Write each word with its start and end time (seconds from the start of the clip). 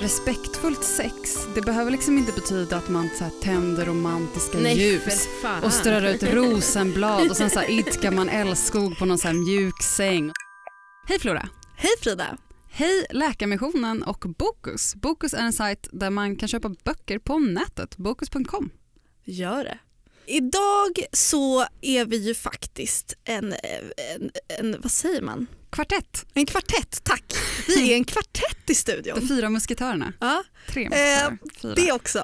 Respektfullt 0.00 0.84
sex, 0.84 1.14
det 1.54 1.62
behöver 1.62 1.90
liksom 1.90 2.18
inte 2.18 2.32
betyda 2.32 2.76
att 2.76 2.88
man 2.88 3.08
så 3.18 3.24
här, 3.24 3.32
tänder 3.42 3.86
romantiska 3.86 4.58
Nej, 4.58 4.78
ljus 4.78 5.28
och 5.62 5.72
strör 5.72 6.02
ut 6.02 6.22
rosenblad 6.22 7.30
och 7.30 7.36
sen 7.36 7.50
så 7.50 7.60
här, 7.60 7.70
idkar 7.70 8.10
man 8.10 8.28
älskog 8.28 8.98
på 8.98 9.04
någon 9.04 9.18
så 9.18 9.28
här 9.28 9.34
mjuk 9.34 9.82
säng. 9.82 10.32
Hej 11.08 11.18
Flora! 11.18 11.48
Hej 11.76 11.90
Frida! 12.02 12.36
Hej 12.70 13.06
Läkarmissionen 13.10 14.02
och 14.02 14.24
Bokus. 14.38 14.94
Bokus 14.94 15.34
är 15.34 15.42
en 15.42 15.52
sajt 15.52 15.88
där 15.92 16.10
man 16.10 16.36
kan 16.36 16.48
köpa 16.48 16.68
böcker 16.84 17.18
på 17.18 17.38
nätet, 17.38 17.96
bokus.com. 17.96 18.70
Gör 19.24 19.64
det. 19.64 19.78
Idag 20.30 21.04
så 21.12 21.66
är 21.80 22.04
vi 22.04 22.16
ju 22.16 22.34
faktiskt 22.34 23.14
en, 23.24 23.52
en, 23.52 24.30
en 24.58 24.80
vad 24.80 24.92
säger 24.92 25.22
man? 25.22 25.46
Kvartett, 25.72 26.26
En 26.34 26.46
kvartett, 26.46 27.04
tack. 27.04 27.24
Vi 27.68 27.92
är 27.92 27.96
en 27.96 28.04
kvartett 28.04 28.56
i 28.56 28.66
de 28.66 28.74
studion. 28.74 29.28
fyra 29.28 29.48
musketörerna. 29.50 30.12
Ja, 30.20 30.42
Tre 30.68 30.82
eh, 30.84 30.88
musketörer, 30.90 31.38
fyra. 31.62 31.74
det 31.74 31.92
också. 31.92 32.18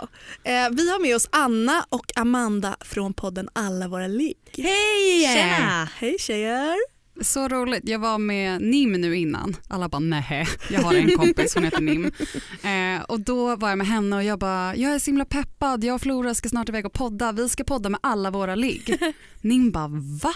Eh, 0.45 0.70
vi 0.70 0.91
har 0.91 1.02
med 1.02 1.16
oss 1.16 1.28
Anna 1.33 1.87
och 1.88 2.06
Amanda 2.16 2.77
från 2.80 3.14
podden 3.14 3.48
Alla 3.52 3.88
våra 3.88 4.06
ligg. 4.06 4.36
Hej! 4.56 5.23
Tjena! 5.34 5.88
Hej 5.97 6.16
tjejer! 6.19 6.95
Så 7.20 7.48
roligt. 7.48 7.88
Jag 7.88 7.98
var 7.98 8.19
med 8.19 8.62
Nim 8.62 8.92
nu 8.92 9.17
innan. 9.17 9.56
Alla 9.69 9.89
bara 9.89 9.98
nej, 9.98 10.47
jag 10.70 10.83
har 10.83 10.95
en 10.95 11.17
kompis, 11.17 11.55
hon 11.55 11.64
heter 11.64 11.81
Nim. 11.81 12.12
Eh, 12.62 13.03
och 13.03 13.20
då 13.20 13.56
var 13.56 13.69
jag 13.69 13.78
med 13.78 13.86
henne 13.86 14.17
och 14.17 14.25
jag 14.25 14.39
bara, 14.39 14.77
jag 14.77 14.95
är 14.95 14.98
så 14.98 15.06
himla 15.06 15.25
peppad, 15.25 15.84
jag 15.84 15.95
och 15.95 16.00
Flora 16.00 16.34
ska 16.34 16.48
snart 16.48 16.69
iväg 16.69 16.86
och 16.86 16.92
podda, 16.92 17.33
vi 17.33 17.48
ska 17.48 17.64
podda 17.64 17.89
med 17.89 18.00
alla 18.03 18.31
våra 18.31 18.55
ligg. 18.55 18.98
Nim 19.41 19.70
bara, 19.70 19.89
va? 20.23 20.34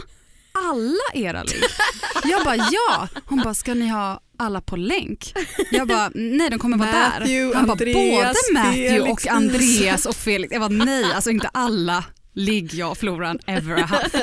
Alla 0.52 1.24
era 1.26 1.42
ligg? 1.42 1.62
Jag 2.24 2.44
bara, 2.44 2.56
ja. 2.56 3.08
Hon 3.24 3.38
bara, 3.38 3.54
ska 3.54 3.74
ni 3.74 3.88
ha 3.88 4.20
alla 4.36 4.60
på 4.60 4.76
länk? 4.76 5.34
Jag 5.70 5.88
bara, 5.88 6.10
nej 6.14 6.50
de 6.50 6.58
kommer 6.58 6.76
vara 6.78 6.90
Matthew, 6.90 7.48
där. 7.48 7.54
Han 7.54 7.66
bara, 7.66 7.72
Andreas, 7.72 8.36
både 8.52 8.60
Matthew 8.60 8.88
Felix, 8.90 9.24
och 9.24 9.30
Andreas 9.32 10.06
och 10.06 10.16
Felix. 10.16 10.52
Jag 10.52 10.60
bara, 10.60 10.84
nej, 10.84 11.04
alltså 11.12 11.30
inte 11.30 11.48
alla 11.48 12.04
ligg 12.32 12.74
jag 12.74 12.90
och 12.90 12.98
Floran 12.98 13.38
ever 13.46 13.74
har 13.76 13.86
haft. 13.86 14.14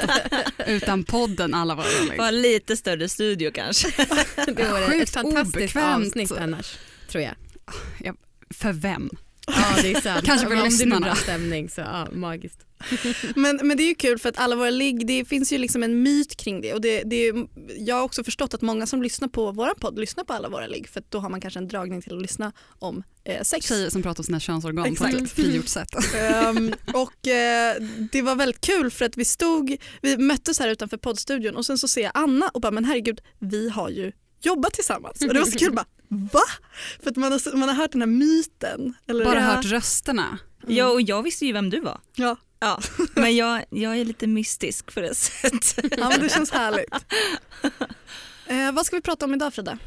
Utan 0.68 1.04
podden 1.04 1.54
alla 1.54 1.76
våra 1.76 1.86
ligg. 2.10 2.18
Var 2.18 2.32
lite 2.32 2.78
större 2.78 3.10
studio 3.10 3.52
kanske. 3.54 3.88
Det 4.36 4.72
var 4.72 4.88
Sjukt 4.92 5.04
ett 5.04 5.10
fantastiskt 5.10 5.56
obekvämt. 5.56 6.08
avsnitt 6.08 6.32
annars, 6.32 6.76
tror 7.08 7.24
jag. 7.24 7.36
För 8.50 8.72
vem? 8.74 9.10
Ja, 9.48 9.82
det 9.82 9.92
är 9.92 10.02
sant. 10.02 10.26
Kanske 10.26 10.48
för 10.48 10.56
Om 10.56 10.70
det 10.70 10.96
är 10.96 11.00
bra 11.00 11.16
stämning 11.16 11.70
så 11.70 11.82
ja, 11.82 12.08
magiskt. 12.12 12.60
men, 13.36 13.60
men 13.64 13.78
det 13.78 13.84
är 13.84 13.88
ju 13.88 13.96
kul 13.96 14.20
för 14.20 14.30
att 14.30 14.38
alla 14.38 14.56
våra 14.56 14.70
ligg, 14.70 15.08
det 15.08 15.26
finns 15.26 15.54
ju 15.54 15.58
liksom 15.58 15.84
en 15.84 16.04
myt 16.04 16.38
kring 16.38 16.62
det 16.62 16.74
och 16.74 16.82
det, 16.82 17.04
det 17.04 17.16
är, 17.16 17.48
jag 17.78 17.96
har 17.96 18.04
också 18.04 18.24
förstått 18.24 18.54
att 18.54 18.62
många 18.62 18.86
som 18.86 19.04
lyssnar 19.04 19.28
på 19.28 19.52
vår 19.52 19.74
podd 19.80 20.00
lyssnar 20.00 20.24
på 20.24 20.34
alla 20.34 20.50
våra 20.50 20.68
ligg 20.68 20.90
för 20.90 21.04
då 21.10 21.20
har 21.20 21.30
man 21.30 21.42
kanske 21.42 21.60
en 21.60 21.68
dragning 21.68 22.02
till 22.02 22.16
att 22.16 22.22
lyssna 22.22 22.52
om 22.80 23.04
eh, 23.24 23.42
sex. 23.44 23.68
Tjejer 23.68 23.90
som 23.90 24.04
pratar 24.04 24.22
om 24.22 24.26
sina 24.26 24.40
könsorgan 24.40 24.84
på 24.84 25.06
Exakt. 25.06 25.16
ett 25.16 25.32
frigjort 25.32 25.68
sätt. 25.68 25.90
Ehm, 26.16 26.74
och 26.94 27.28
eh, 27.28 27.76
det 28.12 28.22
var 28.22 28.36
väldigt 28.36 28.62
kul 28.62 28.92
för 28.92 29.06
att 29.06 29.18
vi 29.18 29.26
stod, 29.26 29.78
vi 30.02 30.18
möttes 30.18 30.60
här 30.60 30.68
utanför 30.68 30.98
poddstudion 30.98 31.56
och 31.56 31.66
sen 31.66 31.78
så 31.78 31.88
ser 31.88 32.02
jag 32.02 32.12
Anna 32.14 32.50
och 32.54 32.62
bara 32.62 32.72
men 32.72 32.86
herregud 32.86 33.22
vi 33.40 33.70
har 33.70 33.90
ju 33.90 34.12
jobbat 34.42 34.74
tillsammans 34.74 35.22
och 35.22 35.34
det 35.34 35.40
var 35.40 35.46
så 35.46 35.58
kul 35.58 35.74
bara 35.74 35.86
va? 36.08 36.44
För 37.04 37.10
att 37.10 37.16
man 37.16 37.32
har, 37.32 37.56
man 37.56 37.70
har 37.70 37.76
hört 37.76 37.92
den 37.92 38.02
här 38.02 38.08
myten. 38.08 38.94
Eller 39.08 39.26
Bara 39.26 39.40
hört 39.40 39.66
rösterna. 39.66 40.40
Ja, 40.68 40.90
och 40.90 41.02
jag 41.02 41.24
visste 41.24 41.46
ju 41.46 41.54
vem 41.54 41.70
du 41.70 41.80
var. 41.80 42.00
Ja. 42.16 42.36
Ja, 42.60 42.80
men 43.16 43.36
jag, 43.36 43.64
jag 43.70 43.98
är 43.98 44.06
lite 44.06 44.28
mystisk 44.28 44.94
på 44.94 45.02
det 45.02 45.16
sättet. 45.16 45.90
Ja 45.98 46.10
men 46.10 46.20
det 46.20 46.30
känns 46.30 46.52
härligt. 46.52 46.94
Eh, 48.48 48.72
vad 48.72 48.86
ska 48.86 48.96
vi 48.96 49.02
prata 49.02 49.26
om 49.26 49.34
idag 49.34 49.54
Frida? 49.54 49.78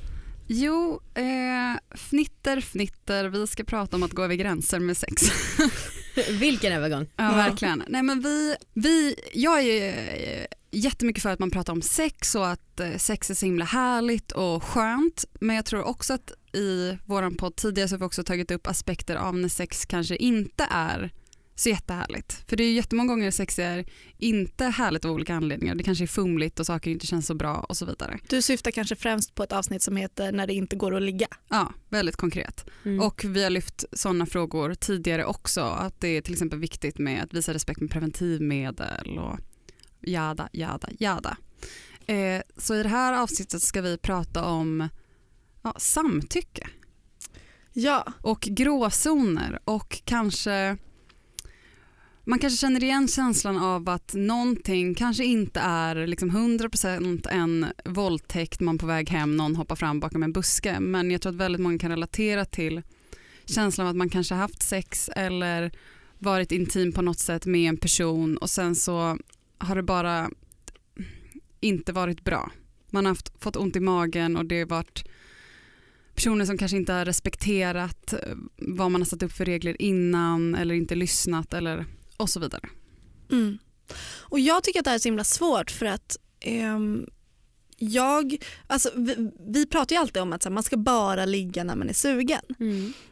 Jo, 0.47 1.01
eh, 1.15 1.97
fnitter, 1.97 2.61
fnitter, 2.61 3.25
vi 3.25 3.47
ska 3.47 3.65
prata 3.65 3.97
om 3.97 4.03
att 4.03 4.13
gå 4.13 4.25
över 4.25 4.35
gränser 4.35 4.79
med 4.79 4.97
sex. 4.97 5.23
Vilken 6.31 6.73
övergång. 6.73 7.07
Ja, 7.17 7.33
verkligen. 7.35 7.85
Nej, 7.89 8.03
men 8.03 8.21
vi, 8.21 8.57
vi, 8.75 9.15
jag 9.33 9.63
är 9.63 9.89
eh, 9.89 10.47
jättemycket 10.71 11.23
för 11.23 11.31
att 11.31 11.39
man 11.39 11.51
pratar 11.51 11.73
om 11.73 11.83
sex 11.83 12.35
och 12.35 12.49
att 12.49 12.81
eh, 12.81 12.97
sex 12.97 13.31
är 13.31 13.35
så 13.35 13.47
himla 13.47 13.65
härligt 13.65 14.33
och 14.33 14.65
skönt. 14.65 15.25
Men 15.41 15.57
jag 15.57 15.65
tror 15.65 15.83
också 15.83 16.15
att 16.15 16.33
i 16.53 16.99
vår 17.05 17.37
podd 17.37 17.57
tidigare 17.57 17.89
så 17.89 17.95
har 17.95 17.99
vi 17.99 18.05
också 18.05 18.25
tagit 18.25 18.51
upp 18.51 18.67
aspekter 18.67 19.17
av 19.17 19.37
när 19.37 19.49
sex 19.49 19.85
kanske 19.85 20.17
inte 20.17 20.67
är 20.71 21.11
så 21.61 21.69
jättehärligt. 21.69 22.45
För 22.49 22.57
det 22.57 22.65
är 22.65 22.73
jättemånga 22.73 23.09
gånger 23.09 23.31
sex 23.31 23.59
är 23.59 23.85
inte 24.19 24.65
härligt 24.65 25.05
av 25.05 25.11
olika 25.11 25.35
anledningar. 25.35 25.75
Det 25.75 25.85
kanske 25.85 26.05
är 26.05 26.07
fumligt 26.07 26.61
och 26.61 26.67
saker 26.67 26.91
inte 26.91 27.07
känns 27.07 27.27
så 27.27 27.35
bra 27.35 27.67
och 27.69 27.77
så 27.77 27.87
vidare. 27.87 28.19
Du 28.29 28.43
syftar 28.43 28.71
kanske 28.71 28.97
främst 28.97 29.35
på 29.35 29.43
ett 29.43 29.53
avsnitt 29.53 29.83
som 29.83 29.97
heter 29.97 30.33
När 30.33 30.47
det 30.47 30.55
inte 30.55 30.77
går 30.77 30.95
att 30.95 31.03
ligga. 31.03 31.27
Ja, 31.49 31.73
väldigt 31.89 32.17
konkret. 32.17 32.67
Mm. 32.85 33.01
Och 33.01 33.25
vi 33.25 33.43
har 33.43 33.51
lyft 33.51 33.85
sådana 33.93 34.27
frågor 34.27 34.75
tidigare 34.75 35.25
också. 35.25 35.61
Att 35.61 36.01
det 36.01 36.09
är 36.09 36.23
till 36.23 36.33
exempel 36.33 36.59
viktigt 36.59 36.99
med 36.99 37.23
att 37.23 37.35
visa 37.35 37.55
respekt 37.55 37.81
med 37.81 37.91
preventivmedel 37.91 39.19
och 39.19 39.39
jada, 40.01 40.49
jada, 40.53 40.89
jada. 40.99 41.37
Eh, 42.07 42.43
så 42.57 42.75
i 42.75 42.83
det 42.83 42.89
här 42.89 43.23
avsnittet 43.23 43.63
ska 43.63 43.83
vi 43.83 43.99
prata 43.99 44.45
om 44.45 44.89
ja, 45.63 45.75
samtycke 45.79 46.69
Ja, 47.73 48.13
och 48.23 48.41
gråzoner 48.41 49.59
och 49.65 50.03
kanske 50.05 50.77
man 52.25 52.39
kanske 52.39 52.57
känner 52.57 52.85
igen 52.85 53.09
känslan 53.09 53.59
av 53.59 53.89
att 53.89 54.15
någonting 54.15 54.95
kanske 54.95 55.25
inte 55.25 55.61
är 55.61 56.07
liksom 56.07 56.31
100% 56.31 57.29
en 57.31 57.67
våldtäkt, 57.85 58.61
man 58.61 58.79
på 58.79 58.87
väg 58.87 59.11
hem, 59.11 59.37
någon 59.37 59.57
hoppar 59.57 59.77
fram 59.77 60.01
bakom 60.01 60.23
en 60.23 60.33
buske. 60.33 60.81
Men 60.81 61.11
jag 61.11 61.23
tror 61.23 61.33
att 61.33 61.39
väldigt 61.39 61.61
många 61.61 61.79
kan 61.79 61.91
relatera 61.91 62.45
till 62.45 62.83
känslan 63.45 63.87
av 63.87 63.91
att 63.91 63.97
man 63.97 64.09
kanske 64.09 64.35
haft 64.35 64.63
sex 64.63 65.11
eller 65.17 65.73
varit 66.19 66.53
intim 66.53 66.93
på 66.93 67.03
något 67.03 67.19
sätt 67.19 67.47
med 67.47 67.69
en 67.69 67.77
person 67.77 68.37
och 68.37 68.51
sen 68.51 68.75
så 68.75 69.19
har 69.59 69.77
det 69.77 69.83
bara 69.83 70.31
inte 71.61 71.93
varit 71.93 72.25
bra. 72.25 72.51
Man 72.91 73.05
har 73.05 73.11
haft, 73.11 73.43
fått 73.43 73.57
ont 73.57 73.77
i 73.77 73.81
magen 73.81 74.37
och 74.37 74.47
det 74.47 74.59
har 74.59 74.67
varit 74.67 75.05
personer 76.15 76.45
som 76.45 76.59
kanske 76.59 76.77
inte 76.77 76.93
har 76.93 77.05
respekterat 77.05 78.15
vad 78.57 78.91
man 78.91 79.01
har 79.01 79.07
satt 79.07 79.23
upp 79.23 79.33
för 79.33 79.45
regler 79.45 79.83
innan 79.83 80.55
eller 80.55 80.75
inte 80.75 80.95
lyssnat 80.95 81.55
eller 81.55 81.87
och 82.21 82.31
så 82.31 82.41
vidare. 82.41 82.69
Mm. 83.31 83.59
Och 84.19 84.41
jag 84.41 84.65
tycker 84.65 84.79
att 84.79 84.85
det 84.85 84.91
här 84.91 84.95
är 84.95 85.01
så 85.01 85.09
himla 85.09 85.25
svårt 85.25 85.71
för 85.71 85.87
att 85.87 86.17
ehm, 86.41 87.07
jag, 87.77 88.43
alltså, 88.67 88.91
vi, 88.95 89.31
vi 89.49 89.67
pratar 89.67 89.97
ju 89.97 90.01
alltid 90.01 90.23
om 90.23 90.33
att 90.33 90.45
här, 90.45 90.51
man 90.51 90.63
ska 90.63 90.77
bara 90.77 91.25
ligga 91.25 91.65
när 91.65 91.77
man 91.77 91.89
är 91.89 91.93
sugen. 91.93 92.43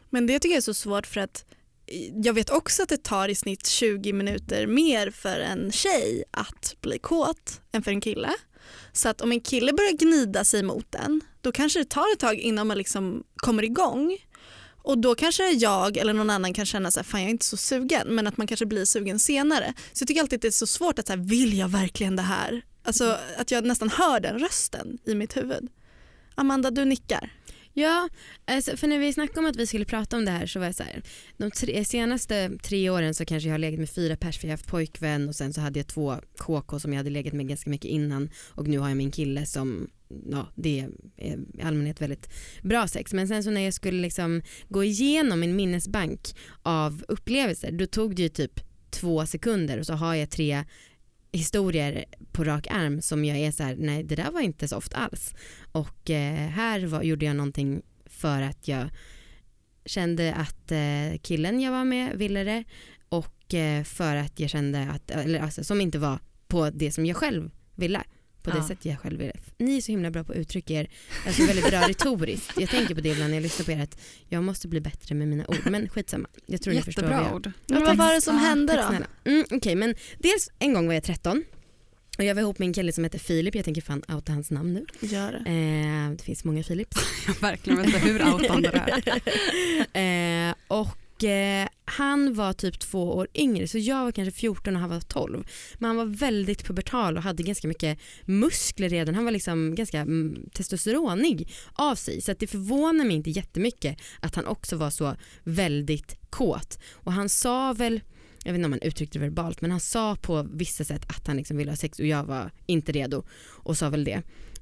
Men 0.09 0.27
det 0.27 0.39
tycker 0.39 0.53
jag 0.53 0.57
är 0.57 0.61
så 0.61 0.73
svårt 0.73 1.07
för 1.07 1.21
att 1.21 1.45
eh, 1.87 2.21
jag 2.23 2.33
vet 2.33 2.49
också 2.49 2.83
att 2.83 2.89
det 2.89 3.03
tar 3.03 3.27
i 3.27 3.35
snitt 3.35 3.67
20 3.67 4.13
minuter 4.13 4.67
mer 4.67 5.11
för 5.11 5.39
en 5.39 5.71
tjej 5.71 6.23
att 6.31 6.75
bli 6.81 6.99
kåt 6.99 7.61
än 7.71 7.83
för 7.83 7.91
en 7.91 8.01
kille. 8.01 8.33
Så 8.93 9.09
att 9.09 9.21
om 9.21 9.31
en 9.31 9.41
kille 9.41 9.73
börjar 9.73 9.97
gnida 9.97 10.43
sig 10.45 10.63
mot 10.63 10.95
en 10.95 11.21
då 11.41 11.51
kanske 11.51 11.79
det 11.79 11.85
tar 11.85 12.13
ett 12.13 12.19
tag 12.19 12.35
innan 12.35 12.67
man 12.67 12.77
liksom 12.77 13.23
kommer 13.35 13.63
igång. 13.63 14.17
Och 14.83 14.97
då 14.97 15.15
kanske 15.15 15.51
jag 15.51 15.97
eller 15.97 16.13
någon 16.13 16.29
annan 16.29 16.53
kan 16.53 16.65
känna 16.65 16.91
så 16.91 16.99
här, 16.99 17.03
fan 17.03 17.21
jag 17.21 17.27
är 17.27 17.31
inte 17.31 17.45
så 17.45 17.57
sugen 17.57 18.07
men 18.07 18.27
att 18.27 18.37
man 18.37 18.47
kanske 18.47 18.65
blir 18.65 18.85
sugen 18.85 19.19
senare. 19.19 19.73
Så 19.93 20.01
jag 20.01 20.07
tycker 20.07 20.21
alltid 20.21 20.37
att 20.37 20.41
det 20.41 20.47
är 20.47 20.51
så 20.51 20.67
svårt 20.67 20.99
att 20.99 21.07
så 21.07 21.13
här, 21.13 21.19
vill 21.19 21.57
jag 21.57 21.69
verkligen 21.69 22.15
det 22.15 22.21
här? 22.21 22.61
Alltså 22.83 23.17
att 23.37 23.51
jag 23.51 23.65
nästan 23.65 23.89
hör 23.89 24.19
den 24.19 24.39
rösten 24.39 24.97
i 25.05 25.15
mitt 25.15 25.37
huvud. 25.37 25.69
Amanda 26.35 26.71
du 26.71 26.85
nickar. 26.85 27.31
Ja, 27.73 28.09
alltså, 28.45 28.77
för 28.77 28.87
när 28.87 28.99
vi 28.99 29.13
snackade 29.13 29.39
om 29.39 29.45
att 29.45 29.55
vi 29.55 29.67
skulle 29.67 29.85
prata 29.85 30.17
om 30.17 30.25
det 30.25 30.31
här 30.31 30.45
så 30.45 30.59
var 30.59 30.65
jag 30.65 30.75
så 30.75 30.83
här, 30.83 31.03
de 31.37 31.51
tre, 31.51 31.85
senaste 31.85 32.51
tre 32.63 32.89
åren 32.89 33.13
så 33.13 33.25
kanske 33.25 33.49
jag 33.49 33.53
har 33.53 33.59
legat 33.59 33.79
med 33.79 33.89
fyra 33.89 34.15
pers 34.15 34.39
för 34.39 34.47
jag 34.47 34.51
har 34.51 34.57
haft 34.57 34.67
pojkvän 34.67 35.29
och 35.29 35.35
sen 35.35 35.53
så 35.53 35.61
hade 35.61 35.79
jag 35.79 35.87
två 35.87 36.15
KK 36.37 36.79
som 36.79 36.93
jag 36.93 36.97
hade 36.97 37.09
legat 37.09 37.33
med 37.33 37.47
ganska 37.47 37.69
mycket 37.69 37.91
innan 37.91 38.29
och 38.49 38.67
nu 38.67 38.79
har 38.79 38.87
jag 38.87 38.97
min 38.97 39.11
kille 39.11 39.45
som, 39.45 39.89
ja 40.31 40.47
det 40.55 40.79
är 40.79 40.89
i 41.25 41.61
allmänhet 41.61 42.01
väldigt 42.01 42.29
bra 42.61 42.87
sex 42.87 43.13
men 43.13 43.27
sen 43.27 43.43
så 43.43 43.51
när 43.51 43.61
jag 43.61 43.73
skulle 43.73 44.01
liksom 44.01 44.41
gå 44.69 44.83
igenom 44.83 45.39
min 45.39 45.55
minnesbank 45.55 46.35
av 46.63 47.03
upplevelser 47.07 47.71
då 47.71 47.85
tog 47.85 48.15
det 48.15 48.21
ju 48.21 48.29
typ 48.29 48.59
två 48.89 49.25
sekunder 49.25 49.77
och 49.79 49.85
så 49.85 49.93
har 49.93 50.15
jag 50.15 50.29
tre 50.29 50.63
historier 51.31 52.05
på 52.31 52.43
rak 52.43 52.67
arm 52.67 53.01
som 53.01 53.25
jag 53.25 53.37
är 53.37 53.51
så 53.51 53.63
här, 53.63 53.75
nej 53.75 54.03
det 54.03 54.15
där 54.15 54.31
var 54.31 54.41
inte 54.41 54.67
så 54.67 54.77
ofta 54.77 54.97
alls. 54.97 55.35
Och 55.71 56.09
eh, 56.09 56.49
här 56.49 56.85
var, 56.85 57.03
gjorde 57.03 57.25
jag 57.25 57.35
någonting 57.35 57.81
för 58.05 58.41
att 58.41 58.67
jag 58.67 58.89
kände 59.85 60.33
att 60.33 60.71
eh, 60.71 61.19
killen 61.21 61.61
jag 61.61 61.71
var 61.71 61.83
med 61.83 62.17
ville 62.17 62.43
det 62.43 62.63
och 63.09 63.53
eh, 63.53 63.83
för 63.83 64.15
att 64.15 64.39
jag 64.39 64.49
kände 64.49 64.87
att, 64.91 65.11
eller 65.11 65.39
alltså 65.39 65.63
som 65.63 65.81
inte 65.81 65.99
var 65.99 66.19
på 66.47 66.69
det 66.69 66.91
som 66.91 67.05
jag 67.05 67.17
själv 67.17 67.51
ville. 67.75 68.03
På 68.49 68.55
det 68.57 68.61
Ja. 68.63 68.67
sättet 68.67 68.85
jag 68.85 68.99
själv 68.99 69.19
ville. 69.19 69.33
Ni 69.57 69.77
är 69.77 69.81
så 69.81 69.91
himla 69.91 70.11
bra 70.11 70.23
på 70.23 70.31
att 70.31 70.37
uttrycka 70.37 70.73
er, 70.73 70.89
alltså 71.27 71.45
väldigt 71.45 71.69
bra 71.69 71.87
retoriskt. 71.87 72.59
Jag 72.59 72.69
tänker 72.69 72.95
på 72.95 73.01
det 73.01 73.09
ibland 73.09 73.29
när 73.29 73.37
jag 73.37 73.43
lyssnar 73.43 73.65
på 73.65 73.71
er 73.71 73.79
att 73.83 73.99
jag 74.27 74.43
måste 74.43 74.67
bli 74.67 74.81
bättre 74.81 75.15
med 75.15 75.27
mina 75.27 75.45
ord. 75.47 75.61
Men 75.65 75.89
skitsamma, 75.89 76.27
jag 76.45 76.61
tror 76.61 76.73
ni 76.73 76.81
förstår 76.81 77.03
Jättebra 77.03 77.33
ord. 77.35 77.51
Men 77.67 77.83
vad 77.83 77.97
var 77.97 78.13
det 78.13 78.21
som 78.21 78.37
hände 78.37 78.75
då? 78.75 79.29
Mm, 79.31 79.45
Okej 79.51 79.75
men 79.75 79.95
dels 80.19 80.49
en 80.59 80.73
gång 80.73 80.87
var 80.87 80.93
jag 80.93 81.03
13 81.03 81.43
och 82.17 82.23
jag 82.23 82.35
var 82.35 82.41
ihop 82.41 82.59
med 82.59 82.65
en 82.65 82.73
kille 82.73 82.91
som 82.93 83.03
hette 83.03 83.19
Filip, 83.19 83.55
jag 83.55 83.65
tänker 83.65 83.81
fan 83.81 84.03
outa 84.07 84.31
hans 84.33 84.51
namn 84.51 84.73
nu. 84.73 84.85
Gör 85.07 85.31
det. 85.31 85.37
Eh, 85.37 86.11
det 86.17 86.23
finns 86.23 86.43
många 86.43 86.63
Filips. 86.63 86.97
Jag 87.27 87.41
verkligen 87.41 87.77
vet 87.77 87.85
inte 87.87 87.99
hur 87.99 88.33
outande 88.33 88.69
det 88.71 89.21
är. 89.93 90.49
eh, 90.49 90.55
och 90.67 90.87
eh, 91.23 91.67
han 91.85 92.33
var 92.33 92.53
typ 92.53 92.79
två 92.79 93.15
år 93.15 93.27
yngre 93.33 93.67
så 93.67 93.77
jag 93.77 94.03
var 94.03 94.11
kanske 94.11 94.39
14 94.39 94.75
och 94.75 94.81
han 94.81 94.89
var 94.89 94.99
12. 94.99 95.47
Men 95.77 95.87
han 95.87 95.97
var 95.97 96.05
väldigt 96.05 96.63
pubertal 96.63 97.17
och 97.17 97.23
hade 97.23 97.43
ganska 97.43 97.67
mycket 97.67 97.99
muskler 98.25 98.89
redan. 98.89 99.15
Han 99.15 99.25
var 99.25 99.31
liksom 99.31 99.75
ganska 99.75 99.99
mm, 99.99 100.49
testosteronig 100.53 101.51
av 101.73 101.95
sig 101.95 102.21
så 102.21 102.31
att 102.31 102.39
det 102.39 102.47
förvånar 102.47 103.05
mig 103.05 103.15
inte 103.15 103.29
jättemycket 103.29 104.01
att 104.19 104.35
han 104.35 104.45
också 104.45 104.77
var 104.77 104.89
så 104.89 105.15
väldigt 105.43 106.17
kåt. 106.29 106.79
Och 106.91 107.13
han 107.13 107.29
sa 107.29 107.73
väl 107.73 108.01
jag 108.43 108.51
vet 108.51 108.57
inte 108.57 108.65
om 108.65 108.71
han 108.71 108.81
uttryckte 108.81 109.19
det 109.19 109.25
verbalt 109.25 109.61
men 109.61 109.71
han 109.71 109.79
sa 109.79 110.15
på 110.15 110.47
vissa 110.53 110.83
sätt 110.83 111.05
att 111.09 111.27
han 111.27 111.37
liksom 111.37 111.57
ville 111.57 111.71
ha 111.71 111.75
sex 111.75 111.99
och 111.99 112.05
jag 112.05 112.23
var 112.23 112.51
inte 112.65 112.91
redo 112.91 113.23
och 113.47 113.77
sa 113.77 113.89
väl 113.89 114.03
det. 114.03 114.21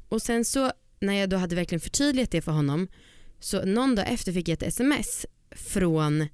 Och 0.09 0.21
sen 0.21 0.45
så 0.45 0.71
när 0.99 1.13
jag 1.13 1.29
då 1.29 1.37
hade 1.37 1.55
verkligen 1.55 1.79
förtydligat 1.79 2.31
det 2.31 2.41
för 2.41 2.51
honom 2.51 2.87
så 3.39 3.65
någon 3.65 3.95
dag 3.95 4.05
efter 4.09 4.31
fick 4.31 4.47
jag 4.47 4.53
ett 4.53 4.63
sms 4.63 5.25
från 5.51 6.27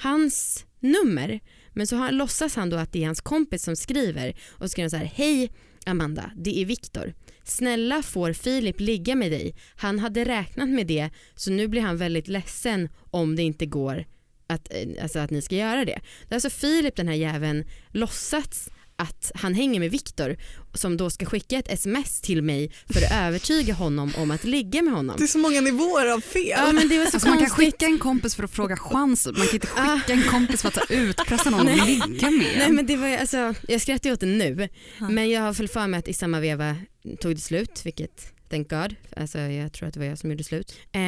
hans 0.00 0.66
nummer. 0.80 1.40
Men 1.72 1.86
så 1.86 1.96
han, 1.96 2.16
låtsas 2.16 2.56
han 2.56 2.70
då 2.70 2.76
att 2.76 2.92
det 2.92 3.02
är 3.02 3.06
hans 3.06 3.20
kompis 3.20 3.62
som 3.62 3.76
skriver 3.76 4.36
och 4.50 4.64
så 4.64 4.68
skriver 4.68 4.84
han 4.84 4.90
så 4.90 4.96
här 4.96 5.12
Hej 5.14 5.52
Amanda, 5.86 6.30
det 6.36 6.62
är 6.62 6.64
Viktor. 6.66 7.14
Snälla 7.44 8.02
får 8.02 8.32
Filip 8.32 8.80
ligga 8.80 9.14
med 9.14 9.32
dig. 9.32 9.54
Han 9.76 9.98
hade 9.98 10.24
räknat 10.24 10.68
med 10.68 10.86
det 10.86 11.10
så 11.34 11.50
nu 11.50 11.68
blir 11.68 11.82
han 11.82 11.96
väldigt 11.96 12.28
ledsen 12.28 12.88
om 13.10 13.36
det 13.36 13.42
inte 13.42 13.66
går 13.66 14.04
att, 14.46 14.72
eh, 14.74 15.02
alltså 15.02 15.18
att 15.18 15.30
ni 15.30 15.42
ska 15.42 15.56
göra 15.56 15.84
det. 15.84 16.00
Det 16.28 16.32
är 16.32 16.36
alltså 16.36 16.50
Filip 16.50 16.96
den 16.96 17.08
här 17.08 17.14
jäveln 17.14 17.64
låtsats 17.90 18.70
att 19.00 19.32
han 19.34 19.54
hänger 19.54 19.80
med 19.80 19.90
Viktor 19.90 20.36
som 20.74 20.96
då 20.96 21.10
ska 21.10 21.26
skicka 21.26 21.58
ett 21.58 21.72
sms 21.72 22.20
till 22.20 22.42
mig 22.42 22.72
för 22.86 23.00
att 23.04 23.12
övertyga 23.12 23.74
honom 23.74 24.12
om 24.16 24.30
att 24.30 24.44
ligga 24.44 24.82
med 24.82 24.92
honom. 24.94 25.16
Det 25.18 25.24
är 25.24 25.28
så 25.28 25.38
många 25.38 25.60
nivåer 25.60 26.06
av 26.06 26.20
fel. 26.20 26.44
Ja 26.48 26.72
men 26.72 26.88
det 26.88 26.98
var 26.98 27.04
så 27.06 27.16
Alltså 27.16 27.28
man 27.28 27.38
kan 27.38 27.50
skicka 27.50 27.86
en 27.86 27.98
kompis 27.98 28.34
för 28.34 28.42
att 28.42 28.50
fråga 28.50 28.76
chans, 28.76 29.26
man 29.26 29.34
kan 29.34 29.54
inte 29.54 29.68
Ah. 29.76 29.96
skicka 29.98 30.12
en 30.12 30.22
kompis 30.22 30.62
för 30.62 30.68
att 30.68 30.74
så 30.74 30.92
utpressa 30.94 31.50
någon 31.50 31.68
att 31.68 31.86
ligga 31.88 32.06
med 32.06 32.30
Nej 32.30 32.62
en. 32.68 32.74
men 32.74 32.86
det 32.86 32.96
var 32.96 33.08
alltså, 33.16 33.54
jag 33.68 33.80
skrattar 33.80 34.10
ju 34.10 34.14
åt 34.14 34.20
det 34.20 34.26
nu 34.26 34.68
men 34.98 35.30
jag 35.30 35.40
har 35.42 35.52
väl 35.52 35.68
för 35.68 35.86
mig 35.86 35.98
att 35.98 36.08
i 36.08 36.12
samma 36.12 36.40
veva 36.40 36.76
tog 37.20 37.34
det 37.34 37.40
slut 37.40 37.80
vilket 37.86 38.32
thank 38.50 38.70
God, 38.70 38.94
alltså 39.16 39.38
jag 39.38 39.72
tror 39.72 39.88
att 39.88 39.94
det 39.94 40.00
var 40.00 40.06
jag 40.06 40.18
som 40.18 40.30
gjorde 40.30 40.44
slut. 40.44 40.74
Eh, 40.92 41.00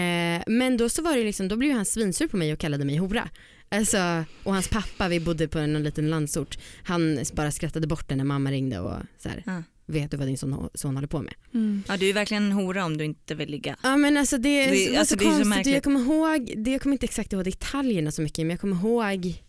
men 0.47 0.77
då 0.77 0.89
så 0.89 1.03
var 1.03 1.17
det 1.17 1.25
liksom, 1.25 1.49
då 1.49 1.57
blev 1.57 1.71
ju 1.71 1.77
han 1.77 1.85
svinsur 1.85 2.27
på 2.29 2.37
mig 2.37 2.53
och 2.53 2.59
kallade 2.59 2.85
mig 2.85 2.97
hora. 2.97 3.29
Alltså, 3.73 4.25
och 4.43 4.55
hans 4.55 4.69
pappa, 4.69 5.09
vi 5.09 5.21
bodde 5.21 5.49
på 5.49 5.59
en 5.59 5.83
liten 5.83 6.11
landsort, 6.11 6.59
han 6.85 7.19
bara 7.33 7.51
skrattade 7.51 7.87
bort 7.87 8.09
det 8.09 8.17
när 8.17 8.25
mamma 8.25 8.51
ringde 8.51 8.81
och 8.81 8.97
så 9.19 9.29
här, 9.29 9.43
Ja. 9.47 9.63
vet 9.87 10.11
du 10.11 10.17
vad 10.17 10.27
din 10.27 10.39
son, 10.39 10.69
son 10.75 10.95
håller 10.95 11.09
på 11.09 11.23
med? 11.23 11.35
Mm. 11.55 11.83
Ja 11.89 11.97
du 11.97 12.09
är 12.09 12.13
verkligen 12.15 12.43
en 12.43 12.53
hora 12.53 12.85
om 12.85 12.97
du 12.97 13.05
inte 13.05 13.35
vill 13.35 13.49
ligga. 13.51 13.77
Ja 13.83 13.97
men 13.97 14.17
alltså 14.17 14.39
det, 14.39 14.67
Det- 14.71 14.91
var 14.91 14.99
alltså, 14.99 15.15
så 15.15 15.19
det 15.19 15.25
är 15.25 15.27
så 15.27 15.31
konstigt. 15.31 15.49
märkligt. 15.49 15.75
jag 15.75 15.83
kommer 15.85 16.01
ihåg, 16.01 16.53
det, 16.57 16.71
jag 16.71 16.81
kommer 16.83 16.95
inte 16.95 17.07
exakt 17.07 17.33
ihåg 17.33 17.45
detaljerna 17.45 18.11
så 18.13 18.23
mycket 18.23 18.39
men 18.39 18.51
jag 18.51 18.61
kommer 18.61 18.77
ihåg 18.77 19.43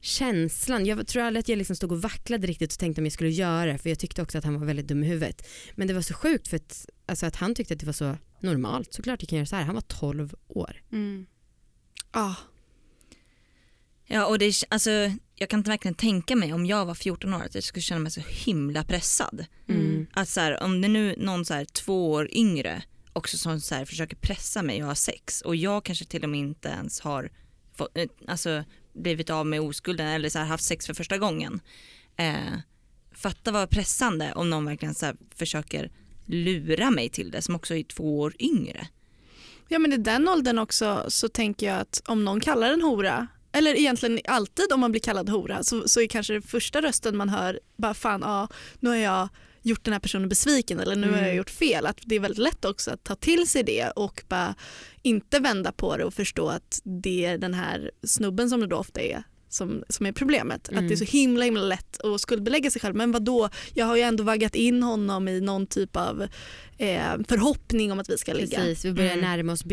känslan. 0.00 0.86
Jag 0.86 1.06
tror 1.06 1.22
aldrig 1.22 1.40
att 1.40 1.48
jag 1.48 1.56
liksom 1.58 1.76
stod 1.76 1.92
och 1.92 2.02
vacklade 2.02 2.46
riktigt 2.46 2.72
och 2.72 2.78
tänkte 2.78 3.00
om 3.00 3.04
jag 3.06 3.12
skulle 3.12 3.30
göra 3.30 3.72
det 3.72 3.78
för 3.78 3.88
jag 3.88 3.98
tyckte 3.98 4.22
också 4.22 4.38
att 4.38 4.44
han 4.44 4.60
var 4.60 4.66
väldigt 4.66 4.88
dum 4.88 5.04
i 5.04 5.06
huvudet. 5.06 5.46
Men 5.74 5.88
det 5.88 5.94
var 5.94 6.00
så 6.02 6.14
sjukt 6.14 6.48
för 6.48 6.56
att, 6.56 6.86
alltså 7.06 7.26
att 7.26 7.36
han 7.36 7.54
tyckte 7.54 7.74
att 7.74 7.80
det 7.80 7.86
var 7.86 7.92
så 7.92 8.16
normalt. 8.40 8.92
Såklart 8.94 9.22
jag 9.22 9.28
kan 9.28 9.36
göra 9.36 9.46
så 9.46 9.56
här. 9.56 9.62
Han 9.64 9.74
var 9.74 9.82
12 9.82 10.34
år. 10.48 10.82
Mm. 10.92 11.26
Ah. 12.10 12.34
Ja 14.06 14.26
och 14.26 14.38
det, 14.38 14.64
alltså, 14.68 14.90
jag 15.34 15.48
kan 15.48 15.60
inte 15.60 15.70
verkligen 15.70 15.94
tänka 15.94 16.36
mig 16.36 16.52
om 16.52 16.66
jag 16.66 16.86
var 16.86 16.94
14 16.94 17.34
år 17.34 17.42
att 17.42 17.54
jag 17.54 17.64
skulle 17.64 17.82
känna 17.82 18.00
mig 18.00 18.12
så 18.12 18.20
himla 18.20 18.84
pressad. 18.84 19.44
Mm. 19.68 20.06
Att 20.12 20.28
så 20.28 20.40
här, 20.40 20.62
om 20.62 20.80
det 20.80 20.88
nu 20.88 21.12
är 21.12 21.16
någon 21.16 21.44
så 21.44 21.54
här, 21.54 21.64
två 21.64 22.12
år 22.12 22.28
yngre 22.32 22.82
också 23.12 23.38
som 23.38 23.60
så 23.60 23.74
här, 23.74 23.84
försöker 23.84 24.16
pressa 24.16 24.62
mig 24.62 24.80
att 24.80 24.86
ha 24.86 24.94
sex 24.94 25.40
och 25.40 25.56
jag 25.56 25.84
kanske 25.84 26.04
till 26.04 26.24
och 26.24 26.30
med 26.30 26.40
inte 26.40 26.68
ens 26.68 27.00
har 27.00 27.30
fått, 27.74 27.96
eh, 27.98 28.06
alltså, 28.26 28.64
blivit 28.92 29.30
av 29.30 29.46
med 29.46 29.60
oskulden 29.60 30.06
eller 30.06 30.28
så 30.28 30.38
här, 30.38 30.46
haft 30.46 30.64
sex 30.64 30.86
för 30.86 30.94
första 30.94 31.18
gången. 31.18 31.60
Eh, 32.16 32.58
fatta 33.12 33.52
vad 33.52 33.70
pressande 33.70 34.32
om 34.32 34.50
någon 34.50 34.64
verkligen 34.64 34.94
så 34.94 35.12
försöker 35.34 35.90
lura 36.26 36.90
mig 36.90 37.08
till 37.08 37.30
det 37.30 37.42
som 37.42 37.54
också 37.54 37.74
är 37.74 37.82
två 37.82 38.20
år 38.20 38.34
yngre. 38.38 38.88
Ja 39.68 39.78
men 39.78 39.92
i 39.92 39.96
den 39.96 40.28
åldern 40.28 40.58
också 40.58 41.04
så 41.08 41.28
tänker 41.28 41.66
jag 41.66 41.80
att 41.80 42.02
om 42.06 42.24
någon 42.24 42.40
kallar 42.40 42.72
en 42.72 42.82
hora 42.82 43.28
eller 43.56 43.74
egentligen 43.78 44.20
alltid 44.28 44.72
om 44.72 44.80
man 44.80 44.90
blir 44.90 45.00
kallad 45.00 45.28
hora 45.28 45.62
så, 45.62 45.88
så 45.88 46.00
är 46.00 46.06
kanske 46.06 46.32
det 46.34 46.42
första 46.42 46.82
rösten 46.82 47.16
man 47.16 47.28
hör 47.28 47.60
bara 47.76 47.94
fan 47.94 48.20
ja 48.24 48.48
nu 48.80 48.88
har 48.90 48.96
jag 48.96 49.28
gjort 49.62 49.84
den 49.84 49.92
här 49.92 50.00
personen 50.00 50.28
besviken 50.28 50.80
eller 50.80 50.96
nu 50.96 51.06
har 51.06 51.16
jag 51.16 51.24
Mm. 51.24 51.36
gjort 51.36 51.50
fel. 51.50 51.86
Att 51.86 51.98
det 52.02 52.14
är 52.16 52.20
väldigt 52.20 52.38
lätt 52.38 52.64
också 52.64 52.90
att 52.90 53.04
ta 53.04 53.14
till 53.14 53.46
sig 53.48 53.62
det 53.62 53.90
och 53.96 54.22
bara 54.28 54.54
inte 55.02 55.38
vända 55.38 55.72
på 55.72 55.96
det 55.96 56.04
och 56.04 56.14
förstå 56.14 56.48
att 56.48 56.80
det 57.02 57.24
är 57.24 57.38
den 57.38 57.54
här 57.54 57.90
snubben 58.02 58.50
som 58.50 58.60
det 58.60 58.66
då 58.66 58.76
ofta 58.76 59.00
är 59.00 59.22
som, 59.48 59.84
som 59.88 60.06
är 60.06 60.12
problemet. 60.12 60.68
Att 60.68 60.72
Mm. 60.72 60.88
det 60.88 60.94
är 60.94 60.96
så 60.96 61.04
himla 61.04 61.44
himla 61.44 61.60
lätt 61.60 62.04
att 62.04 62.20
skuldbelägga 62.20 62.70
sig 62.70 62.80
själv. 62.80 62.94
Men 62.96 63.12
vad 63.12 63.22
då? 63.22 63.48
jag 63.74 63.86
har 63.86 63.96
ju 63.96 64.02
ändå 64.02 64.24
vaggat 64.24 64.54
in 64.54 64.82
honom 64.82 65.28
i 65.28 65.40
någon 65.40 65.66
typ 65.66 65.96
av 65.96 66.22
eh, 66.78 67.02
förhoppning 67.28 67.92
om 67.92 67.98
att 67.98 68.10
vi 68.10 68.18
ska 68.18 68.32
ligga. 68.32 68.58
Precis, 68.58 68.84
vi 68.84 68.92
börjar 68.92 69.12
Mm. 69.12 69.24
närma 69.24 69.52
oss 69.52 69.64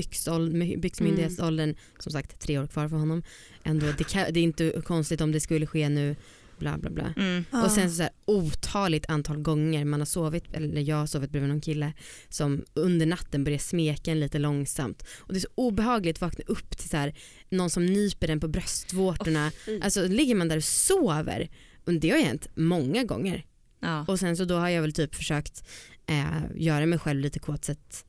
byxmyndighetsåldern. 0.78 1.76
Som 2.00 2.12
sagt 2.12 2.40
tre 2.40 2.60
år 2.60 2.68
kvar 2.68 2.88
för 2.88 2.96
honom. 2.96 3.24
Ändå, 3.64 3.86
det, 3.98 4.04
kan, 4.04 4.26
det 4.34 4.40
är 4.40 4.44
inte 4.44 4.82
konstigt 4.86 5.22
om 5.22 5.32
det 5.32 5.40
skulle 5.40 5.68
ske 5.68 5.90
nu. 5.90 6.16
Bla 6.60 6.78
bla 6.78 6.90
bla. 6.90 7.14
Mm. 7.18 7.46
Ja. 7.52 7.66
Och 7.66 7.72
sen 7.72 7.90
så, 7.90 7.96
så 7.96 8.02
här, 8.04 8.12
otaligt 8.26 9.10
antal 9.10 9.38
gånger 9.38 9.86
man 9.86 10.02
har 10.02 10.06
sovit, 10.06 10.54
eller 10.54 10.82
jag 10.82 10.96
har 10.96 11.08
sovit 11.08 11.32
bredvid 11.32 11.50
någon 11.50 11.62
kille 11.62 11.94
som 12.30 12.64
under 12.74 13.06
natten 13.06 13.44
börjar 13.44 13.60
smeka 13.60 14.12
en 14.12 14.20
lite 14.20 14.40
långsamt. 14.40 15.04
Och 15.20 15.34
det 15.34 15.40
är 15.40 15.42
så 15.42 15.48
obehagligt 15.56 16.18
att 16.18 16.22
vakna 16.22 16.44
upp 16.48 16.78
till 16.78 16.90
så 16.90 16.98
här, 16.98 17.16
någon 17.50 17.70
som 17.70 17.86
nyper 17.86 18.30
en 18.30 18.40
på 18.40 18.48
bröstvårtorna. 18.48 19.52
alltså 19.82 20.08
ligger 20.08 20.36
man 20.36 20.48
där 20.48 20.58
och 20.58 20.64
sover. 20.64 21.50
Och 21.86 21.94
det 21.94 22.10
har 22.10 22.20
hänt 22.20 22.48
många 22.56 23.04
gånger. 23.04 23.46
Ja. 23.80 24.06
Och 24.08 24.20
sen 24.20 24.38
så 24.38 24.46
då 24.46 24.56
har 24.56 24.70
jag 24.70 24.82
väl 24.82 24.94
typ 24.94 25.16
försökt 25.16 25.64
eh, 26.08 26.42
göra 26.56 26.86
mig 26.86 27.00
själv 27.00 27.20
lite 27.20 27.40
kåt 27.40 27.66
så 27.66 27.72
att 27.72 28.06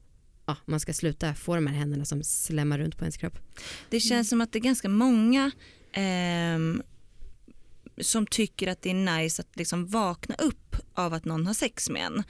ja, 0.46 0.56
man 0.66 0.80
ska 0.80 0.92
sluta 0.92 1.34
få 1.34 1.54
de 1.54 1.66
här 1.66 1.74
händerna 1.74 2.04
som 2.04 2.22
slämmar 2.22 2.78
runt 2.78 2.98
på 2.98 3.04
ens 3.04 3.16
kropp. 3.16 3.38
Det 3.90 4.00
känns 4.00 4.28
som 4.28 4.40
att 4.40 4.52
det 4.52 4.58
är 4.58 4.60
ganska 4.60 4.88
många 4.88 5.50
ehm, 5.92 6.82
som 8.00 8.26
tycker 8.26 8.66
att 8.68 8.82
det 8.82 8.90
är 8.90 9.18
nice 9.18 9.42
att 9.42 9.56
liksom 9.56 9.86
vakna 9.86 10.34
upp 10.34 10.76
av 10.94 11.14
att 11.14 11.24
någon 11.24 11.46
har 11.46 11.54
sex 11.54 11.90
med 11.90 12.02
en. 12.02 12.22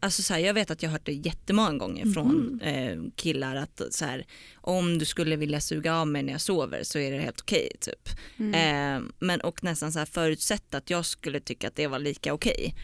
Alltså 0.00 0.22
så 0.22 0.34
här, 0.34 0.40
jag 0.40 0.54
vet 0.54 0.70
att 0.70 0.82
jag 0.82 0.90
har 0.90 0.92
hört 0.92 1.06
det 1.06 1.12
jättemånga 1.12 1.78
gånger 1.78 2.06
från 2.12 2.60
eh, 2.60 2.98
killar 3.16 3.56
att 3.56 3.80
så 3.90 4.04
här, 4.04 4.26
om 4.54 4.98
du 4.98 5.04
skulle 5.04 5.36
vilja 5.36 5.60
suga 5.60 5.96
av 5.96 6.06
mig 6.08 6.22
när 6.22 6.32
jag 6.32 6.40
sover 6.40 6.82
så 6.82 6.98
är 6.98 7.12
det 7.12 7.18
helt 7.18 7.40
okej 7.40 7.70
typ. 7.80 8.08
Eh, 8.38 9.00
men 9.18 9.40
och 9.40 9.64
nästan 9.64 9.92
så 9.92 9.98
här 9.98 10.06
förutsätta 10.06 10.76
att 10.78 10.90
jag 10.90 11.06
skulle 11.06 11.40
tycka 11.40 11.68
att 11.68 11.74
det 11.76 11.86
var 11.86 11.98
lika 11.98 12.32
okej. 12.34 12.74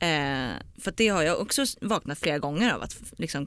Eh, 0.00 0.50
för 0.78 0.92
det 0.96 1.08
har 1.08 1.22
jag 1.22 1.40
också 1.40 1.64
vaknat 1.80 2.18
flera 2.18 2.38
gånger 2.38 2.74
av 2.74 2.82
att 2.82 3.02
liksom, 3.18 3.46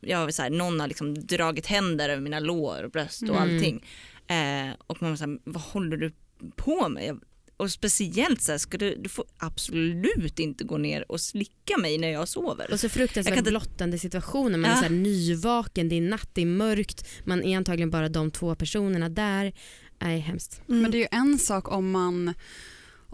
jag 0.00 0.18
har 0.18 0.30
så 0.30 0.42
här, 0.42 0.50
någon 0.50 0.80
har 0.80 0.88
liksom 0.88 1.26
dragit 1.26 1.66
händer 1.66 2.08
över 2.08 2.22
mina 2.22 2.40
lår 2.40 2.82
och 2.82 2.90
bröst 2.90 3.22
och 3.22 3.28
Mm. 3.36 3.42
allting. 3.42 3.84
Eh, 4.26 4.74
och 4.86 5.02
man 5.02 5.10
var 5.10 5.16
så 5.16 5.24
här, 5.24 5.38
vad 5.44 5.62
håller 5.62 5.96
du 5.96 6.12
på 6.56 6.88
med? 6.88 7.04
Jag, 7.04 7.20
och 7.56 7.70
speciellt 7.70 8.42
så 8.42 8.52
här, 8.52 8.58
ska 8.58 8.78
du, 8.78 8.94
du 8.96 9.08
får 9.08 9.24
absolut 9.38 10.38
inte 10.38 10.64
gå 10.64 10.78
ner 10.78 11.10
och 11.12 11.20
slicka 11.20 11.76
mig 11.78 11.98
när 11.98 12.08
jag 12.08 12.28
sover. 12.28 12.72
Och 12.72 12.80
så 12.80 12.88
fruktansvärt 12.88 13.38
inte- 13.38 13.50
blottande 13.50 13.98
situationer. 13.98 14.58
Man 14.58 14.70
är 14.70 14.74
Ja. 14.74 14.76
så 14.76 14.82
här 14.82 14.90
nyvaken, 14.90 15.88
det 15.88 15.96
är 15.96 16.00
natt, 16.00 16.28
det 16.32 16.42
är 16.42 16.46
mörkt, 16.46 17.08
man 17.24 17.42
är 17.44 17.56
antagligen 17.56 17.90
bara 17.90 18.08
de 18.08 18.30
två 18.30 18.54
personerna 18.54 19.08
där. 19.08 19.52
Nej, 20.02 20.18
hemskt. 20.20 20.62
Mm. 20.68 20.82
Men 20.82 20.90
det 20.90 20.96
är 20.96 21.00
ju 21.00 21.08
en 21.10 21.38
sak 21.38 21.72
om 21.72 21.90
man, 21.90 22.34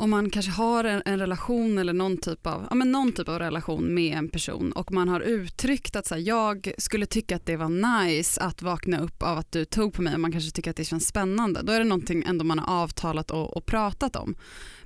om 0.00 0.11
man 0.11 0.30
kanske 0.30 0.52
har 0.52 0.85
en, 0.85 1.02
en 1.04 1.19
relation 1.19 1.78
eller 1.78 1.92
någon 1.92 2.16
typ, 2.16 2.47
av, 2.47 2.66
ja, 2.71 2.75
men 2.75 2.92
någon 2.92 3.12
typ 3.12 3.28
av 3.28 3.38
relation 3.38 3.95
med 3.95 4.19
en 4.19 4.28
person 4.28 4.73
och 4.73 4.92
man 4.92 5.09
har 5.09 5.21
uttryckt 5.21 5.97
att 5.97 6.07
så 6.07 6.14
här, 6.14 6.23
jag 6.23 6.73
skulle 6.78 7.07
tycka 7.07 7.37
att 7.37 7.47
det 7.47 7.57
var 7.57 8.00
nice 8.04 8.40
att 8.40 8.62
vakna 8.62 9.00
upp 9.00 9.23
av 9.23 9.38
att 9.38 9.52
du 9.52 9.64
tog 9.64 9.92
på 9.92 10.02
mig 10.02 10.14
och 10.14 10.21
man 10.21 10.33
kanske 10.33 10.50
tycker 10.50 10.71
att 10.71 10.76
det 10.76 10.85
känns 10.85 11.07
spännande. 11.07 11.62
Då 11.62 11.73
är 11.73 11.78
det 11.78 11.85
någonting 11.85 12.25
ändå 12.26 12.45
man 12.45 12.59
har 12.59 12.83
avtalat 12.83 13.30
och, 13.30 13.57
och 13.57 13.66
pratat 13.66 14.16
om. 14.16 14.35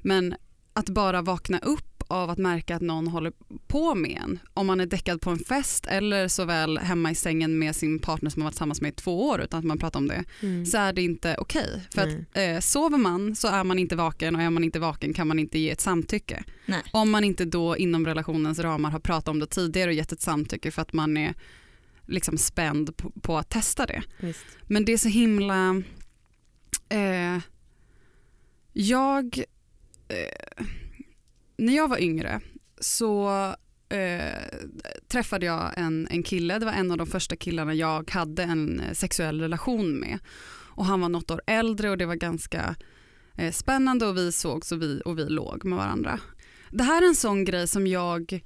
Men 0.03 0.35
att 0.73 0.89
bara 0.89 1.23
vakna 1.23 1.59
upp 1.59 1.94
av 2.15 2.31
att 2.31 2.39
märka 2.39 2.77
att 2.77 2.83
någon 2.83 3.07
håller 3.07 3.33
på 3.67 3.95
med 3.95 4.21
en 4.25 4.39
om 4.55 4.67
man 4.67 4.81
är 4.81 4.87
däckad 4.87 5.21
på 5.21 5.31
en 5.31 5.39
fest 5.39 5.87
eller 5.87 6.29
såväl 6.29 6.79
hemma 6.79 7.11
i 7.11 7.15
sängen 7.15 7.59
med 7.59 7.77
sin 7.77 7.99
partner 7.99 8.31
som 8.31 8.41
man 8.41 8.45
varit 8.45 8.53
tillsammans 8.53 8.81
med 8.81 8.93
i 8.93 8.95
två 8.95 9.29
år 9.29 9.41
utan 9.41 9.59
att 9.59 9.65
man 9.65 9.79
pratar 9.79 10.01
om 10.01 10.09
det 10.09 10.25
Mm. 10.43 10.67
så 10.67 10.79
är 10.79 10.93
det 10.93 11.03
inte 11.03 11.37
okej. 11.39 11.83
För 11.91 12.07
Nej. 12.07 12.25
att 12.31 12.37
eh, 12.37 12.61
sover 12.61 12.99
man 12.99 13.37
så 13.37 13.49
är 13.49 13.65
man 13.65 13.79
inte 13.79 13.97
vaken 13.97 14.37
och 14.37 14.43
är 14.43 14.51
man 14.51 14.65
inte 14.65 14.79
vaken 14.79 15.13
kan 15.13 15.29
man 15.29 15.39
inte 15.39 15.59
ge 15.59 15.71
ett 15.71 15.81
samtycke. 15.81 16.45
Nej. 16.67 16.83
Om 16.93 17.11
man 17.11 17.25
inte 17.25 17.45
då 17.45 17.77
inom 17.77 18.07
relationens 18.07 18.59
ramar 18.59 18.91
har 18.91 19.01
pratat 19.01 19.29
om 19.29 19.39
det 19.39 19.47
tidigare 19.47 19.91
och 19.91 19.95
gett 19.95 20.13
ett 20.13 20.21
samtycke 20.21 20.71
för 20.71 20.83
att 20.83 20.93
man 20.93 21.17
är 21.17 21.35
liksom 22.07 22.39
spänd 22.39 22.97
på, 22.97 23.11
på 23.11 23.39
att 23.39 23.49
testa 23.51 23.87
det. 23.87 24.03
Visst. 24.21 24.45
Men 24.63 24.85
det 24.85 24.93
är 24.93 24.99
så 24.99 25.09
himla... 25.09 25.83
Eh, 26.89 27.39
jag... 28.73 29.39
Eh, 30.09 30.65
när 31.57 31.77
jag 31.77 31.89
var 31.89 31.99
yngre 31.99 32.41
så 32.81 33.29
eh, 33.89 34.59
träffade 35.09 35.47
jag 35.47 35.73
en, 35.77 36.09
en 36.11 36.23
kille. 36.23 36.59
Det 36.59 36.65
var 36.65 36.73
en 36.73 36.91
av 36.91 36.97
de 36.97 37.07
första 37.07 37.37
killarna 37.37 37.75
jag 37.75 38.11
hade 38.11 38.43
en 38.43 38.81
eh, 38.81 38.93
sexuell 38.93 39.41
relation 39.41 39.93
med. 39.93 40.19
Och 40.77 40.85
Han 40.85 41.01
var 41.01 41.09
något 41.09 41.31
år 41.31 41.43
äldre 41.47 41.91
och 41.91 41.99
det 41.99 42.07
var 42.07 42.15
ganska 42.15 42.77
eh, 43.35 43.53
spännande 43.53 44.07
och 44.07 44.17
vi 44.17 44.33
sågs 44.33 44.73
och 44.73 44.83
vi, 44.83 45.03
och 45.05 45.19
vi 45.19 45.29
låg 45.29 45.65
med 45.65 45.79
varandra. 45.79 46.21
Det 46.71 46.85
här 46.85 47.03
är 47.03 47.07
en 47.07 47.15
sån 47.15 47.45
grej 47.45 47.69
som 47.69 47.87
jag 47.87 48.43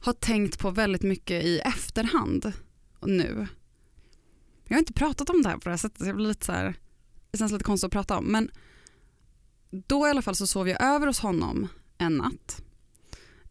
har 0.00 0.12
tänkt 0.12 0.58
på 0.58 0.70
väldigt 0.70 1.02
mycket 1.02 1.44
i 1.44 1.58
efterhand 1.58 2.52
nu. 3.02 3.46
Jag 4.64 4.74
har 4.74 4.78
inte 4.78 4.92
pratat 4.92 5.30
om 5.30 5.42
det 5.42 5.48
här 5.48 5.56
på 5.56 5.64
det 5.64 5.70
här 5.70 5.76
sättet, 5.76 5.98
så 5.98 6.06
jag 6.06 6.16
blir 6.16 6.26
lite 6.26 6.46
så 6.46 6.52
här, 6.52 6.74
det 7.30 7.38
känns 7.38 7.52
lite 7.52 7.64
konstigt 7.64 7.86
att 7.86 7.92
prata 7.92 8.18
om. 8.18 8.24
Men 8.24 8.50
då 9.70 10.06
i 10.06 10.10
alla 10.10 10.22
fall 10.22 10.36
så 10.36 10.46
sov 10.46 10.68
jag 10.68 10.82
över 10.82 11.06
hos 11.06 11.20
honom 11.20 11.68
en 11.98 12.16
natt. 12.16 12.62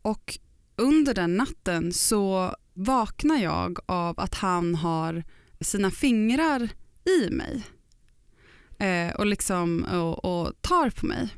Och 0.02 0.40
under 0.75 1.14
den 1.14 1.36
natten 1.36 1.94
så 1.94 2.56
vaknar 2.74 3.38
jag 3.38 3.80
av 3.86 4.20
att 4.20 4.36
han 4.36 4.75
har 4.75 5.24
sina 5.62 5.92
fingrar 5.92 6.70
i 7.06 7.30
mig. 7.30 7.64
Eh, 8.80 9.16
och, 9.16 9.25
liksom, 9.25 9.84
och, 9.84 10.25
och 10.25 10.62
tar 10.62 10.90
på 10.90 11.06
mig. 11.06 11.30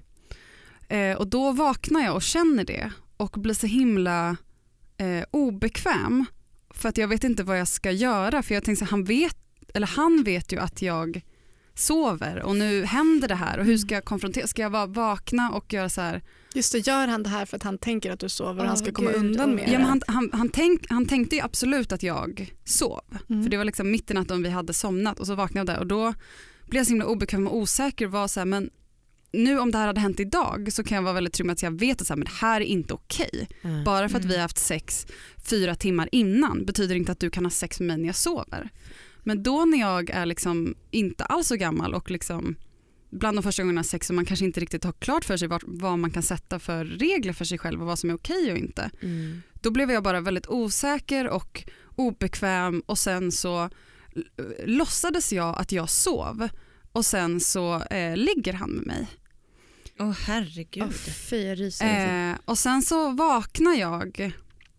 Eh, 0.87 1.17
och 1.17 1.27
då 1.27 1.51
vaknar 1.51 2.01
jag 2.01 2.15
och 2.15 2.21
känner 2.21 2.65
det 2.65 2.91
och 3.17 3.31
blir 3.31 3.53
så 3.53 3.67
himla 3.67 4.37
eh, 4.97 5.23
obekväm 5.31 6.25
för 6.69 6.89
att 6.89 6.97
jag 6.97 7.07
vet 7.07 7.23
inte 7.23 7.43
vad 7.43 7.59
jag 7.59 7.67
ska 7.67 7.91
göra 7.91 8.43
för 8.43 8.53
jag 8.53 8.63
tänker 8.63 8.79
så 8.79 8.85
här, 8.85 8.91
han 8.91 9.03
vet, 9.03 9.37
eller 9.73 9.87
han 9.87 10.23
vet 10.23 10.51
ju 10.51 10.59
att 10.59 10.81
jag 10.81 11.21
sover 11.77 12.43
och 12.43 12.55
nu 12.55 12.85
händer 12.85 13.27
det 13.27 13.35
här 13.35 13.57
och 13.59 13.65
hur 13.65 13.77
ska 13.77 13.95
jag 13.95 14.05
konfrontera, 14.05 14.47
ska 14.47 14.61
jag 14.61 14.69
vara 14.69 14.85
vakna 14.85 15.51
och 15.51 15.73
göra 15.73 15.89
så 15.89 16.01
här, 16.01 16.21
Just 16.53 16.71
det, 16.71 16.87
gör 16.87 17.07
han 17.07 17.23
det 17.23 17.29
här 17.29 17.45
för 17.45 17.57
att 17.57 17.63
han 17.63 17.77
tänker 17.77 18.11
att 18.11 18.19
du 18.19 18.29
sover 18.29 18.59
och 18.59 18.67
han 18.67 18.77
Åh, 18.77 18.83
ska 18.83 18.91
komma 18.91 19.11
Gud, 19.11 19.19
undan 19.19 19.55
med 19.55 19.69
ja, 19.69 19.79
men 19.79 19.87
han, 19.87 20.01
han, 20.07 20.29
han, 20.33 20.49
tänk, 20.49 20.85
han 20.89 21.05
tänkte 21.05 21.35
ju 21.35 21.41
absolut 21.41 21.91
att 21.91 22.03
jag 22.03 22.53
sov 22.65 23.01
Mm. 23.29 23.43
för 23.43 23.49
det 23.49 23.57
var 23.57 23.65
liksom 23.65 23.91
mitt 23.91 24.11
i 24.11 24.13
natten 24.13 24.43
vi 24.43 24.49
hade 24.49 24.73
somnat 24.73 25.19
och 25.19 25.27
så 25.27 25.35
vaknade 25.35 25.71
jag 25.71 25.81
och 25.81 25.87
då 25.87 26.13
blev 26.65 26.79
jag 26.79 26.87
så 26.87 26.91
himla 26.91 27.05
obekväm 27.05 27.47
och 27.47 27.57
osäker 27.57 28.05
och 28.05 28.11
var 28.11 28.27
så 28.27 28.39
här, 28.39 28.45
men 28.45 28.69
nu 29.31 29.59
om 29.59 29.71
det 29.71 29.77
här 29.77 29.87
hade 29.87 30.01
hänt 30.01 30.19
idag 30.19 30.67
så 30.73 30.83
kan 30.83 30.95
jag 30.95 31.01
vara 31.01 31.13
väldigt 31.13 31.33
trygg 31.33 31.45
med 31.45 31.53
att 31.53 31.63
jag 31.63 31.79
vet 31.79 32.01
att 32.01 32.07
så 32.07 32.13
här, 32.13 32.17
men 32.17 32.25
det 32.25 32.45
här 32.45 32.61
är 32.61 32.65
inte 32.65 32.93
okej. 32.93 33.47
Ja. 33.61 33.69
Bara 33.85 34.09
för 34.09 34.17
att 34.17 34.25
vi 34.25 34.33
har 34.35 34.41
haft 34.41 34.57
sex 34.57 35.07
fyra 35.49 35.75
timmar 35.75 36.09
innan 36.11 36.65
betyder 36.65 36.95
inte 36.95 37.11
att 37.11 37.19
du 37.19 37.29
kan 37.29 37.45
ha 37.45 37.49
sex 37.49 37.79
med 37.79 37.87
mig 37.87 37.97
när 37.97 38.05
jag 38.05 38.15
sover. 38.15 38.69
Men 39.27 39.43
då 39.43 39.65
när 39.65 39.79
jag 39.79 40.09
är 40.09 40.25
liksom 40.25 40.75
inte 40.91 41.25
alls 41.25 41.47
så 41.47 41.55
gammal 41.55 41.93
och 41.93 42.11
liksom 42.11 42.55
bland 43.09 43.37
de 43.37 43.43
första 43.43 43.63
gångerna 43.63 43.83
sex 43.83 44.09
och 44.09 44.15
man 44.15 44.25
kanske 44.25 44.45
inte 44.45 44.59
riktigt 44.59 44.83
har 44.83 44.91
klart 44.91 45.25
för 45.25 45.37
sig 45.37 45.47
vad, 45.47 45.63
vad 45.65 45.99
man 45.99 46.11
kan 46.11 46.23
sätta 46.23 46.59
för 46.59 46.85
regler 46.85 47.33
för 47.33 47.45
sig 47.45 47.57
själv 47.57 47.81
och 47.81 47.87
vad 47.87 47.99
som 47.99 48.09
är 48.09 48.13
okej 48.13 48.51
och 48.51 48.57
inte. 48.57 48.89
Mm. 49.01 49.41
Då 49.53 49.71
blev 49.71 49.91
jag 49.91 50.03
bara 50.03 50.21
väldigt 50.21 50.47
osäker 50.47 51.27
och 51.29 51.63
obekväm 51.95 52.83
och 52.85 52.97
sen 52.97 53.31
så 53.31 53.69
låtsades 54.65 55.33
jag 55.33 55.57
att 55.57 55.71
jag 55.71 55.89
sov 55.89 56.49
och 56.91 57.05
sen 57.05 57.39
så 57.39 57.83
eh, 57.83 58.17
ligger 58.17 58.53
han 58.53 58.69
med 58.69 58.85
mig. 58.85 59.07
Åh 59.99 60.11
herregud. 60.11 60.83
Åh, 60.83 60.91
fy, 61.29 61.43
jag 61.43 61.59
ryser. 61.59 61.85
alltså. 61.85 62.41
Eh, 62.41 62.51
och 62.51 62.57
sen 62.57 62.81
så 62.81 63.11
vaknar 63.11 63.73
jag, 63.73 64.33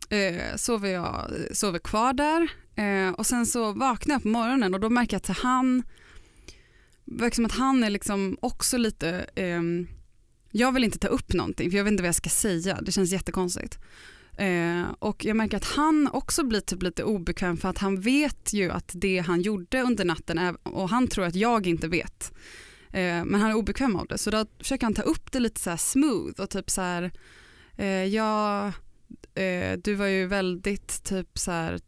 eh, 0.08 0.56
sover, 0.56 0.88
jag 0.88 1.30
sover 1.52 1.78
kvar 1.78 2.12
där 2.12 2.48
eh, 2.78 3.08
och 3.08 3.26
sen 3.26 3.46
så 3.46 3.72
vaknar 3.72 4.14
jag 4.14 4.22
på 4.22 4.28
morgonen 4.28 4.74
och 4.74 4.80
då 4.80 4.90
märker 4.90 5.14
jag 5.14 5.30
att 5.30 5.38
han, 5.38 5.82
verkar 7.04 7.34
som 7.34 7.44
att 7.44 7.52
han 7.52 7.84
är 7.84 7.90
liksom 7.90 8.36
också 8.40 8.76
lite, 8.76 9.26
eh, 9.34 9.62
jag 10.50 10.72
vill 10.72 10.84
inte 10.84 10.98
ta 10.98 11.08
upp 11.08 11.32
någonting 11.32 11.70
för 11.70 11.76
jag 11.76 11.84
vet 11.84 11.90
inte 11.90 12.02
vad 12.02 12.08
jag 12.08 12.14
ska 12.14 12.30
säga, 12.30 12.78
det 12.82 12.92
känns 12.92 13.12
jättekonstigt. 13.12 13.78
Eh, 14.38 14.84
och 14.98 15.24
jag 15.24 15.36
märker 15.36 15.56
att 15.56 15.64
han 15.64 16.08
också 16.12 16.44
blir 16.44 16.60
typ 16.60 16.82
lite 16.82 17.04
obekväm 17.04 17.56
för 17.56 17.68
att 17.68 17.78
han 17.78 18.00
vet 18.00 18.52
ju 18.52 18.70
att 18.70 18.92
det 18.94 19.18
han 19.18 19.40
gjorde 19.40 19.82
under 19.82 20.04
natten 20.04 20.38
är, 20.38 20.56
och 20.62 20.88
han 20.88 21.08
tror 21.08 21.24
att 21.24 21.34
jag 21.34 21.66
inte 21.66 21.88
vet. 21.88 22.32
Eh, 22.88 23.24
men 23.24 23.34
han 23.34 23.50
är 23.50 23.54
obekväm 23.54 23.96
av 23.96 24.06
det 24.06 24.18
så 24.18 24.30
då 24.30 24.46
försöker 24.58 24.86
han 24.86 24.94
ta 24.94 25.02
upp 25.02 25.32
det 25.32 25.40
lite 25.40 25.60
så 25.60 25.70
här 25.70 25.76
smooth 25.76 26.40
och 26.40 26.50
typ 26.50 26.70
så 26.70 26.80
här, 26.80 27.10
eh, 27.76 28.04
ja, 28.04 28.66
eh, 29.34 29.78
du 29.84 29.94
var 29.94 30.06
ju 30.06 30.26
väldigt 30.26 31.04
typ 31.04 31.38
så 31.38 31.50
här 31.50 31.80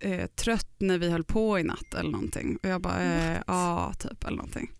eh, 0.00 0.26
trött 0.26 0.74
när 0.78 0.98
vi 0.98 1.10
höll 1.10 1.24
på 1.24 1.58
i 1.58 1.62
natt 1.62 1.94
eller 1.94 2.10
någonting 2.10 2.58
och 2.62 2.68
jag 2.68 2.80
bara, 2.80 3.02
eh, 3.02 3.40
ja 3.46 3.94
typ 3.98 4.24
eller 4.24 4.36
någonting. 4.36 4.70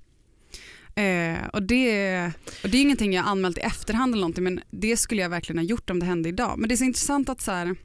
Eh, 0.95 1.47
och, 1.53 1.63
det, 1.63 2.27
och 2.63 2.71
det 2.71 2.79
är 2.79 2.83
ingenting 2.83 3.13
jag 3.13 3.27
anmält 3.27 3.59
i 3.59 3.61
efterhand 3.61 4.15
eller 4.15 4.21
någonting 4.21 4.45
men 4.45 4.61
det 4.71 4.97
skulle 4.97 5.23
jag 5.23 5.29
verkligen 5.29 5.59
ha 5.59 5.65
gjort 5.65 5.91
om 5.91 6.01
det 6.01 6.07
hände 6.07 6.29
idag. 6.29 6.59
Men 6.59 6.69
det 6.69 6.75
är 6.75 6.77
så 6.77 6.85
intressant 6.85 7.29
att 7.29 7.41
så 7.41 7.51
här, 7.51 7.77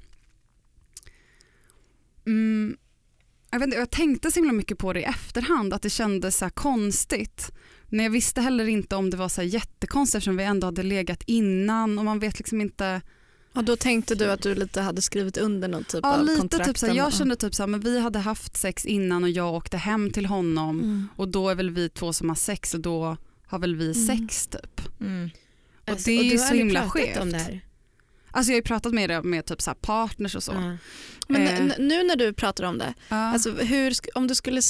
mm, 2.26 2.78
jag, 3.52 3.60
vet 3.60 3.68
inte, 3.68 3.78
jag 3.78 3.92
tänkte 3.92 4.32
så 4.32 4.40
himla 4.40 4.54
mycket 4.54 4.78
på 4.78 4.94
det 4.94 5.00
i 5.00 5.04
efterhand 5.04 5.74
att 5.74 5.82
det 5.82 5.90
kändes 5.90 6.38
så 6.38 6.50
konstigt. 6.50 7.52
Men 7.86 8.04
jag 8.06 8.12
visste 8.12 8.42
heller 8.42 8.68
inte 8.68 8.96
om 8.96 9.10
det 9.10 9.18
var 9.18 9.30
så 9.30 9.44
jättekonstigt 9.44 10.18
eftersom 10.18 10.38
vi 10.38 10.44
ändå 10.44 10.68
hade 10.68 10.84
legat 10.84 11.24
innan 11.28 12.00
och 12.00 12.06
man 12.06 12.20
vet 12.20 12.38
liksom 12.40 12.62
inte. 12.62 13.02
Och 13.54 13.64
då 13.64 13.76
tänkte 13.76 14.16
du 14.16 14.32
att 14.32 14.42
du 14.42 14.56
lite 14.56 14.82
hade 14.82 15.02
skrivit 15.02 15.38
under 15.38 15.68
någon 15.68 15.84
typ 15.84 16.00
Ja 16.04 16.14
av 16.18 16.26
lite 16.26 16.40
kontrakt? 16.40 16.66
typ 16.68 16.78
så 16.78 16.86
här, 16.86 16.92
om- 16.94 16.98
jag 16.98 17.14
kände 17.14 17.36
typ 17.36 17.56
så 17.56 17.62
här, 17.64 17.68
men 17.68 17.80
vi 17.80 18.00
hade 18.00 18.20
haft 18.20 18.58
sex 18.58 18.86
innan 18.86 19.24
och 19.24 19.30
jag 19.30 19.54
åkte 19.54 19.78
hem 19.78 20.12
till 20.12 20.26
honom 20.26 20.80
Mm. 20.80 21.08
och 21.16 21.28
då 21.28 21.50
är 21.50 21.56
väl 21.56 21.70
vi 21.70 21.90
två 21.90 22.14
som 22.14 22.30
har 22.30 22.36
sex 22.36 22.74
och 22.74 22.80
då 22.80 23.18
har 23.46 23.60
väl 23.60 23.76
vi 23.76 23.92
Mm. 23.92 24.08
sex 24.08 24.48
typ. 24.48 24.82
Mm. 25.02 25.30
Och 25.84 25.90
Alltså, 25.90 26.10
det 26.10 26.20
är 26.20 26.24
ju 26.24 26.38
så 26.38 26.54
himla 26.54 26.90
skevt. 26.90 27.18
om 27.20 27.32
det 27.32 27.38
här? 27.38 27.62
Alltså 28.34 28.52
jag 28.52 28.56
har 28.56 28.60
ju 28.60 28.64
pratat 28.64 28.94
med 28.94 29.10
det 29.10 29.22
med 29.24 29.46
typ 29.46 29.62
så 29.62 29.70
här 29.70 29.76
partners 29.76 30.36
och 30.36 30.44
så. 30.44 30.52
Ja. 30.52 30.78
Men 31.28 31.42
Eh. 31.48 31.76
nu 31.80 32.04
när 32.04 32.16
du 32.16 32.34
pratar 32.34 32.64
om 32.64 32.78
det, 32.78 32.94
Ja. 33.10 33.16
alltså 33.16 33.52
hur, 33.52 33.94
om 34.16 34.28
du 34.28 34.36
skulle, 34.36 34.62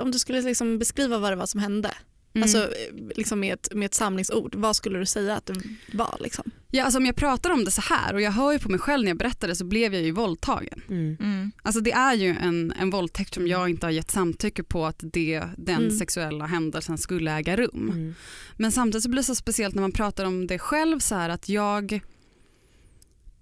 om 0.00 0.10
du 0.10 0.18
skulle 0.18 0.40
liksom 0.42 0.78
beskriva 0.78 1.18
vad 1.18 1.32
det 1.32 1.36
var 1.36 1.46
som 1.46 1.60
hände, 1.60 1.90
Mm. 2.34 2.42
alltså, 2.42 2.58
eh, 2.58 2.94
liksom 3.16 3.40
med, 3.40 3.54
ett, 3.54 3.68
med 3.74 3.86
ett 3.86 3.94
samlingsord, 3.94 4.54
vad 4.54 4.76
skulle 4.76 4.98
du 4.98 5.06
säga 5.06 5.36
att 5.36 5.46
det 5.46 5.54
var? 5.92 6.16
Liksom? 6.20 6.50
ja, 6.70 6.84
alltså 6.84 6.98
om 6.98 7.06
jag 7.06 7.16
pratar 7.16 7.50
om 7.50 7.64
det 7.64 7.70
så 7.70 7.80
här 7.80 8.14
och 8.14 8.20
jag 8.20 8.30
hör 8.30 8.52
ju 8.52 8.58
på 8.58 8.68
mig 8.68 8.80
själv 8.80 9.04
när 9.04 9.10
jag 9.10 9.18
berättar 9.18 9.48
det 9.48 9.54
så 9.54 9.64
blev 9.64 9.94
jag 9.94 10.02
ju 10.02 10.10
våldtagen. 10.10 10.82
Mm. 10.88 11.16
Mm. 11.20 11.52
Alltså 11.62 11.80
det 11.80 11.92
är 11.92 12.14
ju 12.14 12.28
en, 12.40 12.72
en 12.80 12.90
våldtäkt 12.90 13.34
som 13.34 13.46
jag 13.46 13.68
inte 13.70 13.86
har 13.86 13.90
gett 13.90 14.10
samtycke 14.10 14.62
på 14.62 14.86
att 14.86 14.98
det, 15.02 15.42
den 15.56 15.76
Mm. 15.82 15.90
sexuella 15.98 16.46
händelsen 16.46 16.98
skulle 16.98 17.32
äga 17.32 17.56
rum. 17.56 17.90
Mm. 17.94 18.14
Men 18.56 18.72
samtidigt 18.72 19.02
så 19.02 19.08
blir 19.10 19.20
det 19.20 19.24
så 19.24 19.34
speciellt 19.34 19.74
när 19.74 19.82
man 19.82 19.92
pratar 19.92 20.24
om 20.24 20.46
det 20.46 20.58
själv 20.58 20.98
så 20.98 21.14
här 21.14 21.28
att 21.28 21.48
jag 21.48 22.00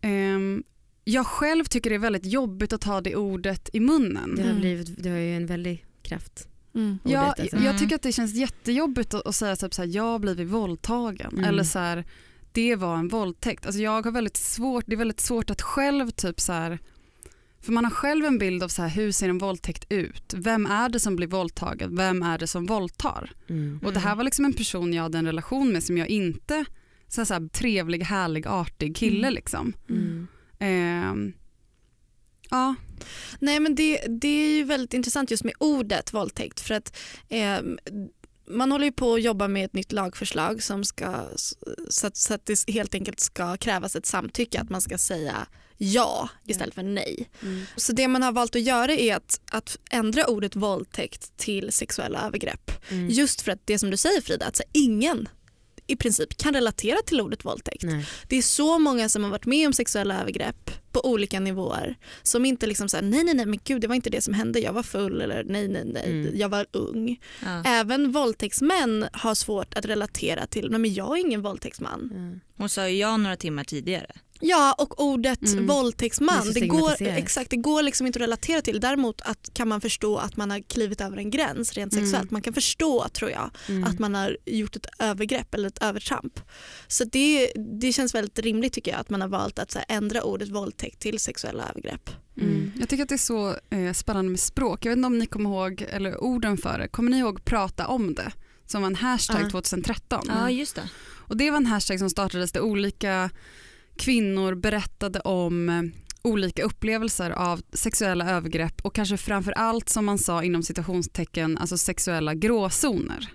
ehm, 0.00 0.62
jag 1.04 1.26
själv 1.26 1.64
tycker 1.64 1.90
det 1.90 1.96
är 1.96 2.00
väldigt 2.00 2.26
jobbigt 2.26 2.72
att 2.72 2.80
ta 2.80 3.00
det 3.00 3.16
ordet 3.16 3.68
i 3.72 3.80
munnen. 3.80 4.34
Det, 4.36 4.42
har 4.42 4.48
Mm. 4.50 4.60
blivit, 4.60 5.02
det 5.02 5.08
har 5.10 5.16
ju 5.18 5.36
en 5.36 5.46
väldig 5.46 5.84
kraft. 6.02 6.47
Mm. 6.74 6.98
Ja, 7.04 7.34
jag 7.38 7.54
Mm. 7.62 7.78
tycker 7.78 7.94
att 7.96 8.02
det 8.02 8.12
känns 8.12 8.34
jättejobbigt 8.34 9.14
att, 9.14 9.26
att 9.26 9.34
säga 9.34 9.56
typ 9.56 9.74
så 9.74 9.82
här, 9.82 9.88
jag 9.96 10.02
har 10.02 10.18
blivit 10.18 10.48
våldtagen 10.48 11.30
Mm. 11.32 11.44
eller 11.44 11.62
så 11.64 11.78
här, 11.78 12.04
det 12.52 12.76
var 12.76 12.96
en 12.96 13.08
våldtäkt. 13.08 13.66
Alltså 13.66 13.80
jag 13.82 14.02
har 14.06 14.10
väldigt 14.12 14.36
svårt, 14.36 14.84
det 14.86 14.92
är 14.94 14.96
väldigt 14.96 15.20
svårt 15.20 15.50
att 15.50 15.62
själv 15.62 16.10
typ 16.10 16.40
så 16.40 16.52
här, 16.52 16.78
för 17.60 17.72
man 17.72 17.84
har 17.84 17.90
själv 17.90 18.24
en 18.24 18.38
bild 18.38 18.62
av 18.62 18.68
så 18.68 18.82
här, 18.82 18.88
hur 18.88 19.12
ser 19.12 19.28
en 19.28 19.38
våldtäkt 19.38 19.84
ut? 19.88 20.34
Vem 20.36 20.66
är 20.66 20.88
det 20.88 21.00
som 21.00 21.16
blir 21.16 21.26
våldtagen? 21.26 21.96
Vem 21.96 22.22
är 22.22 22.38
det 22.38 22.46
som 22.46 22.66
våldtar? 22.66 23.30
Mm. 23.48 23.80
Och 23.84 23.92
det 23.92 24.00
här 24.00 24.14
var 24.16 24.24
liksom 24.24 24.44
en 24.44 24.52
person 24.52 24.92
jag 24.92 25.02
hade 25.02 25.18
en 25.18 25.26
relation 25.26 25.72
med 25.72 25.82
som 25.84 25.98
jag 25.98 26.08
inte, 26.08 26.64
så 27.08 27.20
här, 27.20 27.26
så 27.26 27.34
här, 27.34 27.48
trevlig, 27.48 28.02
härlig, 28.02 28.46
artig 28.46 28.96
kille 28.96 29.18
Mm. 29.26 29.34
liksom. 29.34 29.72
Mm. 29.88 30.26
Ehm, 30.58 31.32
ja, 32.50 32.74
Nej 33.38 33.60
men 33.60 33.74
det, 33.74 34.00
det 34.08 34.28
är 34.28 34.56
ju 34.56 34.64
väldigt 34.64 34.94
intressant 34.94 35.30
just 35.30 35.44
med 35.44 35.54
ordet 35.58 36.12
våldtäkt 36.12 36.60
för 36.60 36.74
att 36.74 36.96
eh, 37.28 37.60
man 38.50 38.72
håller 38.72 38.84
ju 38.84 38.92
på 38.92 39.14
att 39.14 39.22
jobba 39.22 39.48
med 39.48 39.64
ett 39.64 39.72
nytt 39.72 39.92
lagförslag 39.92 40.62
som 40.62 40.84
ska, 40.84 41.24
så 41.88 42.06
att, 42.06 42.16
så 42.16 42.34
att 42.34 42.46
det 42.46 42.70
helt 42.70 42.94
enkelt 42.94 43.20
ska 43.20 43.56
krävas 43.56 43.96
ett 43.96 44.06
samtycke, 44.06 44.60
att 44.60 44.70
man 44.70 44.80
ska 44.80 44.98
säga 44.98 45.46
ja 45.78 46.28
istället 46.44 46.74
för 46.74 46.82
nej. 46.82 47.30
Mm. 47.42 47.64
Så 47.76 47.92
det 47.92 48.08
man 48.08 48.22
har 48.22 48.32
valt 48.32 48.56
att 48.56 48.62
göra 48.62 48.92
är 48.92 49.16
att, 49.16 49.40
att 49.50 49.78
ändra 49.90 50.26
ordet 50.26 50.56
våldtäkt 50.56 51.36
till 51.36 51.72
sexuella 51.72 52.26
övergrepp. 52.26 52.70
Mm. 52.90 53.08
Just 53.08 53.40
för 53.40 53.52
att 53.52 53.60
det 53.64 53.78
som 53.78 53.90
du 53.90 53.96
säger 53.96 54.20
Frida, 54.20 54.46
att 54.46 54.60
ingen 54.72 55.28
i 55.88 55.96
princip 55.96 56.36
kan 56.36 56.54
relatera 56.54 56.98
till 57.06 57.20
ordet 57.20 57.44
våldtäkt. 57.44 57.82
Nej. 57.82 58.06
Det 58.28 58.36
är 58.36 58.42
så 58.42 58.78
många 58.78 59.08
som 59.08 59.24
har 59.24 59.30
varit 59.30 59.46
med 59.46 59.66
om 59.66 59.72
sexuella 59.72 60.20
övergrepp 60.20 60.70
på 60.92 61.06
olika 61.06 61.40
nivåer. 61.40 61.96
Som 62.22 62.44
inte 62.44 62.66
liksom 62.66 62.88
säger 62.88 63.04
nej 63.04 63.24
nej 63.24 63.34
nej 63.34 63.46
men 63.46 63.58
gud 63.64 63.80
det 63.80 63.86
var 63.86 63.94
inte 63.94 64.10
det 64.10 64.20
som 64.20 64.34
hände, 64.34 64.60
jag 64.60 64.72
var 64.72 64.82
full 64.82 65.20
eller 65.20 65.44
nej 65.44 65.68
nej 65.68 65.82
nej 65.84 66.04
Mm. 66.08 66.38
jag 66.38 66.48
var 66.48 66.66
ung. 66.70 67.20
Ja. 67.44 67.62
Även 67.64 68.12
våldtäktsmän 68.12 69.08
har 69.12 69.34
svårt 69.34 69.74
att 69.74 69.84
relatera 69.84 70.46
till, 70.46 70.70
nej 70.70 70.80
men 70.80 70.94
jag 70.94 71.18
är 71.18 71.20
ingen 71.20 71.42
våldtäktsman. 71.42 72.10
Mm. 72.14 72.40
Hon 72.56 72.68
sa 72.68 72.88
ju 72.88 72.96
ja 72.96 73.16
några 73.16 73.36
timmar 73.36 73.64
tidigare. 73.64 74.06
Ja 74.40 74.74
och 74.78 75.00
ordet 75.02 75.42
Mm. 75.42 75.66
Våldtäktsman, 75.66 76.52
det 76.54 76.66
går, 76.66 77.02
exakt, 77.02 77.50
det 77.50 77.56
går 77.56 77.82
liksom 77.82 78.06
inte 78.06 78.16
att 78.16 78.20
relatera 78.22 78.60
till. 78.62 78.80
Däremot 78.80 79.20
att, 79.20 79.50
kan 79.54 79.68
man 79.68 79.80
förstå 79.80 80.16
att 80.16 80.36
man 80.36 80.50
har 80.50 80.60
klivit 80.60 81.00
över 81.00 81.16
en 81.16 81.30
gräns 81.30 81.72
rent 81.72 81.92
Mm. 81.92 82.04
sexuellt. 82.04 82.30
Man 82.30 82.42
kan 82.42 82.52
förstå 82.54 83.08
tror 83.08 83.30
jag 83.30 83.50
Mm. 83.68 83.84
att 83.84 83.98
man 83.98 84.14
har 84.14 84.36
gjort 84.46 84.76
ett 84.76 84.86
övergrepp 84.98 85.54
eller 85.54 85.68
ett 85.68 85.82
övertramp. 85.82 86.40
Så 86.88 87.04
det, 87.04 87.52
det 87.80 87.92
känns 87.92 88.14
väldigt 88.14 88.38
rimligt 88.38 88.72
tycker 88.72 88.90
jag 88.90 89.00
att 89.00 89.10
man 89.10 89.20
har 89.20 89.28
valt 89.28 89.58
att 89.58 89.70
så 89.70 89.78
här, 89.78 89.86
ändra 89.96 90.22
ordet 90.22 90.48
våldtäkt 90.48 91.00
till 91.00 91.18
sexuella 91.18 91.68
övergrepp. 91.68 92.10
Mm. 92.40 92.72
Jag 92.80 92.88
tycker 92.88 93.02
att 93.02 93.08
det 93.08 93.14
är 93.14 93.18
så 93.18 93.54
eh, 93.70 93.92
spännande 93.92 94.30
med 94.30 94.40
språk. 94.40 94.84
Jag 94.84 94.90
vet 94.90 94.96
inte 94.96 95.06
om 95.06 95.18
ni 95.18 95.26
kommer 95.26 95.50
ihåg, 95.50 95.84
eller 95.90 96.20
orden 96.24 96.56
för 96.58 96.78
det, 96.78 96.88
kommer 96.88 97.10
ni 97.10 97.18
ihåg 97.18 97.44
prata 97.44 97.86
om 97.86 98.14
det? 98.14 98.32
Som 98.66 98.82
var 98.82 98.86
en 98.86 98.96
hashtag 98.96 99.40
Ja. 99.42 99.50
2013. 99.50 100.24
Ja 100.28 100.50
just 100.50 100.74
det. 100.76 100.88
Och 101.28 101.36
det 101.36 101.50
var 101.50 101.56
en 101.56 101.66
hashtag 101.66 101.98
som 101.98 102.10
startades 102.10 102.52
där 102.52 102.60
olika 102.60 103.30
kvinnor 103.98 104.54
berättade 104.54 105.20
om 105.20 105.68
eh, 105.68 105.82
olika 106.22 106.62
upplevelser 106.62 107.30
av 107.30 107.62
sexuella 107.72 108.30
övergrepp 108.30 108.80
och 108.82 108.94
kanske 108.94 109.16
framför 109.16 109.52
allt 109.52 109.88
som 109.88 110.04
man 110.04 110.18
sa 110.18 110.44
inom 110.44 110.62
citationstecken 110.62 111.58
alltså 111.58 111.78
sexuella 111.78 112.34
gråzoner. 112.34 113.30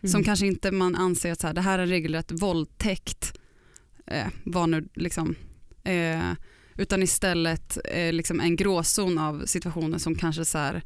Mm. 0.00 0.12
Som 0.12 0.24
kanske 0.24 0.46
inte 0.46 0.70
man 0.70 0.94
anser 0.96 1.32
att 1.32 1.40
så 1.40 1.46
här, 1.46 1.54
det 1.54 1.60
här 1.60 1.78
är 1.78 1.86
regelrätt 1.86 2.32
våldtäkt 2.32 3.38
eh, 4.06 4.26
var 4.44 4.66
nu 4.66 4.88
liksom 4.94 5.34
eh, 5.84 6.32
utan 6.76 7.02
istället 7.02 7.78
eh, 7.84 8.12
liksom 8.12 8.40
en 8.40 8.56
gråzon 8.56 9.18
av 9.18 9.46
situationer 9.46 9.98
som 9.98 10.14
kanske 10.14 10.44
så 10.44 10.58
här, 10.58 10.82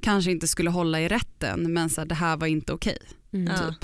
kanske 0.00 0.30
inte 0.30 0.48
skulle 0.48 0.70
hålla 0.70 1.00
i 1.00 1.08
rätten 1.08 1.72
men 1.72 1.90
så 1.90 2.00
här, 2.00 2.08
det 2.08 2.14
här 2.14 2.36
var 2.36 2.46
inte 2.46 2.72
okej. 2.72 2.98
Mm. 3.32 3.46
Ja. 3.46 3.74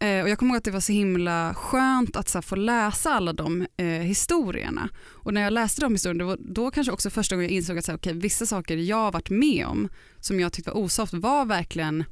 Eh, 0.00 0.22
och 0.22 0.28
jag 0.28 0.38
kommer 0.38 0.50
ihåg 0.50 0.58
att 0.58 0.64
det 0.64 0.70
var 0.70 0.80
så 0.80 0.92
himla 0.92 1.54
skönt 1.54 2.16
att 2.16 2.28
så 2.28 2.38
här, 2.38 2.42
få 2.42 2.56
läsa 2.56 3.12
alla 3.12 3.32
de 3.32 3.66
eh, 3.76 3.86
historierna. 3.86 4.88
Och 5.06 5.34
när 5.34 5.40
jag 5.40 5.52
läste 5.52 5.80
de 5.80 5.92
historierna, 5.92 6.24
var 6.24 6.38
då 6.40 6.70
kanske 6.70 6.92
också 6.92 7.10
första 7.10 7.36
gången 7.36 7.50
jag 7.50 7.56
insåg 7.56 7.78
att 7.78 7.84
så 7.84 7.92
här, 7.92 7.98
okay, 7.98 8.12
vissa 8.12 8.46
saker 8.46 8.76
jag 8.76 8.96
har 8.96 9.12
varit 9.12 9.30
med 9.30 9.66
om 9.66 9.88
som 10.20 10.40
jag 10.40 10.52
tyckte 10.52 10.70
var 10.70 10.78
osoft 10.78 11.14
var 11.14 11.44
verkligen 11.44 12.04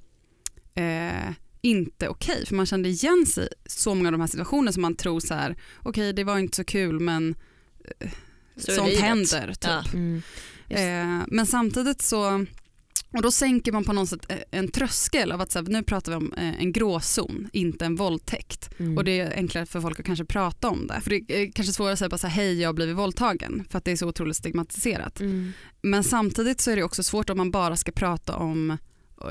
eh, 0.74 1.30
inte 1.60 2.08
okej. 2.08 2.46
För 2.46 2.54
man 2.54 2.66
kände 2.66 2.88
igen 2.88 3.26
sig 3.26 3.44
i 3.44 3.48
så 3.66 3.94
många 3.94 4.08
av 4.08 4.12
de 4.12 4.20
här 4.20 4.28
situationerna 4.28 4.72
som 4.72 4.82
man 4.82 4.94
tror 4.94 5.20
så 5.20 5.34
här, 5.34 5.56
okej 5.82 6.12
det 6.12 6.24
var 6.24 6.38
inte 6.38 6.56
så 6.56 6.64
kul 6.64 7.00
men 7.00 7.34
eh, 8.00 8.10
sånt 8.56 8.88
livet. 8.88 9.02
händer. 9.02 9.46
Typ. 9.46 9.64
Ja. 9.64 9.84
Mm. 9.92 10.22
Eh, 10.68 11.26
men 11.28 11.46
samtidigt 11.46 12.02
så 12.02 12.46
och 13.12 13.22
då 13.22 13.30
sänker 13.30 13.72
man 13.72 13.84
på 13.84 13.92
något 13.92 14.08
sätt 14.08 14.26
eh, 14.28 14.38
en 14.50 14.68
tröskel 14.68 15.32
av 15.32 15.40
att 15.40 15.50
så 15.50 15.58
här, 15.58 15.66
nu 15.66 15.82
pratar 15.82 16.12
vi 16.12 16.16
om 16.16 16.32
eh, 16.32 16.60
en 16.60 16.72
gråzon, 16.72 17.48
inte 17.52 17.84
en 17.84 17.96
våldtäkt. 17.96 18.70
Mm. 18.78 18.98
Och 18.98 19.04
det 19.04 19.20
är 19.20 19.32
enklare 19.36 19.66
för 19.66 19.80
folk 19.80 20.00
att 20.00 20.06
kanske 20.06 20.24
prata 20.24 20.68
om 20.68 20.86
det. 20.86 21.00
För 21.00 21.10
det 21.10 21.42
är 21.42 21.52
kanske 21.52 21.72
svårare 21.72 21.92
att 21.92 21.98
säga 21.98 22.08
bara 22.08 22.18
så 22.18 22.26
här, 22.26 22.34
hej 22.44 22.60
jag 22.60 22.68
har 22.68 22.74
blivit 22.74 22.96
våldtagen 22.96 23.64
för 23.70 23.78
att 23.78 23.84
det 23.84 23.90
är 23.92 23.96
så 23.96 24.08
otroligt 24.08 24.36
stigmatiserat. 24.36 25.20
Mm. 25.20 25.52
Men 25.82 26.04
samtidigt 26.04 26.60
så 26.60 26.70
är 26.70 26.76
det 26.76 26.82
också 26.82 27.02
svårt 27.02 27.30
om 27.30 27.36
man 27.36 27.50
bara 27.50 27.76
ska 27.76 27.92
prata 27.92 28.36
om 28.36 28.70
eh, 28.70 28.76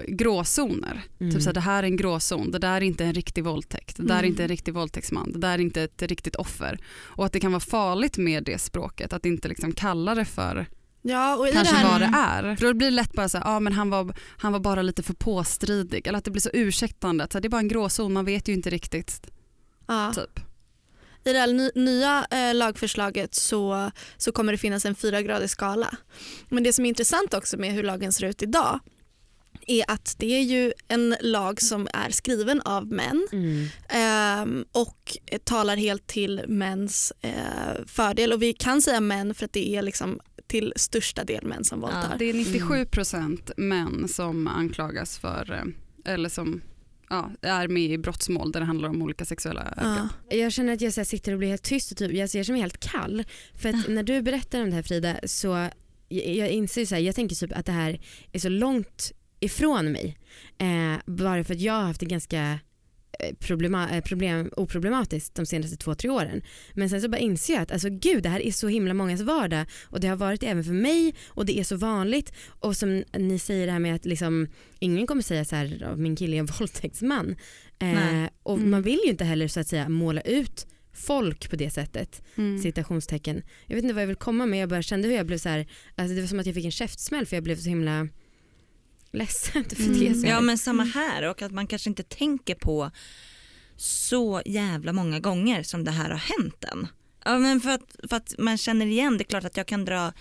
gråzoner. 0.08 1.02
Mm. 1.20 1.34
Typ 1.34 1.42
så 1.42 1.50
här, 1.50 1.54
det 1.54 1.60
här 1.60 1.84
är 1.84 1.88
en 1.88 1.98
gråzon, 1.98 2.52
det 2.52 2.60
där 2.60 2.78
är 2.78 2.82
inte 2.82 3.06
en 3.06 3.14
riktig 3.14 3.44
våldtäkt, 3.44 3.98
det 3.98 4.04
där 4.04 4.16
är 4.16 4.20
Mm. 4.20 4.32
inte 4.32 4.44
en 4.44 4.50
riktig 4.50 4.74
våldtäktsman, 4.74 5.32
det 5.32 5.40
där 5.40 5.54
är 5.54 5.60
inte 5.62 5.82
ett 5.82 6.02
riktigt 6.02 6.36
offer. 6.36 6.80
Och 6.98 7.26
att 7.26 7.34
det 7.34 7.40
kan 7.40 7.52
vara 7.52 7.60
farligt 7.60 8.18
med 8.18 8.44
det 8.44 8.62
språket, 8.62 9.14
att 9.14 9.26
inte 9.26 9.48
liksom 9.48 9.72
kalla 9.72 10.16
det 10.16 10.26
för 10.26 10.68
Ja, 11.02 11.36
och 11.36 11.48
i 11.48 11.52
kanske 11.52 11.74
det 11.74 11.78
här, 11.78 11.92
vad 11.92 12.02
det 12.02 12.50
är. 12.50 12.56
För 12.56 12.66
då 12.66 12.74
blir 12.74 12.88
det 12.88 12.96
lätt 12.96 13.14
bara 13.14 13.30
så 13.30 13.38
här, 13.38 13.46
ja 13.46 13.60
men 13.60 13.74
han 13.74 13.90
var, 13.90 14.14
han 14.38 14.52
var 14.52 14.60
bara 14.60 14.82
lite 14.82 15.04
för 15.04 15.14
påstridig. 15.14 16.08
Eller 16.08 16.18
att 16.18 16.26
det 16.26 16.32
blir 16.32 16.42
så 16.42 16.50
ursäktande, 16.54 17.28
så 17.32 17.38
här, 17.38 17.42
det 17.42 17.48
är 17.48 17.50
bara 17.50 17.60
en 17.62 17.68
gråzon, 17.68 18.14
man 18.14 18.26
vet 18.26 18.48
ju 18.48 18.54
inte 18.54 18.70
riktigt. 18.70 19.28
ja. 19.88 20.14
Typ. 20.16 20.40
I 21.24 21.34
det 21.34 21.40
här 21.40 21.48
ny, 21.48 21.70
nya 21.76 22.26
eh, 22.32 22.56
lagförslaget 22.56 23.36
så, 23.36 23.92
så 24.18 24.32
kommer 24.32 24.52
det 24.52 24.58
finnas 24.58 24.86
en 24.86 24.96
fyragradig 24.96 25.50
skala. 25.50 25.88
Men 26.50 26.64
det 26.64 26.74
som 26.74 26.86
är 26.86 26.90
intressant 26.90 27.34
också 27.34 27.58
med 27.58 27.74
hur 27.74 27.84
lagen 27.84 28.14
ser 28.14 28.26
ut 28.28 28.42
idag 28.42 28.80
är 29.68 29.84
att 29.88 30.16
det 30.18 30.34
är 30.34 30.42
ju 30.42 30.74
en 30.88 31.16
lag 31.22 31.62
som 31.62 31.88
är 31.94 32.10
skriven 32.10 32.62
av 32.62 32.88
män 32.88 33.28
Mm. 33.32 33.68
ehm, 33.90 34.66
och 34.72 35.18
eh, 35.26 35.40
talar 35.40 35.78
helt 35.78 36.08
till 36.08 36.42
mäns 36.48 37.14
eh, 37.22 37.86
fördel. 37.88 38.34
Och 38.34 38.42
vi 38.42 38.54
kan 38.54 38.82
säga 38.82 39.00
män 39.00 39.34
för 39.36 39.46
att 39.46 39.54
det 39.54 39.76
är 39.76 39.82
liksom 39.82 40.20
till 40.52 40.74
största 40.76 41.24
del 41.24 41.46
män 41.46 41.64
som 41.64 41.82
våldtar. 41.82 42.16
Det 42.20 42.26
är 42.26 42.34
97% 42.34 43.52
män 43.58 44.08
som 44.08 44.48
anklagas 44.48 45.18
för, 45.18 45.52
eh, 45.52 46.14
eller 46.14 46.30
som 46.30 46.62
ja, 47.10 47.32
är 47.42 47.68
med 47.68 47.92
i 47.92 47.98
brottsmål 47.98 48.52
där 48.52 48.60
det 48.60 48.66
handlar 48.66 48.90
om 48.90 49.02
olika 49.02 49.26
sexuella 49.26 49.62
övergrepp. 49.62 50.12
Ja. 50.30 50.38
Jag 50.38 50.52
känner 50.52 50.74
att 50.74 50.82
jag 50.82 50.94
så 50.94 51.06
sitter 51.06 51.32
och 51.32 51.40
blir 51.40 51.50
helt 51.50 51.64
tyst 51.64 51.92
och 51.92 51.98
typ, 51.98 52.14
jag 52.14 52.30
ser 52.30 52.44
som 52.44 52.56
helt 52.56 52.80
kall. 52.80 53.24
För 53.62 53.70
att 53.70 53.88
när 53.88 54.04
du 54.04 54.22
berättar 54.22 54.62
om 54.62 54.70
det 54.70 54.76
här 54.76 54.84
Frida 54.84 55.16
så 55.24 55.68
jag, 56.10 56.50
inser 56.50 56.86
så 56.86 56.96
här, 56.96 57.02
jag 57.02 57.16
tänker 57.16 57.36
typ 57.36 57.58
att 57.58 57.66
det 57.66 57.72
här 57.72 58.02
är 58.32 58.40
så 58.40 58.50
långt 58.50 59.12
ifrån 59.40 59.92
mig. 59.92 60.18
Eh, 60.58 61.00
bara 61.06 61.44
för 61.44 61.54
att 61.54 61.62
jag 61.62 61.74
har 61.74 61.84
haft 61.84 62.00
det 62.00 62.06
ganska 62.06 62.60
problema, 63.40 63.90
eh, 63.92 64.04
problem, 64.04 64.50
oproblematiskt 64.58 65.36
de 65.36 65.46
senaste 65.46 65.78
två, 65.78 65.96
tre 65.96 66.10
åren. 66.10 66.42
Men 66.74 66.90
sen 66.90 67.02
så 67.02 67.10
bara 67.10 67.18
inser 67.18 67.54
jag 67.54 67.62
att 67.64 67.72
alltså, 67.72 67.90
gud 67.90 68.24
det 68.24 68.30
här 68.30 68.40
är 68.40 68.52
så 68.52 68.68
himla 68.68 68.94
mångas 68.94 69.22
vardag 69.22 69.66
och 69.84 70.00
det 70.00 70.08
har 70.08 70.16
varit 70.16 70.42
det 70.42 70.48
även 70.48 70.64
för 70.64 70.74
mig 70.74 71.16
och 71.28 71.46
det 71.46 71.60
är 71.60 71.64
så 71.64 71.76
vanligt 71.76 72.34
och 72.48 72.78
som 72.78 73.04
ni 73.18 73.40
säger 73.40 73.66
det 73.66 73.72
här 73.72 73.80
med 73.80 73.96
att 73.96 74.06
liksom, 74.06 74.48
ingen 74.80 75.08
kommer 75.08 75.22
säga 75.22 75.46
så 75.46 75.56
här 75.56 75.78
"Ja, 75.82 75.96
min 75.96 76.16
kille 76.16 76.36
är 76.36 76.40
en 76.40 76.46
våldtäktsman. 76.60 77.36
Eh, 77.80 78.30
och 78.44 78.58
Mm. 78.58 78.70
man 78.70 78.82
vill 78.82 79.00
ju 79.06 79.10
inte 79.12 79.24
heller 79.26 79.48
så 79.48 79.60
att 79.60 79.68
säga 79.68 79.90
måla 79.90 80.22
ut 80.22 80.68
folk 80.94 81.50
på 81.50 81.56
det 81.56 81.70
sättet. 81.70 82.22
Mm. 82.38 82.62
Citationstecken. 82.62 83.42
Jag 83.68 83.76
vet 83.76 83.84
inte 83.84 83.94
vad 83.94 84.04
jag 84.04 84.08
vill 84.08 84.16
komma 84.16 84.46
med, 84.46 84.60
jag 84.60 84.70
bara 84.70 84.82
kände 84.82 85.08
hur 85.08 85.16
jag 85.16 85.26
blev 85.26 85.38
så 85.38 85.50
här, 85.50 85.68
alltså 85.96 86.16
det 86.16 86.22
var 86.22 86.28
som 86.28 86.40
att 86.40 86.46
jag 86.46 86.56
fick 86.56 86.66
en 86.66 86.72
käftsmäll 86.72 87.26
för 87.26 87.36
jag 87.36 87.44
blev 87.44 87.56
så 87.56 87.70
himla 87.70 88.08
ledsen 89.14 89.64
för 89.70 89.76
det. 89.76 90.08
Mm. 90.08 90.24
Här. 90.24 90.30
Ja 90.30 90.42
men 90.42 90.58
samma 90.58 90.84
här 90.84 91.30
och 91.30 91.42
att 91.42 91.52
man 91.52 91.68
kanske 91.68 91.90
inte 91.90 92.04
tänker 92.04 92.56
på 92.56 92.92
så 93.78 94.42
jävla 94.46 94.94
många 94.94 95.20
gånger 95.20 95.64
som 95.64 95.84
det 95.84 95.92
här 95.92 96.10
har 96.10 96.18
hänt 96.40 96.64
än. 96.64 96.88
Ja 97.26 97.40
men 97.40 97.62
för 97.62 97.70
att, 97.70 97.96
för 98.10 98.16
att 98.16 98.36
man 98.38 98.58
känner 98.58 98.86
igen, 98.86 99.18
det 99.18 99.22
är 99.22 99.26
klart 99.26 99.44
att 99.46 99.58
jag 99.58 99.68
kan 99.68 99.86
dra 99.86 100.14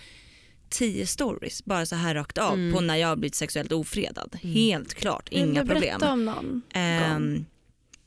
tio 0.69 1.07
stories 1.07 1.65
bara 1.65 1.85
så 1.85 1.95
här 1.95 2.15
rakt 2.15 2.37
av 2.37 2.53
Mm. 2.53 2.73
på 2.73 2.81
när 2.81 2.95
jag 2.95 3.07
har 3.07 3.15
blivit 3.15 3.35
sexuellt 3.35 3.71
ofredad. 3.71 4.37
Mm. 4.43 4.55
Helt 4.55 4.93
klart, 4.93 5.31
Vill 5.31 5.39
inga 5.39 5.63
du 5.63 5.69
problem. 5.69 5.99
berätta 5.99 6.13
om 6.13 6.25
någon? 6.25 6.61
Ehm, 6.73 7.45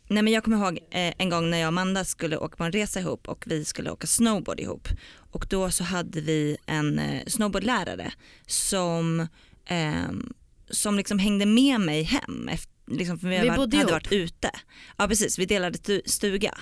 nej 0.08 0.22
men 0.22 0.32
jag 0.32 0.44
kommer 0.44 0.56
ihåg 0.56 0.78
eh, 0.90 1.14
en 1.18 1.30
gång 1.30 1.50
när 1.50 1.58
jag 1.58 1.64
och 1.66 1.68
Amanda 1.68 2.04
skulle 2.04 2.36
åka 2.36 2.56
på 2.56 2.64
en 2.64 2.72
resa 2.72 3.00
ihop 3.00 3.28
och 3.28 3.44
vi 3.46 3.64
skulle 3.64 3.90
åka 3.90 4.06
snowboard 4.06 4.60
ihop. 4.60 4.88
Och 5.30 5.46
då 5.50 5.70
så 5.70 5.84
hade 5.84 6.20
vi 6.20 6.56
en 6.66 6.98
eh, 6.98 7.22
snowboardlärare 7.26 8.12
som, 8.46 9.26
ehm, 9.66 10.32
som 10.70 10.96
liksom 10.96 11.18
hängde 11.18 11.46
med 11.46 11.80
mig 11.80 12.02
hem. 12.02 12.48
Efter, 12.48 12.72
liksom, 12.90 13.18
för 13.18 13.28
vi, 13.28 13.34
Vi 13.40 13.48
hade 13.48 13.76
ihop. 13.76 13.90
varit 13.90 14.12
ute. 14.12 14.50
Ja 14.96 15.08
precis, 15.08 15.38
vi 15.38 15.46
delade 15.46 15.78
stu- 15.78 16.02
stuga. 16.06 16.54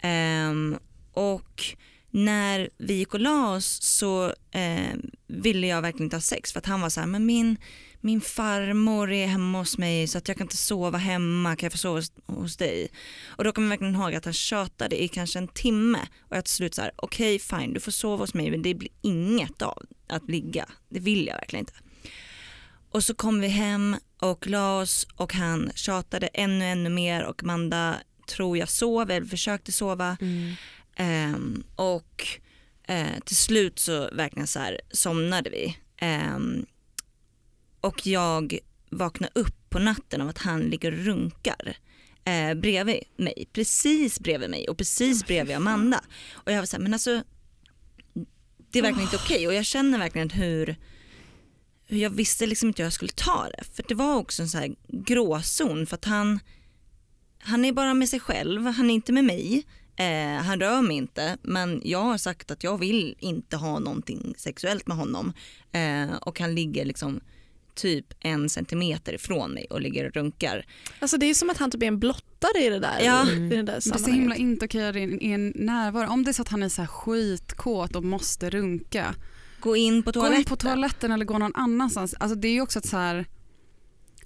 Ehm, 0.00 0.76
och 1.12 1.64
när 2.10 2.70
vi 2.78 2.94
gick 2.94 3.14
och 3.14 3.20
la 3.20 3.54
oss 3.54 3.82
så 3.82 4.26
eh, 4.50 4.94
ville 5.26 5.66
jag 5.66 5.82
verkligen 5.82 6.04
inte 6.06 6.16
ha 6.16 6.20
sex 6.20 6.52
för 6.52 6.58
att 6.58 6.66
han 6.66 6.80
var 6.80 6.88
så 6.88 7.00
här, 7.00 7.06
men 7.06 7.26
min, 7.26 7.56
min 8.00 8.20
farmor 8.20 9.12
är 9.12 9.26
hemma 9.26 9.58
hos 9.58 9.78
mig 9.78 10.06
så 10.06 10.18
att 10.18 10.28
jag 10.28 10.36
kan 10.36 10.44
inte 10.44 10.56
sova 10.56 10.98
hemma, 10.98 11.56
kan 11.56 11.66
jag 11.66 11.72
få 11.72 11.78
sova 11.78 11.98
hos, 11.98 12.12
hos 12.26 12.56
dig? 12.56 12.88
Och 13.26 13.44
då 13.44 13.52
kommer 13.52 13.66
jag 13.66 13.70
verkligen 13.70 13.94
ihåg 13.94 14.14
att 14.14 14.24
han 14.24 14.34
tjatade 14.34 15.02
i 15.02 15.08
kanske 15.08 15.38
en 15.38 15.48
timme 15.48 15.98
och 16.20 16.36
jag 16.36 16.44
till 16.44 16.54
slut 16.54 16.74
så 16.74 16.82
här, 16.82 16.92
okej 16.96 17.38
fine 17.38 17.72
du 17.74 17.80
får 17.80 17.92
sova 17.92 18.22
hos 18.22 18.34
mig 18.34 18.50
men 18.50 18.62
det 18.62 18.74
blir 18.74 18.90
inget 19.02 19.62
av 19.62 19.82
att 20.08 20.30
ligga, 20.30 20.68
det 20.88 21.00
vill 21.00 21.26
jag 21.26 21.34
verkligen 21.34 21.62
inte. 21.62 21.74
Och 22.94 23.04
så 23.04 23.14
kom 23.14 23.40
vi 23.40 23.48
hem 23.48 23.96
och 24.18 24.46
la 24.46 24.80
oss 24.80 25.06
och 25.16 25.32
han 25.32 25.70
tjatade 25.74 26.26
ännu 26.26 26.64
ännu 26.64 26.90
mer 26.90 27.24
och 27.24 27.42
Amanda 27.42 27.96
tror 28.28 28.58
jag 28.58 28.68
sov 28.68 29.10
eller 29.10 29.26
försökte 29.26 29.72
sova. 29.72 30.16
Mm. 30.20 30.54
Ehm, 30.96 31.64
och 31.76 32.26
eh, 32.88 33.20
till 33.24 33.36
slut 33.36 33.78
så 33.78 34.08
verkligen 34.12 34.46
så 34.46 34.58
här 34.58 34.80
somnade 34.90 35.50
vi. 35.50 35.78
Ehm, 35.96 36.66
och 37.80 38.06
jag 38.06 38.58
vaknade 38.90 39.32
upp 39.34 39.70
på 39.70 39.78
natten 39.78 40.20
av 40.20 40.28
att 40.28 40.38
han 40.38 40.60
ligger 40.60 40.92
och 40.92 41.04
runkar 41.04 41.76
eh, 42.24 42.54
bredvid 42.54 43.00
mig, 43.16 43.48
precis 43.52 44.20
bredvid 44.20 44.50
mig 44.50 44.68
och 44.68 44.78
precis 44.78 45.26
bredvid 45.26 45.56
Amanda. 45.56 46.00
Och 46.32 46.52
jag 46.52 46.58
var 46.58 46.66
så 46.66 46.76
här, 46.76 46.82
men 46.82 46.92
alltså 46.92 47.22
det 48.70 48.78
är 48.78 48.82
verkligen 48.82 49.08
inte 49.08 49.16
okej 49.16 49.46
och 49.46 49.54
jag 49.54 49.64
känner 49.64 49.98
verkligen 49.98 50.30
hur 50.30 50.76
jag 51.86 52.10
visste 52.10 52.46
liksom 52.46 52.68
inte 52.68 52.82
hur 52.82 52.86
jag 52.86 52.92
skulle 52.92 53.12
ta 53.12 53.48
det. 53.48 53.64
För 53.72 53.84
det 53.88 53.94
var 53.94 54.14
också 54.16 54.42
en 54.42 54.48
så 54.48 54.58
här 54.58 54.74
gråzon 54.88 55.86
för 55.86 55.94
att 55.94 56.04
han, 56.04 56.40
han 57.38 57.64
är 57.64 57.72
bara 57.72 57.94
med 57.94 58.08
sig 58.08 58.20
själv, 58.20 58.66
han 58.66 58.90
är 58.90 58.94
inte 58.94 59.12
med 59.12 59.24
mig. 59.24 59.66
Eh, 59.96 60.42
han 60.42 60.60
rör 60.60 60.82
mig 60.82 60.96
inte 60.96 61.36
men 61.42 61.80
jag 61.84 62.02
har 62.02 62.18
sagt 62.18 62.50
att 62.50 62.64
jag 62.64 62.78
vill 62.78 63.14
inte 63.18 63.56
ha 63.56 63.78
någonting 63.78 64.34
sexuellt 64.38 64.86
med 64.86 64.96
honom. 64.96 65.32
Eh, 65.72 66.16
och 66.20 66.40
han 66.40 66.54
ligger 66.54 66.84
liksom 66.84 67.20
typ 67.74 68.06
en 68.20 68.48
centimeter 68.48 69.12
ifrån 69.12 69.50
mig 69.50 69.66
och 69.70 69.80
ligger 69.80 70.06
och 70.06 70.12
runkar. 70.14 70.66
Alltså 70.98 71.16
det 71.16 71.26
är 71.26 71.34
som 71.34 71.50
att 71.50 71.58
han 71.58 71.70
typ 71.70 71.82
är 71.82 71.86
en 71.86 71.98
blottare 71.98 72.64
i 72.64 72.68
det 72.68 72.78
där, 72.78 73.00
Ja. 73.00 73.30
i 73.30 73.34
det 73.48 73.56
där 73.56 73.64
Det 73.64 73.72
är 73.94 73.98
så 73.98 74.10
himla 74.10 74.36
inte 74.36 74.64
okej 74.64 74.80
är 74.82 75.22
en 75.22 75.52
närvaro. 75.56 76.08
Om 76.10 76.24
det 76.24 76.30
är 76.30 76.32
så 76.32 76.42
att 76.42 76.48
han 76.48 76.62
är 76.62 76.68
så 76.68 76.82
här 76.82 76.86
skitkåt 76.88 77.96
och 77.96 78.04
måste 78.04 78.50
runka, 78.50 79.14
Gå 79.64 79.76
in 79.76 80.02
på 80.02 80.08
gå 80.08 80.12
toaletten. 80.12 80.38
in 80.38 80.44
på 80.44 80.56
toaletten 80.56 81.12
eller 81.12 81.24
gå 81.24 81.38
någon 81.38 81.54
annanstans. 81.54 82.14
Alltså 82.14 82.36
det 82.36 82.48
är 82.48 82.52
ju 82.52 82.60
också 82.60 82.78
att 82.78 82.86
så 82.86 82.96
här, 82.96 83.26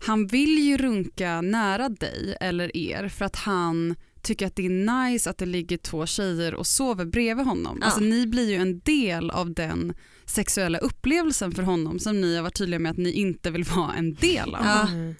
han 0.01 0.27
vill 0.27 0.59
ju 0.59 0.77
runka 0.77 1.40
nära 1.40 1.88
dig 1.88 2.37
eller 2.40 2.77
er 2.77 3.09
för 3.09 3.24
att 3.24 3.37
han 3.37 3.94
tycker 4.22 4.46
att 4.46 4.57
det 4.57 4.66
är 4.66 5.11
nice 5.11 5.31
att 5.31 5.38
det 5.38 5.46
ligger 5.46 5.77
två 5.77 6.07
tjejer 6.07 6.55
och 6.55 6.66
sover 6.66 7.05
bredvid 7.05 7.46
honom. 7.46 7.79
Ja. 7.81 7.87
Alltså 7.87 8.01
ni 8.01 8.27
blir 8.27 8.51
ju 8.51 8.57
en 8.57 8.81
del 8.81 9.31
av 9.31 9.55
den 9.55 9.94
sexuella 10.24 10.79
upplevelsen 10.79 11.53
för 11.53 11.62
honom 11.62 11.98
som 11.98 12.20
ni 12.20 12.37
har 12.37 12.42
varit 12.42 12.59
tydliga 12.59 12.79
med 12.79 12.90
att 12.90 12.98
ni 12.98 13.12
inte 13.12 13.51
vill 13.51 13.64
vara 13.64 13.94
en 13.94 14.14
del 14.14 14.55
av. 14.55 14.64
Ja. 14.64 14.88
Mm. 14.88 15.14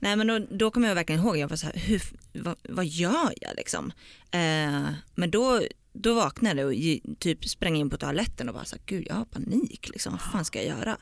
Nej 0.00 0.16
men 0.16 0.26
då, 0.26 0.38
då 0.38 0.70
kommer 0.70 0.88
jag 0.88 0.94
verkligen 0.94 1.20
ihåg, 1.20 1.36
jag 1.36 1.48
var 1.48 1.56
så 1.56 1.66
här, 1.66 1.74
hur, 1.76 2.02
vad, 2.32 2.56
vad 2.68 2.86
gör 2.86 3.32
jag 3.40 3.56
liksom? 3.56 3.92
Eh, 4.30 4.86
men 5.14 5.30
då, 5.30 5.60
då 5.96 6.14
vaknade 6.14 6.60
jag 6.60 6.68
och 6.68 7.18
typ 7.18 7.44
sprang 7.44 7.76
in 7.76 7.90
på 7.90 7.96
toaletten 7.96 8.48
och 8.48 8.54
bara 8.54 8.64
så 8.64 8.76
här, 8.76 8.82
gud 8.86 9.06
jag 9.08 9.14
har 9.14 9.24
panik 9.24 9.88
liksom, 9.88 10.12
vad 10.12 10.20
fan 10.20 10.44
ska 10.44 10.62
jag 10.62 10.78
göra? 10.78 10.96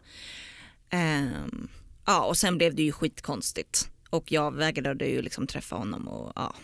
Ehm, 0.90 1.68
ja 2.06 2.24
och 2.24 2.36
sen 2.36 2.58
blev 2.58 2.74
det 2.74 2.82
ju 2.82 2.92
skitkonstigt 2.92 3.90
och 4.10 4.32
jag 4.32 4.54
vägrade 4.54 5.06
ju 5.06 5.22
liksom 5.22 5.46
träffa 5.46 5.76
honom 5.76 6.08
och 6.08 6.32
ja. 6.36 6.54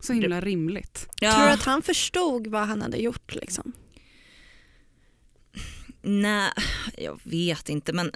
Så 0.00 0.12
himla 0.12 0.40
rimligt. 0.40 1.08
ja 1.20 1.32
Tror 1.32 1.46
du 1.46 1.52
att 1.52 1.62
han 1.62 1.82
förstod 1.82 2.46
vad 2.46 2.66
han 2.66 2.82
hade 2.82 2.96
gjort? 2.96 3.34
Liksom? 3.34 3.72
Nej, 6.02 6.50
jag 6.98 7.20
vet 7.22 7.68
inte 7.68 7.92
men 7.92 8.12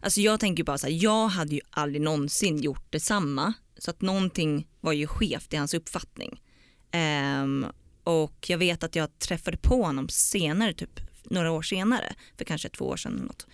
alltså 0.00 0.20
jag 0.20 0.40
tänker 0.40 0.64
bara 0.64 0.78
så 0.78 0.86
här, 0.86 0.94
jag 0.94 1.28
hade 1.28 1.54
ju 1.54 1.60
aldrig 1.70 2.02
någonsin 2.02 2.58
gjort 2.58 2.92
detsamma 2.92 3.52
så 3.78 3.90
att 3.90 4.00
någonting 4.00 4.68
var 4.80 4.92
ju 4.92 5.06
skevt 5.06 5.54
i 5.54 5.56
hans 5.56 5.74
uppfattning. 5.74 6.42
Ehm, 6.90 7.66
och 8.10 8.50
jag 8.50 8.58
vet 8.58 8.82
att 8.82 8.96
jag 8.96 9.18
träffade 9.18 9.56
på 9.56 9.82
honom 9.82 10.08
senare, 10.08 10.72
typ 10.72 11.00
några 11.24 11.52
år 11.52 11.62
senare, 11.62 12.14
för 12.38 12.44
kanske 12.44 12.68
två 12.68 12.84
år 12.84 12.96
sedan 12.96 13.14
eller 13.14 13.26
något. 13.26 13.46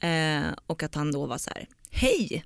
Ehm, 0.00 0.54
och 0.66 0.82
att 0.82 0.94
han 0.94 1.12
då 1.12 1.26
var 1.26 1.38
så 1.38 1.50
här, 1.50 1.68
hej! 1.90 2.44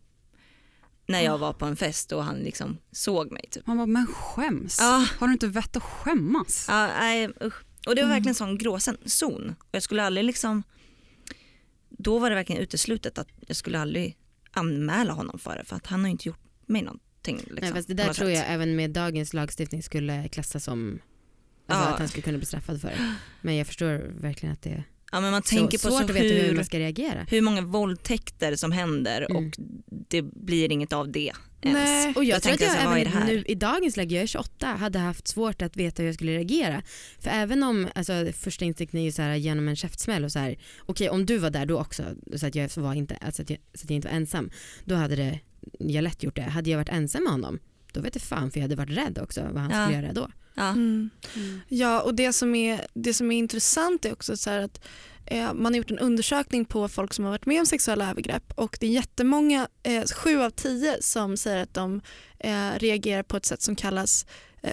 När 1.09 1.21
jag 1.21 1.39
var 1.39 1.53
på 1.53 1.65
en 1.65 1.77
fest 1.77 2.13
och 2.13 2.25
han 2.25 2.37
liksom 2.37 2.79
såg 2.93 3.33
mig 3.33 3.49
typ. 3.51 3.67
Man 3.67 3.77
bara, 3.77 3.87
men 3.87 4.07
skäms. 4.07 4.77
Ja. 4.81 5.07
Har 5.19 5.27
du 5.27 5.33
inte 5.33 5.47
vett 5.47 5.77
att 5.77 5.83
skämmas? 5.83 6.67
Ja, 6.69 6.87
nej, 6.87 7.29
usch. 7.45 7.65
Och 7.87 7.95
det 7.95 8.03
var 8.03 8.09
verkligen 8.09 8.35
sån 8.35 8.59
gråzon. 8.59 9.55
Jag 9.73 9.83
skulle 9.83 10.03
aldrig 10.03 10.25
liksom, 10.25 10.63
då 11.89 12.19
var 12.19 12.31
det 12.31 12.37
verkligen 12.37 12.63
uteslutet 12.63 13.19
att 13.19 13.29
jag 13.47 13.57
skulle 13.57 13.81
aldrig 13.81 14.19
anmäla 14.51 15.13
honom 15.13 15.39
för 15.39 15.57
det 15.57 15.65
för 15.65 15.77
att 15.77 15.87
han 15.87 16.01
har 16.01 16.11
inte 16.11 16.29
gjort 16.29 16.43
mig 16.67 16.83
någonting. 16.83 17.37
Liksom, 17.37 17.75
Nej, 17.75 17.85
det 17.87 17.95
där 17.95 18.05
tror 18.05 18.29
sätt. 18.29 18.37
jag 18.37 18.45
även 18.49 18.77
med 18.77 18.91
dagens 18.91 19.35
lagstiftning 19.35 19.83
skulle 19.83 20.29
klassas 20.29 20.65
som 20.65 20.99
alltså 21.67 21.89
Ja. 21.89 21.93
att 21.93 21.99
han 21.99 22.09
skulle 22.09 22.23
kunna 22.23 22.39
bli 22.39 22.47
straffad 22.47 22.81
för 22.81 22.89
det. 22.89 23.15
Men 23.43 23.57
jag 23.57 23.67
förstår 23.67 24.21
verkligen 24.21 24.53
att 24.53 24.63
det 24.63 24.71
är 24.71 24.85
Ja 25.13 25.21
men 25.21 25.31
man 25.31 25.43
så 25.43 25.49
tänker 25.57 25.79
på 25.79 25.83
svårt 25.83 25.93
så 25.93 26.05
att 26.05 26.11
veta 26.11 26.35
hur 26.35 26.43
hur, 26.49 26.55
man 26.55 26.65
ska 26.65 26.79
reagera. 26.79 27.27
hur 27.31 27.41
många 27.43 27.63
våldtäkter 27.63 28.57
som 28.57 28.73
händer 28.73 29.27
Mm. 29.31 29.37
och 29.47 29.53
det 30.09 30.23
blir 30.23 30.73
inget 30.73 30.93
av 30.93 31.13
det. 31.13 31.33
Nej. 31.63 32.13
Och 32.17 32.25
jag, 32.25 32.43
tror 32.43 32.55
att 32.55 32.61
jag 32.61 32.71
så 32.71 32.77
här, 32.77 32.87
vad 32.89 32.97
är 32.97 33.01
även 33.01 33.13
här? 33.13 33.27
nu 33.27 33.45
i 33.47 33.55
dagens 33.55 33.97
läge, 33.97 34.15
jag 34.15 34.23
är 34.23 34.27
28, 34.27 34.67
hade 34.67 34.99
haft 34.99 35.29
svårt 35.29 35.63
att 35.63 35.77
veta 35.77 36.03
hur 36.03 36.09
jag 36.09 36.15
skulle 36.15 36.33
reagera. 36.33 36.83
För 37.19 37.31
även 37.31 37.63
om, 37.63 37.89
alltså 37.95 38.27
första 38.33 38.65
instinkten 38.65 39.01
är 39.01 39.05
ju 39.05 39.13
så 39.13 39.23
här 39.23 39.35
genom 39.35 39.69
en 39.69 39.77
käftsmäll 39.77 40.25
och 40.25 40.33
så 40.33 40.39
här, 40.39 40.57
okej 40.81 41.09
om 41.11 41.27
du 41.27 41.39
var 41.39 41.51
där 41.51 41.67
då 41.67 41.81
också 41.81 42.03
så 42.37 42.47
att 42.47 42.55
jag 42.55 42.71
var 42.77 42.95
inte, 42.95 43.17
alltså 43.17 43.43
att 43.43 43.51
jag, 43.51 43.59
så 43.75 43.85
att 43.85 43.91
jag 43.91 43.97
inte 43.97 44.09
var 44.09 44.15
ensam, 44.17 44.51
då 44.85 44.95
hade 44.95 45.17
det, 45.17 45.41
jag 45.79 46.03
lätt 46.05 46.23
gjort 46.23 46.37
det. 46.37 46.43
Hade 46.43 46.71
jag 46.71 46.79
varit 46.79 46.89
ensam 46.89 47.23
med 47.25 47.33
honom, 47.33 47.59
då 47.93 48.01
vet 48.01 48.15
jag 48.15 48.23
fan 48.23 48.51
för 48.51 48.59
jag 48.61 48.63
hade 48.65 48.77
varit 48.77 48.97
rädd 48.97 49.19
också 49.23 49.41
vad 49.53 49.63
han 49.63 49.71
Ja. 49.71 49.87
skulle 49.87 50.03
göra 50.03 50.13
då. 50.13 50.29
Ja. 50.57 50.69
Mm. 50.69 51.11
Ja, 51.69 52.01
och 52.01 52.15
det 52.15 52.33
som 52.33 52.55
är, 52.55 52.87
det 52.95 53.15
som 53.15 53.33
är 53.33 53.39
intressant 53.39 54.05
är 54.05 54.13
också 54.13 54.37
så 54.37 54.51
att 54.51 54.85
eh, 55.27 55.55
man 55.55 55.73
har 55.73 55.79
gjort 55.79 55.91
en 55.91 55.99
undersökning 55.99 56.65
på 56.65 56.89
folk 56.89 57.15
som 57.15 57.25
har 57.25 57.33
varit 57.33 57.47
med 57.47 57.61
om 57.61 57.67
sexuella 57.67 58.11
övergrepp 58.11 58.53
och 58.55 58.77
det 58.81 58.87
är 58.87 58.91
jättemånga, 58.91 59.69
eh, 59.83 60.05
sju 60.05 60.41
av 60.41 60.51
tio 60.51 61.03
som 61.03 61.37
säger 61.37 61.63
att 61.63 61.75
de 61.75 62.01
eh, 62.39 62.71
reagerar 62.77 63.23
på 63.23 63.37
ett 63.37 63.47
sätt 63.47 63.63
som 63.63 63.77
kallas 63.77 64.27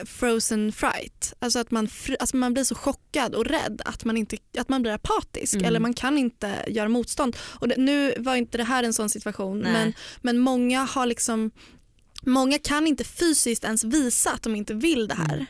frozen 0.06 0.72
fright. 0.72 1.34
Alltså 1.40 1.60
att 1.60 1.72
man, 1.72 1.88
alltså 2.20 2.38
man 2.38 2.54
blir 2.54 2.64
så 2.64 2.76
chockad 2.76 3.36
och 3.36 3.46
rädd 3.46 3.82
att 3.86 4.06
man, 4.06 4.18
inte, 4.18 4.38
att 4.58 4.70
man 4.70 4.82
blir 4.82 4.92
apatisk 4.92 5.54
Mm. 5.54 5.66
eller 5.66 5.80
man 5.80 5.94
kan 5.94 6.18
inte 6.18 6.66
göra 6.68 6.90
motstånd. 6.90 7.38
Och 7.42 7.68
det, 7.68 7.78
nu 7.78 8.14
var 8.18 8.36
inte 8.36 8.58
det 8.58 8.64
här 8.64 8.84
en 8.84 8.94
sån 8.94 9.10
situation 9.10 9.60
Nej. 9.60 9.72
men, 9.74 9.94
men 10.22 10.40
många 10.40 10.84
har 10.84 11.06
liksom 11.06 11.52
Många 12.26 12.60
kan 12.60 12.88
inte 12.88 13.04
fysiskt 13.04 13.64
ens 13.64 13.84
visa 13.84 14.32
att 14.32 14.44
de 14.44 14.56
inte 14.56 14.74
vill 14.74 15.08
det 15.08 15.16
här. 15.16 15.46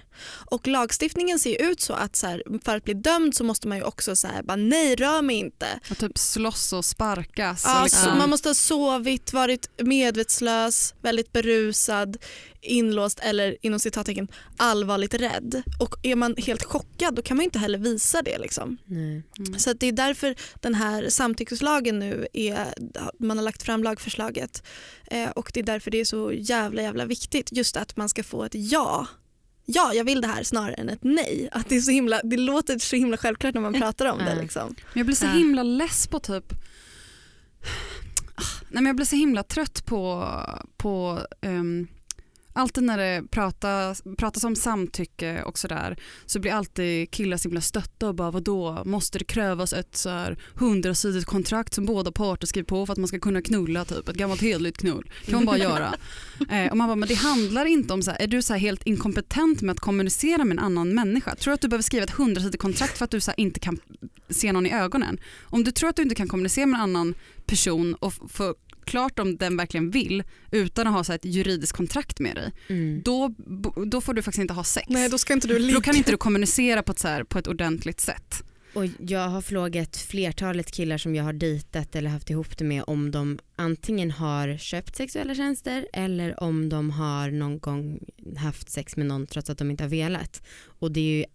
Och 0.52 0.68
lagstiftningen 0.68 1.40
ser 1.40 1.62
ut 1.62 1.82
så 1.82 1.94
att 1.94 2.16
så 2.16 2.28
här, 2.28 2.44
för 2.66 2.78
att 2.78 2.84
bli 2.84 2.94
dömd 2.94 3.36
så 3.36 3.44
måste 3.44 3.68
man 3.68 3.78
ju 3.78 3.84
också 3.84 4.16
säga 4.16 4.44
bara 4.44 4.56
nej 4.56 4.96
rör 4.96 5.22
mig 5.22 5.36
inte. 5.36 5.80
Och 5.92 5.98
typ 5.98 6.18
slåss 6.18 6.74
och 6.74 6.86
sparkas. 6.86 7.64
Ja, 7.66 7.84
liksom. 7.84 8.12
så 8.12 8.16
Man 8.16 8.30
måste 8.30 8.50
ha 8.50 8.54
sovit, 8.54 9.34
varit 9.34 9.70
medvetslös, 9.78 10.94
väldigt 11.02 11.32
berusad, 11.32 12.18
inlåst 12.64 13.20
eller 13.20 13.58
inom 13.62 13.80
citattecken 13.80 14.28
allvarligt 14.58 15.14
rädd. 15.14 15.64
Och 15.80 15.96
är 16.04 16.16
man 16.16 16.36
helt 16.38 16.64
chockad 16.64 17.16
då 17.16 17.22
kan 17.22 17.38
man 17.38 17.44
inte 17.44 17.60
heller 17.60 17.78
visa 17.78 18.22
det. 18.22 18.38
Liksom. 18.38 18.78
Nej. 18.86 19.24
Så 19.58 19.70
att 19.70 19.80
det 19.80 19.88
är 19.88 19.92
därför 19.92 20.36
den 20.62 20.76
här 20.76 21.10
samtyckeslagen 21.10 22.00
nu 22.00 22.28
är, 22.34 22.74
man 23.20 23.38
har 23.38 23.44
lagt 23.44 23.64
fram 23.64 23.84
lagförslaget 23.84 24.64
eh, 25.08 25.30
och 25.30 25.52
det 25.54 25.60
är 25.60 25.64
därför 25.64 25.92
det 25.92 26.00
är 26.00 26.06
så 26.06 26.32
jävla 26.34 26.82
jävla 26.82 27.06
viktigt 27.06 27.52
just 27.52 27.78
att 27.78 27.98
man 27.98 28.10
ska 28.10 28.24
få 28.24 28.44
ett 28.44 28.56
ja. 28.56 29.08
Ja, 29.66 29.94
jag 29.94 30.04
vill 30.04 30.22
det 30.22 30.28
här 30.28 30.44
snarare 30.44 30.74
än 30.74 30.90
ett 30.90 31.00
nej. 31.04 31.50
Att 31.52 31.70
det, 31.70 31.76
är 31.76 31.82
så 31.82 31.92
himla, 31.92 32.22
det 32.24 32.38
låter 32.38 32.80
så 32.80 32.96
himla 32.96 33.18
självklart 33.18 33.54
när 33.54 33.62
man 33.62 33.74
pratar 33.74 34.06
om 34.06 34.18
det. 34.18 34.34
Ja. 34.36 34.42
Liksom. 34.42 34.68
Men 34.68 35.00
jag 35.00 35.06
blir 35.06 35.16
så 35.16 35.26
Ja. 35.26 35.32
himla 35.32 35.64
less 35.64 36.08
på 36.08 36.20
typ 36.20 36.54
Nej, 38.70 38.84
men 38.84 38.86
jag 38.86 38.96
blir 38.96 39.06
så 39.06 39.16
himla 39.16 39.44
trött 39.44 39.86
på, 39.86 40.30
på 40.78 41.20
um, 41.42 41.88
alltid 42.54 42.84
när 42.84 42.98
det 42.98 43.24
pratas, 43.32 44.04
pratas 44.18 44.44
om 44.44 44.56
samtycke 44.56 45.44
och 45.44 45.60
sådär 45.60 45.98
så 46.26 46.40
blir 46.40 46.52
alltid 46.52 47.12
killar 47.12 47.38
så 47.38 47.50
himla 47.50 47.62
stötta 47.62 48.08
och 48.08 48.16
bara 48.16 48.32
vadå 48.32 48.82
måste 48.86 49.20
det 49.20 49.26
krävas 49.26 49.74
ett 49.74 49.96
så 49.96 50.10
här 50.10 50.38
hundrasidigt 50.56 51.26
kontrakt 51.26 51.74
som 51.74 51.86
båda 51.86 52.12
parter 52.12 52.48
skriver 52.48 52.66
på 52.66 52.86
för 52.86 52.94
att 52.94 53.00
man 53.00 53.08
ska 53.08 53.20
kunna 53.20 53.42
knulla 53.42 53.86
typ 53.86 54.10
ett 54.10 54.16
gammalt 54.16 54.42
hederligt 54.42 54.78
knull 54.78 55.12
kan 55.26 55.36
man 55.36 55.46
bara 55.46 55.58
göra. 55.58 55.96
Eh, 56.50 56.72
och 56.72 56.78
man 56.78 56.88
bara 56.88 56.96
men 56.96 57.10
det 57.10 57.16
handlar 57.16 57.66
inte 57.66 57.94
om 57.94 58.02
så 58.02 58.12
här, 58.12 58.22
är 58.22 58.28
du 58.28 58.42
så 58.42 58.54
helt 58.54 58.84
inkompetent 58.84 59.62
med 59.62 59.74
att 59.74 59.80
kommunicera 59.80 60.46
med 60.46 60.58
en 60.58 60.64
annan 60.64 60.96
människa? 60.96 61.36
Tror 61.36 61.52
du 61.52 61.56
att 61.56 61.62
du 61.62 61.68
behöver 61.68 61.84
skriva 61.84 62.04
ett 62.04 62.12
hundrasidigt 62.12 62.62
kontrakt 62.62 62.98
för 62.98 63.06
att 63.06 63.12
du 63.12 63.20
så 63.20 63.32
inte 63.38 63.60
kan 63.60 63.80
se 64.30 64.52
någon 64.52 64.66
i 64.66 64.74
ögonen? 64.74 65.20
Om 65.44 65.64
du 65.64 65.72
tror 65.72 65.90
att 65.90 65.96
du 65.96 66.02
inte 66.02 66.16
kan 66.16 66.28
kommunicera 66.28 66.66
med 66.66 66.78
en 66.78 66.82
annan 66.84 67.16
person 67.46 67.96
och 67.96 68.14
få 68.32 68.56
klart 68.86 69.20
om 69.20 69.38
den 69.38 69.58
verkligen 69.58 69.92
vill 69.92 70.24
utan 70.52 70.88
att 70.88 70.94
ha 70.94 71.04
så 71.04 71.14
ett 71.14 71.26
juridiskt 71.26 71.78
kontrakt 71.78 72.20
med 72.20 72.36
dig, 72.36 72.52
Mm. 72.70 73.02
då, 73.06 73.34
då 73.86 74.02
får 74.02 74.14
du 74.14 74.22
faktiskt 74.22 74.42
inte 74.42 74.54
ha 74.54 74.64
sex. 74.64 74.86
Nej, 74.90 75.10
då 75.10 75.18
ska 75.18 75.34
inte 75.34 75.48
du 75.48 75.72
då 75.72 75.82
kan 75.82 75.96
inte 75.96 76.12
du 76.12 76.18
kommunicera 76.18 76.84
på 76.84 76.92
ett, 76.92 77.00
så 77.00 77.08
här, 77.08 77.24
på 77.24 77.40
ett 77.40 77.48
ordentligt 77.48 78.00
sätt. 78.02 78.44
Och 78.74 78.86
jag 79.00 79.30
har 79.30 79.42
frågat 79.42 79.98
flertalet 79.98 80.72
killar 80.72 80.98
som 80.98 81.16
jag 81.16 81.24
har 81.24 81.34
dejtat 81.34 81.96
eller 81.96 82.10
haft 82.10 82.30
ihop 82.30 82.58
det 82.58 82.64
med 82.66 82.84
om 82.88 83.12
de 83.12 83.40
antingen 83.56 84.12
har 84.12 84.58
köpt 84.58 84.96
sexuella 84.96 85.36
tjänster 85.36 85.88
eller 85.94 86.44
om 86.44 86.70
de 86.70 86.90
har 86.92 87.32
någon 87.32 87.60
gång 87.60 88.00
haft 88.38 88.70
sex 88.70 88.96
med 88.98 89.06
någon 89.06 89.28
trots 89.28 89.50
att 89.50 89.58
de 89.58 89.72
inte 89.72 89.84
har 89.84 89.90
velat. 89.90 90.42
Och 90.66 90.92
det 90.92 91.00
är 91.00 91.18
ju 91.18 91.26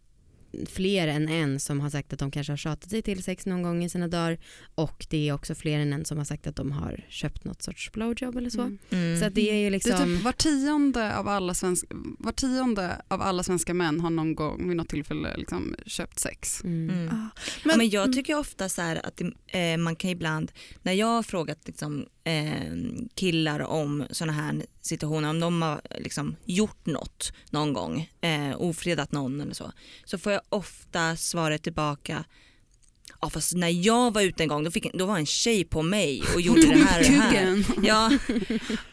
fler 0.67 1.09
än 1.09 1.29
en 1.29 1.61
som 1.61 1.81
har 1.81 1.91
sagt 1.91 2.13
att 2.13 2.19
de 2.19 2.31
kanske 2.31 2.53
har 2.53 2.57
tjatat 2.57 2.91
sig 2.91 3.03
till 3.03 3.23
sex 3.23 3.47
någon 3.47 3.63
gång 3.63 3.85
i 3.85 3.89
sina 3.89 4.09
dagar 4.09 4.39
och 4.75 5.07
det 5.11 5.29
är 5.29 5.33
också 5.33 5.55
fler 5.55 5.79
än 5.79 5.93
en 5.93 6.05
som 6.05 6.19
har 6.19 6.25
sagt 6.25 6.47
att 6.47 6.57
de 6.57 6.73
har 6.73 7.05
köpt 7.09 7.45
något 7.45 7.63
sorts 7.63 7.93
blowjob 7.93 8.37
eller 8.37 8.51
så. 8.51 8.61
Mm. 8.61 8.79
Mm. 8.91 9.21
Så 9.21 9.25
att 9.27 9.35
det 9.35 9.51
är 9.51 9.55
ju 9.55 9.65
Det 9.65 9.71
liksom... 9.71 9.93
är 9.93 10.17
typ 10.17 10.25
var, 10.25 10.33
tionde 10.33 11.17
av 11.17 11.29
alla 11.29 11.55
svenska, 11.55 11.87
var 12.19 12.33
tionde 12.33 13.03
av 13.09 13.23
alla 13.23 13.43
svenska 13.43 13.75
män 13.75 14.01
har 14.01 14.11
någon 14.11 14.35
gång 14.35 14.69
vid 14.69 14.77
något 14.77 14.89
tillfälle 14.89 15.37
liksom 15.37 15.75
köpt 15.87 16.19
sex. 16.19 16.65
mm. 16.65 16.91
Mm. 16.91 17.07
Ja. 17.07 17.17
Men, 17.65 17.71
ja, 17.71 17.77
men 17.77 17.89
jag 17.89 18.13
tycker 18.13 18.39
ofta 18.39 18.69
så 18.69 18.83
här 18.83 19.07
att 19.07 19.17
det, 19.17 19.73
eh, 19.73 19.77
man 19.77 19.97
kan 19.97 20.11
ibland, 20.11 20.53
när 20.83 20.93
jag 20.93 21.07
har 21.07 21.23
frågat 21.23 21.59
liksom, 21.67 22.07
eh, 22.29 22.73
killar 23.15 23.61
om 23.61 24.07
sådana 24.11 24.33
här 24.33 24.67
situationer, 24.81 25.31
om 25.31 25.41
de 25.41 25.63
har 25.63 25.81
liksom, 25.99 26.37
gjort 26.45 26.87
något 26.87 27.33
någon 27.51 27.73
gång, 27.73 28.11
eh, 28.21 28.61
ofredat 28.61 29.13
någon 29.13 29.41
eller 29.41 29.55
så, 29.55 29.73
så 30.05 30.19
får 30.19 30.33
jag 30.33 30.43
ofta 30.49 31.17
svaret 31.17 31.63
tillbaka 31.63 32.25
Ja 33.21 33.31
fast 33.31 33.55
när 33.55 33.87
jag 33.87 34.15
var 34.15 34.23
ute 34.23 34.43
en 34.43 34.49
gång 34.49 34.65
då, 34.65 34.71
fick, 34.71 34.93
då 34.95 35.07
var 35.07 35.19
en 35.19 35.27
tjej 35.27 35.65
på 35.65 35.83
mig 35.83 36.23
och 36.35 36.41
gjorde 36.41 36.61
det 36.61 36.85
här 36.85 37.01
och 37.01 37.07
det 37.07 37.21
här. 37.21 37.65
Ja, 37.83 38.11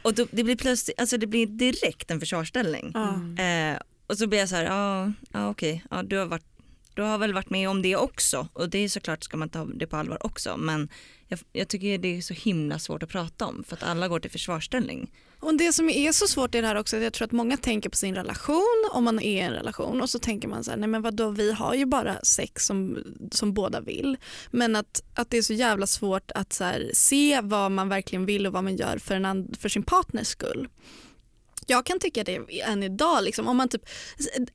och 0.01 0.13
då, 0.13 0.27
det 0.31 0.43
blir 0.43 0.55
plötsligt, 0.55 0.99
alltså 0.99 1.17
det 1.17 1.27
blir 1.27 1.47
direkt 1.47 2.11
en 2.11 2.19
försvarsställning. 2.19 2.93
Mm. 2.95 3.73
Eh, 3.73 3.81
och 4.07 4.17
så 4.17 4.27
blir 4.27 4.39
jag 4.39 4.49
så 4.49 4.55
här, 4.55 4.63
ja, 4.63 5.11
ja 5.31 5.49
okej, 5.49 5.83
ja, 5.91 6.03
du, 6.03 6.17
har 6.17 6.25
varit, 6.25 6.45
du 6.95 7.01
har 7.01 7.17
väl 7.17 7.33
varit 7.33 7.49
med 7.49 7.69
om 7.69 7.81
det 7.81 7.95
också 7.95 8.47
och 8.53 8.69
det 8.69 8.77
är 8.77 8.89
såklart 8.89 9.23
ska 9.23 9.37
man 9.37 9.49
ta 9.49 9.65
det 9.65 9.87
på 9.87 9.97
allvar 9.97 10.25
också 10.25 10.57
men 10.57 10.89
jag, 11.27 11.39
jag 11.51 11.67
tycker 11.67 11.97
det 11.97 12.17
är 12.17 12.21
så 12.21 12.33
himla 12.33 12.79
svårt 12.79 13.03
att 13.03 13.09
prata 13.09 13.45
om 13.45 13.63
för 13.67 13.75
att 13.75 13.83
alla 13.83 14.07
går 14.07 14.19
till 14.19 14.31
försvarsställning. 14.31 15.11
Och 15.39 15.57
det 15.57 15.73
som 15.73 15.89
är 15.89 16.11
så 16.11 16.27
svårt 16.27 16.55
i 16.55 16.61
det 16.61 16.67
här 16.67 16.75
också 16.75 16.95
är 16.95 16.99
att 16.99 17.03
jag 17.03 17.13
tror 17.13 17.25
att 17.25 17.31
många 17.31 17.57
tänker 17.57 17.89
på 17.89 17.95
sin 17.95 18.15
relation 18.15 18.89
om 18.91 19.03
man 19.03 19.19
är 19.19 19.37
i 19.37 19.39
en 19.39 19.53
relation 19.53 20.01
och 20.01 20.09
så 20.09 20.19
tänker 20.19 20.47
man 20.47 20.63
så 20.63 20.71
här, 20.71 20.77
nej 20.77 20.89
men 20.89 21.01
vadå 21.01 21.29
vi 21.29 21.51
har 21.51 21.73
ju 21.73 21.85
bara 21.85 22.19
sex 22.23 22.65
som, 22.65 22.97
som 23.31 23.53
båda 23.53 23.81
vill. 23.81 24.17
Men 24.51 24.75
att, 24.75 25.03
att 25.13 25.29
det 25.29 25.37
är 25.37 25.41
så 25.41 25.53
jävla 25.53 25.87
svårt 25.87 26.31
att 26.35 26.53
så 26.53 26.63
här, 26.63 26.89
se 26.93 27.41
vad 27.41 27.71
man 27.71 27.89
verkligen 27.89 28.25
vill 28.25 28.47
och 28.47 28.53
vad 28.53 28.63
man 28.63 28.75
gör 28.75 28.97
för, 28.97 29.15
en 29.15 29.25
and, 29.25 29.57
för 29.57 29.69
sin 29.69 29.83
partners 29.83 30.27
skull. 30.27 30.67
Jag 31.65 31.85
kan 31.85 31.99
tycka 31.99 32.23
det 32.23 32.61
än 32.61 32.83
idag. 32.83 33.23
Liksom, 33.23 33.47
om 33.47 33.57
man 33.57 33.69
typ, 33.69 33.81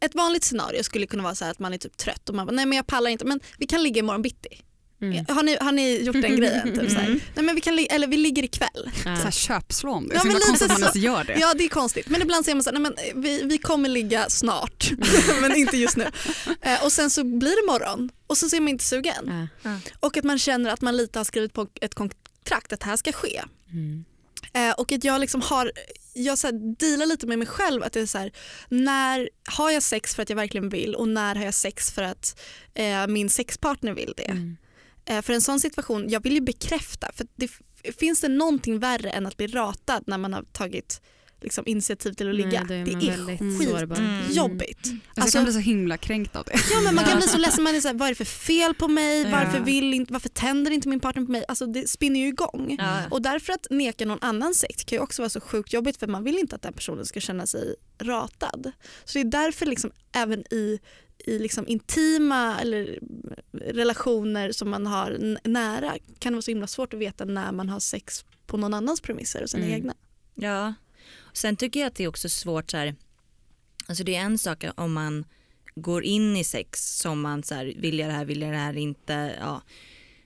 ett 0.01 0.15
vanligt 0.15 0.45
scenario 0.45 0.83
skulle 0.83 1.07
kunna 1.07 1.23
vara 1.23 1.35
så 1.35 1.45
här 1.45 1.51
att 1.53 1.59
man 1.59 1.75
är 1.75 1.79
typ 1.79 1.97
trött 1.97 2.29
och 2.29 2.35
man 2.35 2.47
bara, 2.47 2.53
nej 2.53 2.67
men 2.67 2.77
jag 2.77 2.87
pallar 2.87 3.11
inte 3.11 3.25
men 3.25 3.41
vi 3.59 3.67
kan 3.67 3.83
ligga 3.83 3.99
imorgon 3.99 4.23
bitti. 4.23 4.61
Mm. 5.03 5.25
Har, 5.29 5.43
ni, 5.43 5.57
har 5.61 5.73
ni 5.73 6.03
gjort 6.03 6.23
den 6.23 6.37
grejen? 6.37 6.79
Typ, 6.79 6.91
så 6.91 6.99
här? 6.99 7.09
Nej, 7.35 7.45
men 7.45 7.55
vi 7.55 7.61
kan, 7.61 7.77
li- 7.77 7.87
eller 7.91 8.07
vi 8.07 8.17
ligger 8.17 8.43
ikväll. 8.43 8.91
Så 9.03 9.09
här 9.09 9.31
köpslån. 9.31 10.09
Det 10.09 10.15
är 10.15 10.17
Ja, 10.17 10.21
så 10.21 10.27
men 10.27 10.33
himla 10.35 10.47
konstigt 10.47 10.71
att 10.71 10.81
man 10.81 10.93
så. 10.93 10.99
ens 10.99 11.05
gör 11.05 11.25
det. 11.25 11.41
Ja 11.41 11.55
det 11.55 11.65
är 11.65 11.69
konstigt 11.69 12.09
men 12.09 12.23
ibland 12.23 12.45
säger 12.45 12.57
man 12.57 12.65
så 12.65 12.71
här, 12.71 12.79
nej, 12.79 12.93
men 13.13 13.23
vi, 13.23 13.43
vi 13.43 13.59
kommer 13.59 13.89
ligga 13.89 14.29
snart 14.29 14.91
men 15.41 15.57
inte 15.57 15.77
just 15.77 15.97
nu. 15.97 16.07
Eh, 16.63 16.85
och 16.85 16.93
sen 16.93 17.11
så 17.11 17.25
blir 17.25 17.67
det 17.67 17.73
morgon 17.73 18.11
och 18.27 18.37
så 18.39 18.57
är 18.57 18.61
man 18.61 18.69
inte 18.69 18.85
sugen. 18.85 19.49
Ja. 19.63 19.77
Och 20.01 20.17
att 20.17 20.25
man 20.25 20.39
känner 20.39 20.71
att 20.71 20.81
man 20.81 20.97
lite 20.97 21.19
har 21.19 21.25
skrivit 21.25 21.53
på 21.53 21.67
ett 21.81 21.95
kontrakt 21.95 22.73
att 22.73 22.81
det 22.81 22.87
här 22.87 22.97
ska 22.97 23.13
ske. 23.13 23.43
Mm. 23.73 24.05
Eh, 24.53 24.71
och 24.75 24.93
att 24.93 25.05
jag 25.05 25.21
liksom 25.21 25.43
har, 25.43 25.73
jag 26.13 26.39
så 26.39 26.47
här 26.47 26.77
dealar 26.77 27.07
lite 27.07 27.27
med 27.27 27.39
mig 27.39 27.49
själv 27.49 27.83
att 27.83 27.93
det 27.93 28.01
är 28.01 28.07
så 28.07 28.19
här, 28.19 28.33
när 28.69 29.29
har 29.45 29.71
jag 29.71 29.83
sex 29.83 30.15
för 30.15 30.23
att 30.23 30.29
jag 30.29 30.37
verkligen 30.37 30.69
vill 30.69 30.95
och 30.95 31.09
när 31.09 31.35
har 31.35 31.45
jag 31.45 31.55
sex 31.55 31.93
för 31.93 32.03
att 32.03 32.41
eh, 32.75 33.07
min 33.07 33.29
sexpartner 33.29 33.93
vill 33.93 34.15
det. 34.17 34.31
Mm. 34.31 34.57
Eh, 35.05 35.23
för 35.23 35.33
en 35.33 35.43
sån 35.43 35.61
situation, 35.61 36.09
jag 36.09 36.23
vill 36.23 36.35
ju 36.35 36.41
bekräfta 36.41 37.11
för 37.15 37.27
det, 37.37 37.51
finns 37.99 38.21
det 38.21 38.29
någonting 38.29 38.79
värre 38.79 39.11
än 39.11 39.27
att 39.27 39.37
bli 39.37 39.47
ratad 39.47 40.05
när 40.07 40.19
man 40.19 40.33
har 40.33 40.43
tagit 40.43 41.01
liksom, 41.41 41.65
initiativ 41.67 42.13
till 42.13 42.29
att 42.29 42.35
Nej, 42.35 42.45
ligga? 42.45 42.61
är 42.61 42.65
det 42.65 42.75
är 42.75 43.17
väldigt 43.17 43.69
sårbar. 43.69 43.97
Mm. 43.97 44.23
skitjobbigt. 44.23 44.79
Alltså, 44.79 45.01
Alltså, 45.21 45.27
jag 45.27 45.33
kan 45.33 45.45
bli 45.45 45.53
så 45.53 45.59
himla 45.59 45.97
kränkt 45.97 46.37
av 46.37 46.45
det. 46.45 46.53
Ja 46.73 46.81
men 46.85 46.95
man 46.95 47.05
kan 47.05 47.19
bli 47.19 47.29
så 47.29 47.39
ledsen, 47.45 47.65
man 47.65 47.75
är 47.75 47.81
så 47.81 47.89
här, 47.89 47.95
vad 47.95 48.07
är 48.09 48.13
det 48.13 48.15
för 48.15 48.25
fel 48.25 48.75
på 48.75 48.89
mig? 48.89 49.23
Ja. 49.23 49.31
Varför, 49.31 49.61
vill 49.61 49.95
inte, 49.95 50.13
varför 50.13 50.29
tänder 50.29 50.71
inte 50.71 50.89
min 50.89 51.01
partner 51.01 51.25
på 51.25 51.33
mig? 51.33 51.45
Alltså 51.49 51.67
det 51.67 51.89
spinner 51.89 52.21
ju 52.21 52.27
igång. 52.27 52.77
Ja. 52.79 52.99
Och 53.11 53.23
därför 53.23 53.53
att 53.53 53.67
neka 53.71 54.07
någon 54.07 54.19
annan 54.23 54.55
sex 54.55 54.85
kan 54.85 54.97
ju 54.97 55.03
också 55.03 55.23
vara 55.23 55.31
så 55.31 55.41
sjukt 55.41 55.73
jobbigt 55.73 55.97
för 55.97 56.07
man 56.07 56.25
vill 56.25 56.39
inte 56.39 56.57
att 56.57 56.63
den 56.63 56.73
personen 56.73 57.07
ska 57.07 57.21
känna 57.21 57.47
sig 57.47 57.75
ratad. 57.99 58.73
Så 59.05 59.19
det 59.19 59.21
är 59.21 59.25
därför 59.31 59.67
liksom 59.67 59.91
även 60.13 60.41
i, 60.55 60.79
i 61.27 61.39
liksom 61.39 61.69
intima 61.69 62.59
eller 62.61 62.99
relationer 63.53 64.53
som 64.53 64.71
man 64.71 64.87
har 64.87 65.39
nära 65.49 65.93
kan 66.19 66.33
det 66.33 66.37
vara 66.37 66.43
så 66.43 66.51
himla 66.51 66.67
svårt 66.67 66.95
att 66.95 67.01
veta 67.01 67.25
när 67.25 67.53
man 67.53 67.69
har 67.69 67.81
sex 67.81 68.25
på 68.47 68.57
någon 68.57 68.75
annans 68.75 69.01
premisser 69.01 69.43
och 69.43 69.51
sina 69.51 69.65
Mm. 69.65 69.77
egna. 69.77 69.95
Ja, 70.35 70.75
sen 71.33 71.57
tycker 71.57 71.81
jag 71.81 71.87
att 71.87 71.95
det 71.95 72.05
är 72.05 72.09
också 72.09 72.29
svårt 72.29 72.71
så 72.71 72.77
här, 72.77 72.95
alltså 73.87 74.05
det 74.05 74.17
är 74.17 74.21
en 74.21 74.39
sak 74.39 74.65
om 74.77 74.93
man 74.93 75.25
går 75.75 76.05
in 76.05 76.37
i 76.37 76.45
sex 76.45 76.99
som 76.99 77.21
man 77.21 77.43
så 77.43 77.55
här, 77.55 77.75
vill 77.77 77.99
jag 77.99 78.09
det 78.09 78.15
här, 78.15 78.25
vill 78.25 78.43
jag 78.43 78.53
det 78.53 78.59
här 78.59 78.77
inte, 78.77 79.37
ja. 79.41 79.63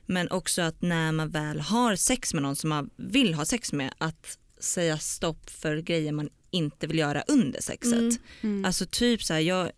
Men 0.07 0.31
också 0.31 0.63
att 0.63 0.83
när 0.83 1.13
man 1.13 1.29
väl 1.29 1.61
har 1.61 1.97
sex 1.97 2.35
med 2.35 2.43
någon 2.43 2.57
som 2.57 2.69
man 2.69 2.91
vill 2.97 3.35
ha 3.35 3.45
sex 3.45 3.73
med, 3.73 3.95
att 3.99 4.39
säga 4.59 4.99
stopp 4.99 5.51
för 5.51 5.77
grejer 5.77 6.13
man 6.13 6.31
inte 6.51 6.87
vill 6.87 6.99
göra 6.99 7.23
under 7.27 7.61
sexet. 7.61 7.93
Mm. 7.93 8.19
Mm. 8.41 8.65
Alltså 8.65 8.87
typ 8.87 9.23
så 9.23 9.35
här, 9.35 9.41
jag 9.41 9.71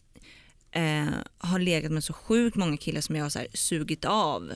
eh, 0.70 1.08
har 1.38 1.58
legat 1.58 1.92
med 1.92 2.04
så 2.04 2.12
sjukt 2.12 2.56
många 2.56 2.76
killar 2.76 3.00
som 3.00 3.16
jag 3.16 3.24
har 3.24 3.30
så 3.30 3.38
här, 3.38 3.48
sugit 3.54 4.04
av. 4.04 4.52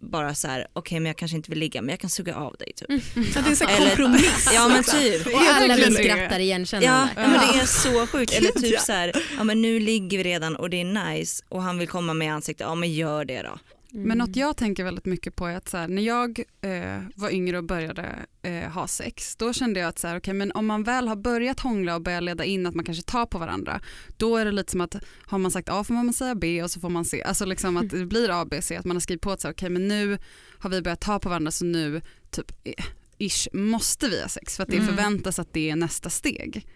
Bara 0.00 0.34
så 0.34 0.48
här, 0.48 0.66
okej 0.72 1.00
men 1.00 1.06
jag 1.06 1.16
kanske 1.16 1.36
inte 1.36 1.50
vill 1.50 1.58
ligga 1.58 1.82
men 1.82 1.90
jag 1.90 2.00
kan 2.00 2.10
suga 2.10 2.34
av 2.36 2.56
dig 2.58 2.72
typ. 2.76 2.88
Så 3.34 3.40
det 3.40 3.50
är 3.50 3.54
så 3.54 3.64
här 3.64 3.76
Eller- 3.76 3.88
kompromiss. 3.88 4.50
Ja 4.54 4.68
men 4.68 4.84
typ. 4.84 5.26
Och 5.26 5.40
alla 5.40 5.76
vi 5.76 5.84
det. 5.84 5.92
skrattar 5.92 6.38
Ja, 6.38 6.38
igenkännande. 6.38 7.10
men 7.16 7.32
det 7.32 7.60
är 7.60 7.66
så 7.66 8.06
sjukt. 8.06 8.32
Eller 8.32 8.50
typ 8.50 8.72
ja. 8.74 8.80
så 8.80 8.92
här, 8.92 9.12
ja 9.38 9.44
men 9.44 9.62
nu 9.62 9.80
ligger 9.80 10.18
vi 10.18 10.24
redan 10.24 10.56
och 10.56 10.70
det 10.70 10.80
är 10.80 10.84
nice 11.10 11.44
och 11.48 11.62
han 11.62 11.78
vill 11.78 11.88
komma 11.88 12.14
med 12.14 12.34
ansiktet, 12.34 12.66
ja 12.66 12.74
men 12.74 12.92
gör 12.92 13.24
det 13.24 13.42
då. 13.42 13.58
Men 13.90 14.18
något 14.18 14.36
jag 14.36 14.56
tänker 14.56 14.84
väldigt 14.84 15.04
mycket 15.04 15.36
på 15.36 15.46
är 15.46 15.56
att 15.56 15.68
så 15.68 15.76
här, 15.76 15.88
när 15.88 16.02
jag 16.02 16.42
eh, 16.60 17.02
var 17.14 17.30
yngre 17.30 17.58
och 17.58 17.64
började 17.64 18.26
eh, 18.42 18.70
ha 18.70 18.86
sex, 18.86 19.36
då 19.36 19.52
kände 19.52 19.80
jag 19.80 19.88
att 19.88 19.98
så 19.98 20.08
här, 20.08 20.16
okay, 20.16 20.34
men 20.34 20.52
om 20.52 20.66
man 20.66 20.82
väl 20.82 21.08
har 21.08 21.16
börjat 21.16 21.60
hångla 21.60 21.94
och 21.94 22.02
börjar 22.02 22.20
leda 22.20 22.44
in 22.44 22.66
att 22.66 22.74
man 22.74 22.84
kanske 22.84 23.02
tar 23.02 23.26
på 23.26 23.38
varandra, 23.38 23.80
då 24.16 24.36
är 24.36 24.44
det 24.44 24.52
lite 24.52 24.70
som 24.70 24.80
att 24.80 24.96
har 25.26 25.38
man 25.38 25.50
sagt 25.50 25.68
A 25.68 25.84
får 25.84 25.94
man 25.94 26.12
säga 26.12 26.34
B 26.34 26.62
och 26.62 26.70
så 26.70 26.80
får 26.80 26.88
man 26.88 27.04
C. 27.04 27.22
Alltså 27.22 27.44
liksom 27.44 27.76
att 27.76 27.90
det 27.90 28.06
blir 28.06 28.40
A, 28.42 28.46
B, 28.50 28.62
C, 28.62 28.76
att 28.76 28.84
man 28.84 28.96
har 28.96 29.00
skrivit 29.00 29.22
på 29.22 29.30
att 29.30 29.40
så 29.40 29.48
här, 29.48 29.52
okay, 29.52 29.70
men 29.70 29.88
nu 29.88 30.18
har 30.58 30.70
vi 30.70 30.82
börjat 30.82 31.00
ta 31.00 31.18
på 31.18 31.28
varandra 31.28 31.50
så 31.50 31.64
nu 31.64 32.00
typ 32.30 32.52
eh, 32.64 32.84
ish 33.18 33.48
måste 33.52 34.08
vi 34.08 34.22
ha 34.22 34.28
sex 34.28 34.56
för 34.56 34.62
att 34.62 34.68
det 34.68 34.76
Mm. 34.76 34.88
förväntas 34.88 35.38
att 35.38 35.52
det 35.52 35.70
är 35.70 35.76
nästa 35.76 36.10
steg. 36.10 36.66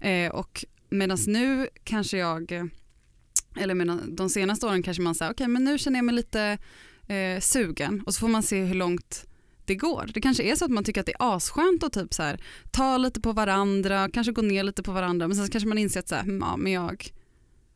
Eh, 0.00 0.30
och 0.30 0.64
medan 0.90 1.18
nu 1.26 1.68
kanske 1.84 2.18
jag 2.18 2.70
eller 3.58 3.74
medan 3.74 4.16
de 4.16 4.30
senaste 4.30 4.66
åren 4.66 4.82
kanske 4.82 5.02
man 5.02 5.14
säger 5.14 5.32
okej 5.32 5.48
men 5.48 5.64
nu 5.64 5.78
känner 5.78 5.98
jag 5.98 6.04
mig 6.04 6.14
lite 6.14 6.58
eh, 7.06 7.40
sugen 7.40 8.02
och 8.06 8.14
så 8.14 8.20
får 8.20 8.28
man 8.28 8.42
se 8.42 8.64
hur 8.64 8.74
långt 8.74 9.26
det 9.64 9.74
går. 9.74 10.10
Det 10.14 10.20
kanske 10.20 10.42
är 10.42 10.56
så 10.56 10.64
att 10.64 10.70
man 10.70 10.84
tycker 10.84 11.00
att 11.00 11.06
det 11.06 11.12
är 11.12 11.36
asskönt 11.36 11.82
att 11.82 11.92
typ 11.92 12.14
så 12.14 12.22
här, 12.22 12.40
ta 12.70 12.96
lite 12.96 13.20
på 13.20 13.32
varandra, 13.32 14.08
kanske 14.12 14.32
gå 14.32 14.42
ner 14.42 14.62
lite 14.62 14.82
på 14.82 14.92
varandra 14.92 15.28
men 15.28 15.36
sen 15.36 15.48
kanske 15.48 15.68
man 15.68 15.78
inser 15.78 16.00
att 16.00 16.08
så 16.08 16.14
här, 16.14 16.22
"Hmm, 16.22 16.38
ja, 16.40 16.56
men 16.56 16.72
jag, 16.72 17.10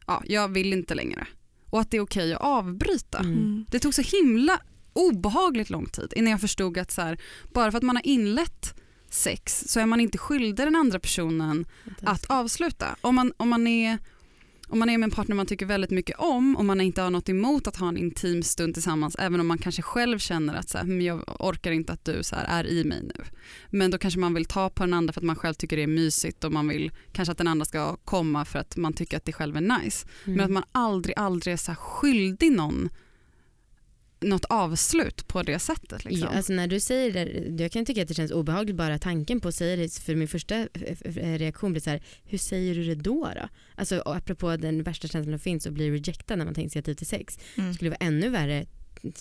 ja, 0.06 0.22
jag 0.26 0.48
vill 0.48 0.72
inte 0.72 0.94
längre. 0.94 1.26
Och 1.70 1.80
att 1.80 1.90
det 1.90 1.96
är 1.96 2.00
okej 2.00 2.34
att 2.34 2.40
avbryta. 2.40 3.18
Mm. 3.18 3.64
Det 3.70 3.78
tog 3.78 3.94
så 3.94 4.02
himla 4.02 4.60
obehagligt 4.92 5.70
lång 5.70 5.86
tid 5.86 6.12
innan 6.16 6.30
jag 6.30 6.40
förstod 6.40 6.78
att 6.78 6.90
så 6.90 7.02
här, 7.02 7.20
bara 7.52 7.70
för 7.70 7.78
att 7.78 7.82
man 7.84 7.96
har 7.96 8.06
inlett 8.06 8.74
sex 9.10 9.64
så 9.66 9.80
är 9.80 9.86
man 9.86 10.00
inte 10.00 10.18
skyldig 10.18 10.66
den 10.66 10.76
andra 10.76 10.98
personen 11.00 11.66
att 12.02 12.26
avsluta. 12.30 12.96
Om 13.00 13.14
man, 13.14 13.32
om, 13.36 13.48
man 13.48 13.66
är, 13.66 13.98
om 14.70 14.78
man 14.78 14.90
är 14.90 14.98
med 14.98 15.06
en 15.06 15.10
partner 15.10 15.36
man 15.36 15.46
tycker 15.46 15.66
väldigt 15.66 15.90
mycket 15.90 16.16
om 16.18 16.56
och 16.56 16.64
man 16.64 16.80
inte 16.80 17.02
har 17.02 17.10
något 17.10 17.28
emot 17.28 17.66
att 17.66 17.76
ha 17.76 17.88
en 17.88 17.96
intim 17.96 18.42
stund 18.42 18.74
tillsammans 18.74 19.16
även 19.18 19.40
om 19.40 19.46
man 19.46 19.58
kanske 19.58 19.82
själv 19.82 20.18
känner 20.18 20.54
att 20.54 20.68
så 20.68 20.78
här, 20.78 20.84
"Hmm, 20.84 21.00
jag 21.00 21.24
orkar 21.40 21.72
inte 21.72 21.92
att 21.92 22.04
du 22.04 22.22
så 22.22 22.36
här, 22.36 22.44
är 22.44 22.66
i 22.66 22.84
mig 22.84 23.02
nu. 23.02 23.24
Men 23.70 23.90
då 23.90 23.98
kanske 23.98 24.20
man 24.20 24.34
vill 24.34 24.44
ta 24.44 24.70
på 24.70 24.82
den 24.82 24.94
andra 24.94 25.12
för 25.12 25.20
att 25.20 25.24
man 25.26 25.36
själv 25.36 25.54
tycker 25.54 25.76
det 25.76 25.82
är 25.82 25.86
mysigt 25.86 26.44
och 26.44 26.52
man 26.52 26.68
vill 26.68 26.90
kanske 27.12 27.32
att 27.32 27.38
den 27.38 27.48
andra 27.48 27.64
ska 27.64 27.96
komma 27.96 28.44
för 28.44 28.58
att 28.58 28.76
man 28.76 28.92
tycker 28.92 29.16
att 29.16 29.24
det 29.24 29.32
själv 29.32 29.56
är 29.56 29.60
nice. 29.60 30.06
Men 30.24 30.40
att 30.40 30.50
man 30.50 30.62
aldrig, 30.72 31.14
aldrig 31.18 31.52
är 31.52 31.56
så 31.56 31.70
här 31.70 31.76
skyldig 31.76 32.52
någon 32.52 32.88
något 34.20 34.44
avslut 34.44 35.28
på 35.28 35.42
det 35.42 35.58
sättet. 35.58 36.04
Liksom. 36.04 36.28
Ja, 36.30 36.36
alltså 36.36 36.52
när 36.52 36.66
du 36.66 36.80
säger 36.80 37.12
det, 37.12 37.62
jag 37.62 37.72
kan 37.72 37.84
tycka 37.84 38.02
att 38.02 38.08
det 38.08 38.14
känns 38.14 38.30
obehagligt 38.30 38.76
bara 38.76 38.98
tanken 38.98 39.40
på 39.40 39.48
att 39.48 39.54
säga 39.54 39.76
det, 39.76 39.98
för 39.98 40.14
min 40.14 40.28
första 40.28 40.54
eh, 40.56 40.66
eh, 41.04 41.38
reaktion 41.38 41.72
blir 41.72 41.82
så 41.82 41.90
här, 41.90 42.02
hur 42.24 42.38
säger 42.38 42.74
du 42.74 42.84
det 42.84 42.94
då? 42.94 43.30
då? 43.36 43.48
Alltså 43.74 44.02
apropå 44.06 44.56
den 44.56 44.82
värsta 44.82 45.08
känslan 45.08 45.32
som 45.34 45.40
finns 45.40 45.66
att 45.66 45.72
bli 45.72 45.90
rejectad 45.90 46.36
när 46.38 46.44
man 46.44 46.54
tar 46.54 46.62
initiativ 46.62 46.94
till 46.94 47.06
sex, 47.06 47.38
Mm. 47.56 47.74
skulle 47.74 47.90
det 47.90 47.96
vara 48.00 48.06
ännu 48.08 48.28
värre, 48.28 48.66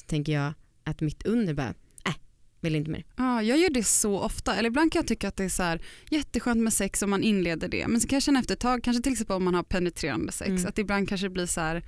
tänker 0.08 0.32
jag, 0.34 0.54
att 0.84 1.02
mitt 1.02 1.26
under 1.26 1.54
bara, 1.54 1.74
äh, 2.06 2.14
vill 2.60 2.76
inte 2.76 2.92
mer. 2.92 3.04
Ja, 3.18 3.42
jag 3.44 3.58
gör 3.58 3.70
det 3.70 3.84
så 3.84 4.20
ofta. 4.20 4.56
Eller 4.56 4.68
ibland 4.70 4.92
kan 4.92 5.00
jag 5.00 5.08
tycka 5.08 5.28
att 5.28 5.38
det 5.38 5.44
är 5.44 5.50
så 5.50 5.64
här, 5.64 5.82
jätteskönt 6.10 6.62
med 6.62 6.74
sex 6.74 7.02
om 7.02 7.10
man 7.10 7.24
inleder 7.24 7.68
det. 7.68 7.88
Men 7.88 8.02
så 8.02 8.08
kan 8.08 8.16
jag 8.16 8.24
känna 8.24 8.40
efter 8.40 8.54
ett 8.54 8.60
tag, 8.60 8.84
kanske 8.84 9.04
till 9.04 9.12
exempel 9.12 9.36
om 9.36 9.44
man 9.44 9.56
har 9.56 9.64
penetrerande 9.64 10.32
sex, 10.32 10.50
Mm. 10.50 10.66
att 10.66 10.78
ibland 10.78 11.10
kanske 11.10 11.26
det 11.26 11.32
blir 11.32 11.46
så 11.46 11.62
här 11.62 11.84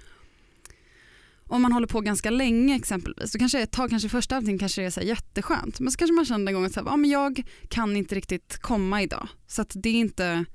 om 1.51 1.61
man 1.61 1.71
håller 1.71 1.87
på 1.87 2.01
ganska 2.01 2.29
länge 2.29 2.75
exempelvis, 2.75 3.31
då 3.31 3.39
kanske 3.39 3.61
ett 3.61 3.71
tag, 3.71 3.89
kanske 3.89 4.09
första 4.09 4.35
övningen 4.37 4.59
kanske 4.59 4.83
är 4.83 4.89
så 4.89 4.99
här 4.99 5.07
jätteskönt. 5.07 5.79
Men 5.79 5.91
så 5.91 5.97
kanske 5.97 6.13
man 6.13 6.25
känner 6.25 6.47
en 6.47 6.53
gång 6.55 6.65
att 6.65 6.73
så 6.73 6.79
här, 6.79 6.87
ja, 6.87 6.97
men 6.97 7.09
jag 7.09 7.43
kan 7.69 7.95
inte 7.95 8.15
riktigt 8.15 8.57
komma 8.61 9.01
idag. 9.01 9.27
Så 9.47 9.61
att 9.61 9.71
det 9.75 9.89
är 9.89 9.93
inte 9.93 10.45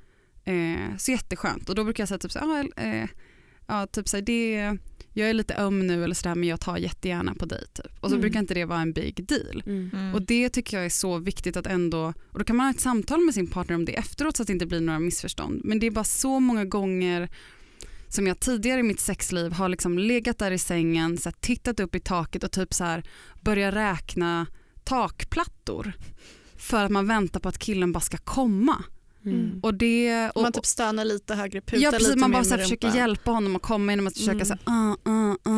eh, 0.44 0.96
så 0.98 1.10
jätteskönt. 1.10 1.68
Och 1.68 1.74
då 1.74 1.84
brukar 1.84 2.02
jag 2.02 2.08
säga 2.08 2.18
typ 2.18 2.32
så 2.32 2.38
här, 2.38 2.68
ja, 2.76 2.82
eh, 2.82 3.08
ja, 3.66 3.86
typ 3.86 4.08
så 4.08 4.16
här, 4.16 4.22
det, 4.24 4.76
jag 5.12 5.30
är 5.30 5.34
lite 5.34 5.54
öm 5.54 5.86
nu 5.86 6.04
eller 6.04 6.14
sådär 6.14 6.34
men 6.34 6.48
jag 6.48 6.60
tar 6.60 6.76
jättegärna 6.76 7.34
på 7.34 7.46
dig. 7.46 7.64
Typ. 7.74 7.92
Och 8.00 8.08
så 8.10 8.14
Mm. 8.16 8.20
brukar 8.20 8.40
inte 8.40 8.54
det 8.54 8.64
vara 8.64 8.80
en 8.80 8.92
big 8.92 9.26
deal. 9.26 9.62
Mm. 9.66 10.14
Och 10.14 10.22
det 10.22 10.48
tycker 10.48 10.76
jag 10.76 10.86
är 10.86 10.90
så 10.90 11.18
viktigt 11.18 11.56
att 11.56 11.66
ändå, 11.66 12.12
och 12.32 12.38
då 12.38 12.44
kan 12.44 12.56
man 12.56 12.66
ha 12.66 12.70
ett 12.70 12.80
samtal 12.80 13.20
med 13.24 13.34
sin 13.34 13.46
partner 13.46 13.74
om 13.76 13.84
det 13.84 13.92
efteråt 13.96 14.36
så 14.36 14.42
att 14.42 14.46
det 14.46 14.52
inte 14.52 14.66
blir 14.66 14.80
några 14.80 14.98
missförstånd. 14.98 15.60
Men 15.64 15.78
det 15.78 15.86
är 15.86 15.90
bara 15.90 16.04
så 16.04 16.40
många 16.40 16.64
gånger 16.64 17.28
som 18.08 18.26
jag 18.26 18.40
tidigare 18.40 18.80
i 18.80 18.82
mitt 18.82 19.00
sexliv 19.00 19.52
har 19.52 19.68
liksom 19.68 19.98
legat 19.98 20.38
där 20.38 20.50
i 20.50 20.58
sängen, 20.58 21.18
så 21.18 21.28
här, 21.28 21.36
tittat 21.40 21.80
upp 21.80 21.94
i 21.94 22.00
taket 22.00 22.44
och 22.44 22.52
typ 22.52 22.74
så 22.74 22.84
här 22.84 23.04
börjat 23.40 23.74
räkna 23.74 24.46
takplattor 24.84 25.92
för 26.56 26.84
att 26.84 26.90
man 26.90 27.06
väntar 27.06 27.40
på 27.40 27.48
att 27.48 27.58
killen 27.58 27.92
bara 27.92 28.00
ska 28.00 28.16
komma. 28.16 28.84
Mm. 29.24 29.60
Och 29.62 29.74
det, 29.74 30.30
och, 30.34 30.42
man 30.42 30.52
typ 30.52 30.66
stönar 30.66 31.04
lite 31.04 31.34
högre, 31.34 31.60
putar 31.60 31.82
ja, 31.82 31.90
precis, 31.90 32.08
lite 32.08 32.18
man 32.18 32.32
bara 32.32 32.44
så 32.44 32.54
här, 32.54 32.62
försöker 32.62 32.94
hjälpa 32.94 33.30
honom 33.30 33.56
att 33.56 33.62
komma 33.62 33.92
genom 33.92 34.06
att 34.06 34.16
försöka 34.16 34.32
Mm. 34.32 34.46
så 34.46 34.56
här, 34.66 34.88
uh, 34.88 34.96
uh, 35.08 35.36
uh, 35.48 35.55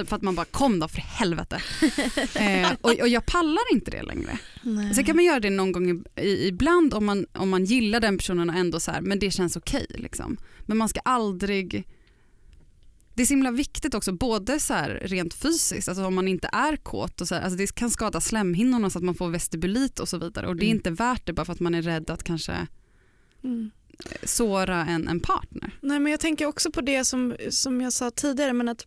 typ 0.00 0.08
för 0.08 0.16
att 0.16 0.22
man 0.22 0.34
bara 0.34 0.44
kom 0.46 0.78
då 0.78 0.88
för 0.88 1.00
helvete. 1.00 1.62
eh, 2.34 2.72
och, 2.80 2.90
och 3.00 3.08
jag 3.08 3.26
pallar 3.26 3.72
inte 3.72 3.90
det 3.90 4.02
längre. 4.02 4.38
Nej. 4.62 4.94
Sen 4.94 5.04
kan 5.04 5.16
man 5.16 5.24
göra 5.24 5.40
det 5.40 5.50
någon 5.50 5.72
gång 5.72 6.04
i, 6.16 6.46
ibland 6.48 6.94
om 6.94 7.04
man, 7.06 7.26
om 7.32 7.48
man 7.50 7.64
gillar 7.64 8.00
den 8.00 8.18
personen 8.18 8.50
och 8.50 8.56
ändå 8.56 8.80
så 8.80 8.90
här, 8.90 9.00
men 9.00 9.18
det 9.18 9.30
känns 9.30 9.56
okej. 9.56 9.86
liksom. 9.88 10.36
Men 10.66 10.76
man 10.76 10.88
ska 10.88 11.00
aldrig... 11.00 11.84
Det 13.14 13.22
är 13.22 13.26
så 13.26 13.32
himla 13.32 13.50
viktigt 13.50 13.94
också, 13.94 14.12
både 14.12 14.60
så 14.60 14.74
här 14.74 15.00
rent 15.04 15.34
fysiskt, 15.34 15.88
alltså 15.88 16.04
om 16.04 16.14
man 16.14 16.28
inte 16.28 16.48
är 16.52 16.76
kåt, 16.76 17.20
och 17.20 17.28
så 17.28 17.34
här, 17.34 17.42
alltså 17.42 17.56
det 17.56 17.74
kan 17.74 17.90
skada 17.90 18.20
slemhinnorna 18.20 18.90
så 18.90 18.98
att 18.98 19.04
man 19.04 19.14
får 19.14 19.28
vestibulit 19.28 20.00
och 20.00 20.08
så 20.08 20.18
vidare. 20.18 20.46
Och 20.46 20.56
det 20.56 20.64
är 20.64 20.66
Mm. 20.66 20.76
inte 20.76 20.90
värt 20.90 21.26
det 21.26 21.32
bara 21.32 21.44
för 21.44 21.52
att 21.52 21.60
man 21.60 21.74
är 21.74 21.82
rädd 21.82 22.10
att 22.10 22.22
kanske 22.22 22.66
Mm. 23.44 23.70
såra 24.22 24.86
en, 24.86 25.08
en 25.08 25.20
partner. 25.20 25.70
Nej, 25.80 26.00
men 26.00 26.10
jag 26.10 26.20
tänker 26.20 26.46
också 26.46 26.70
på 26.72 26.80
det 26.80 27.04
som, 27.04 27.36
som 27.50 27.80
jag 27.80 27.92
sa 27.92 28.10
tidigare, 28.10 28.52
men 28.52 28.68
att, 28.68 28.86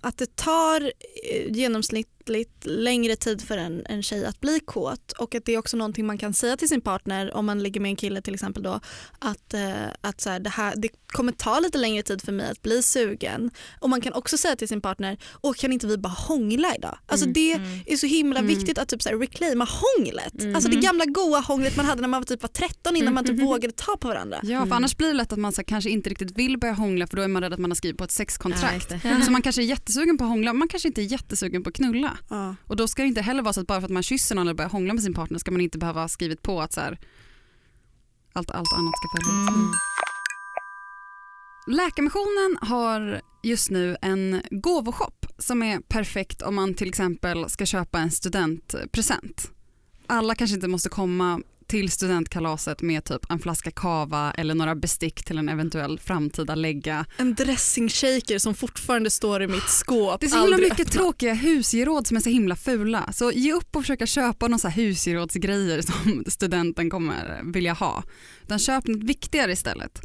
att 0.00 0.18
det 0.18 0.36
tar 0.36 0.80
eh, 1.30 1.52
genomsnittligt 1.52 2.64
längre 2.64 3.16
tid 3.16 3.42
för 3.42 3.58
en, 3.58 3.82
en 3.86 4.02
tjej 4.02 4.26
att 4.26 4.40
bli 4.40 4.60
kåt 4.60 5.12
och 5.12 5.34
att 5.34 5.44
det 5.44 5.54
är 5.54 5.58
också 5.58 5.76
någonting 5.76 6.06
man 6.06 6.18
kan 6.18 6.34
säga 6.34 6.56
till 6.56 6.68
sin 6.68 6.80
partner 6.80 7.34
om 7.34 7.46
man 7.46 7.62
ligger 7.62 7.80
med 7.80 7.88
en 7.88 7.96
kille 7.96 8.22
till 8.22 8.34
exempel 8.34 8.62
då 8.62 8.80
att, 9.18 9.54
eh, 9.54 9.72
att 10.00 10.20
så 10.20 10.30
här, 10.30 10.40
det, 10.40 10.50
här, 10.50 10.74
det 10.76 10.88
kommer 11.06 11.32
ta 11.32 11.60
lite 11.60 11.78
längre 11.78 12.02
tid 12.02 12.22
för 12.22 12.32
mig 12.32 12.50
att 12.50 12.62
bli 12.62 12.82
sugen 12.82 13.50
och 13.80 13.90
man 13.90 14.00
kan 14.00 14.12
också 14.12 14.38
säga 14.38 14.56
till 14.56 14.68
sin 14.68 14.80
partner 14.80 15.18
och 15.30 15.56
kan 15.56 15.72
inte 15.72 15.86
vi 15.86 15.98
bara 15.98 16.08
hångla 16.08 16.74
idag? 16.76 16.98
Alltså 17.06 17.24
Mm, 17.26 17.32
det 17.32 17.52
mm. 17.52 17.80
är 17.86 17.96
så 17.96 18.06
himla 18.06 18.38
Mm. 18.38 18.54
viktigt 18.56 18.78
att 18.78 18.88
typ 18.88 19.02
så 19.02 19.08
här 19.08 19.16
reclaima 19.16 19.68
hånglet. 19.70 20.40
Mm. 20.40 20.54
Alltså 20.54 20.70
det 20.70 20.76
gamla 20.76 21.04
goa 21.04 21.40
hånglet 21.40 21.76
man 21.76 21.86
hade 21.86 22.00
när 22.00 22.08
man 22.08 22.20
var 22.20 22.26
typ 22.26 22.42
var 22.42 22.48
13 22.48 22.96
innan 22.96 23.14
man 23.14 23.24
typ 23.24 23.34
Mm. 23.34 23.46
vågade 23.46 23.72
ta 23.76 23.96
på 23.96 24.08
varandra. 24.08 24.40
Ja, 24.42 24.48
för 24.48 24.54
Mm. 24.56 24.72
annars 24.72 24.96
blir 24.96 25.08
det 25.08 25.14
lätt 25.14 25.32
att 25.32 25.38
man 25.38 25.52
så 25.52 25.60
här, 25.60 25.64
kanske 25.64 25.90
inte 25.90 26.10
riktigt 26.10 26.38
vill 26.38 26.58
börja 26.58 26.74
hångla 26.74 27.06
för 27.06 27.16
då 27.16 27.22
är 27.22 27.28
man 27.28 27.42
rädd 27.42 27.52
att 27.52 27.58
man 27.60 27.70
har 27.70 27.76
skrivit 27.76 27.98
på 27.98 28.04
ett 28.04 28.10
Ja, 28.10 28.16
sexkontrakt. 28.16 28.88
det. 28.88 29.00
Så 29.24 29.30
man 29.30 29.42
kanske 29.42 29.62
är 29.62 29.66
jättesugen 29.66 30.18
på 30.18 30.24
att 30.24 30.30
hångla, 30.30 30.52
man 30.52 30.68
kanske 30.68 30.88
inte 30.88 31.02
är 31.02 31.04
jättesugen 31.12 31.62
på 31.62 31.68
att 31.68 31.74
knulla. 31.74 32.18
Ja. 32.28 32.54
Och 32.66 32.76
då 32.76 32.88
ska 32.88 33.02
det 33.02 33.08
inte 33.08 33.20
heller 33.20 33.42
vara 33.42 33.52
så 33.52 33.60
att 33.60 33.66
bara 33.66 33.80
för 33.80 33.86
att 33.86 33.92
man 33.92 34.02
kysser 34.02 34.34
någon 34.34 34.46
eller 34.46 34.54
börjar 34.54 34.70
hångla 34.70 34.94
med 34.94 35.02
sin 35.02 35.14
partner 35.14 35.38
ska 35.38 35.50
man 35.50 35.60
inte 35.60 35.78
behöva 35.78 36.00
ha 36.00 36.08
skrivit 36.08 36.42
på 36.42 36.60
att 36.60 36.72
så 36.72 36.80
här, 36.80 36.98
allt, 38.32 38.50
allt 38.50 38.72
annat 38.72 38.94
ska 38.96 39.24
följa. 39.24 39.40
Mm. 39.40 39.54
Mm. 39.54 39.70
Läkarmissionen 41.66 42.58
har 42.60 43.20
just 43.42 43.70
nu 43.70 43.96
en 44.02 44.42
gåvoshop 44.50 45.26
som 45.38 45.62
är 45.62 45.80
perfekt 45.80 46.42
om 46.42 46.54
man 46.54 46.74
till 46.74 46.88
exempel 46.88 47.50
ska 47.50 47.66
köpa 47.66 47.98
en 47.98 48.10
studentpresent. 48.10 49.50
Alla 50.06 50.34
kanske 50.34 50.54
inte 50.54 50.68
måste 50.68 50.88
komma 50.88 51.40
till 51.70 51.90
studentkalaset 51.90 52.82
med 52.82 53.04
typ 53.04 53.30
en 53.30 53.38
flaska 53.38 53.70
kava 53.70 54.32
eller 54.36 54.54
några 54.54 54.74
bestick 54.74 55.24
till 55.24 55.38
en 55.38 55.48
eventuell 55.48 55.98
framtida 55.98 56.54
lägga. 56.54 57.06
En 57.16 57.34
dressingshaker 57.34 58.38
som 58.38 58.54
fortfarande 58.54 59.10
står 59.10 59.42
i 59.42 59.46
mitt 59.46 59.68
skåp. 59.68 60.20
Det 60.20 60.26
är 60.26 60.30
så 60.30 60.40
himla 60.40 60.56
mycket 60.56 60.72
öppnat. 60.72 60.92
tråkiga 60.92 61.34
husgeråd 61.34 62.06
som 62.06 62.16
är 62.16 62.20
så 62.20 62.30
himla 62.30 62.56
fula. 62.56 63.12
Så 63.12 63.32
ge 63.32 63.52
upp 63.52 63.76
och 63.76 63.82
försöka 63.82 64.06
köpa 64.06 64.48
några 64.48 64.68
husgerådsgrejer 64.68 65.82
som 65.82 66.24
studenten 66.30 66.90
kommer 66.90 67.52
vilja 67.52 67.72
ha. 67.72 68.02
Utan 68.42 68.58
köp 68.58 68.86
något 68.86 69.04
viktigare 69.04 69.52
istället. 69.52 70.00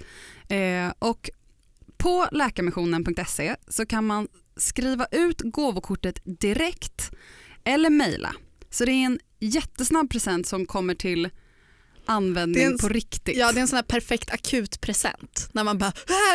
Eh, 0.49 0.93
och 0.99 1.29
på 1.97 2.27
läkarmissionen.se 2.31 3.55
så 3.67 3.85
kan 3.85 4.05
man 4.05 4.27
skriva 4.57 5.07
ut 5.11 5.41
gåvokortet 5.41 6.19
direkt 6.41 7.11
eller 7.63 7.89
mejla. 7.89 8.35
Så 8.69 8.85
det 8.85 8.91
är 8.91 9.05
en 9.05 9.19
jättesnabb 9.39 10.09
present 10.09 10.47
som 10.47 10.65
kommer 10.65 10.95
till 10.95 11.29
användning 12.07 12.63
en- 12.63 12.77
på 12.77 12.89
riktigt. 12.89 13.37
Ja 13.37 13.51
det 13.51 13.59
är 13.59 13.61
en 13.61 13.67
sån 13.67 13.75
här 13.75 13.83
perfekt 13.83 14.29
akutpresent. 14.31 15.49
När 15.51 15.63
man 15.63 15.77
bara 15.77 15.87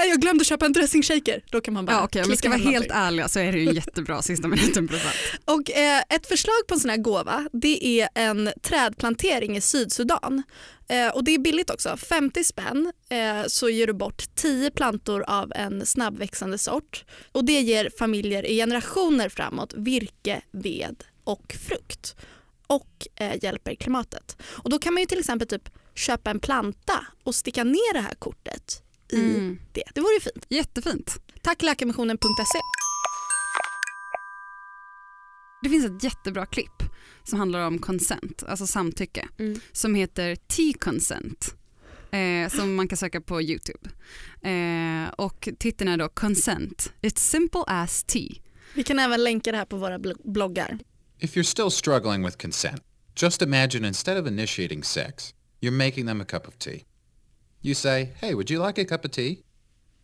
äh, 0.05 0.09
jag 0.11 0.21
glömde 0.21 0.45
köpa 0.45 0.67
en 0.67 0.73
dressingshaker. 0.73 1.45
Då 1.51 1.61
kan 1.61 1.75
man 1.75 1.85
bara 1.87 1.93
Ja, 1.97 2.05
okej, 2.05 2.23
om 2.23 2.31
vi 2.31 2.37
ska 2.37 2.49
klicka 2.49 2.65
vara 2.65 2.73
helt 2.73 2.89
någonting. 2.89 3.07
ärliga 3.07 3.29
så 3.29 3.39
är 3.39 3.53
det 3.53 3.59
ju 3.59 3.73
jättebra 3.75 4.23
sista 4.23 4.49
minuten-present. 4.49 5.15
Och 5.45 5.71
eh, 5.71 6.03
ett 6.09 6.27
förslag 6.27 6.67
på 6.69 6.75
en 6.75 6.81
sån 6.81 6.91
här 6.91 6.97
gåva 6.97 7.49
det 7.53 8.01
är 8.01 8.09
en 8.15 8.51
trädplantering 8.63 9.57
i 9.57 9.61
Sydsudan. 9.61 10.43
Eh, 10.89 11.09
och 11.09 11.25
det 11.25 11.35
är 11.35 11.39
billigt 11.39 11.71
också. 11.71 11.97
50 11.97 12.45
spänn 12.45 12.93
eh, 13.11 13.47
så 13.47 13.69
ger 13.69 13.87
du 13.87 13.93
bort 13.93 14.25
10 14.35 14.71
plantor 14.71 15.25
av 15.27 15.53
en 15.57 15.87
snabbväxande 15.87 16.59
sort. 16.59 17.05
Och 17.33 17.45
det 17.45 17.61
ger 17.61 17.91
familjer 17.99 18.47
i 18.47 18.57
generationer 18.57 19.29
framåt 19.29 19.75
virke, 19.77 20.43
ved 20.53 20.97
och 21.25 21.55
frukt. 21.69 22.17
Och 22.71 23.07
eh, 23.17 23.45
hjälper 23.45 23.75
klimatet. 23.75 24.37
Och 24.43 24.71
då 24.71 24.79
kan 24.79 24.95
man 24.95 25.01
ju 25.03 25.07
till 25.07 25.19
exempel 25.19 25.49
typ 25.49 25.69
köpa 25.95 26.31
en 26.31 26.41
planta 26.41 27.07
och 27.25 27.35
sticka 27.35 27.65
ner 27.65 27.93
det 27.95 28.01
här 28.01 28.15
kortet 28.15 28.83
i 29.13 29.17
Mm. 29.21 29.59
det. 29.73 29.83
Det 29.95 30.01
vore 30.01 30.15
ju 30.15 30.21
fint. 30.21 30.47
Jättefint. 30.49 31.21
Tack 31.43 31.63
läkarmissionen.se. 31.63 32.59
Det 35.63 35.69
finns 35.69 35.85
ett 35.85 36.05
jättebra 36.05 36.47
klipp 36.47 36.83
som 37.25 37.39
handlar 37.39 37.67
om 37.67 37.79
consent, 37.79 38.43
alltså 38.49 38.67
samtycke, 38.67 39.29
Mm. 39.39 39.61
som 39.73 39.95
heter 39.95 40.37
T-consent. 40.37 41.55
Eh, 42.13 42.49
som 42.51 42.75
man 42.75 42.89
kan 42.89 42.97
söka 42.99 43.21
på 43.21 43.43
Youtube. 43.43 43.91
Eh, 44.51 45.11
och 45.17 45.49
titeln 45.59 45.91
är 45.91 45.97
då 45.97 46.09
Consent, 46.09 46.93
it's 47.03 47.19
simple 47.19 47.63
as 47.67 48.05
tea. 48.05 48.29
Vi 48.75 48.85
kan 48.85 48.99
även 48.99 49.25
länka 49.25 49.53
det 49.53 49.59
här 49.59 49.65
på 49.65 49.77
våra 49.77 49.99
bl- 49.99 50.21
bloggar. 50.33 50.79
If 51.21 51.37
you're 51.37 51.43
still 51.43 51.69
struggling 51.69 52.23
with 52.23 52.39
consent, 52.39 52.81
just 53.15 53.43
imagine 53.43 53.85
instead 53.85 54.17
of 54.17 54.27
initiating 54.27 54.83
sex, 54.83 55.35
you're 55.61 55.71
making 55.71 56.07
them 56.07 56.19
a 56.19 56.25
cup 56.25 56.49
of 56.49 56.59
tea. 56.59 56.87
You 57.61 57.75
say, 57.75 58.13
hey, 58.23 58.35
would 58.35 58.49
you 58.49 58.59
like 58.59 58.79
a 58.79 58.87
cup 58.87 59.05
of 59.05 59.11
tea? 59.11 59.43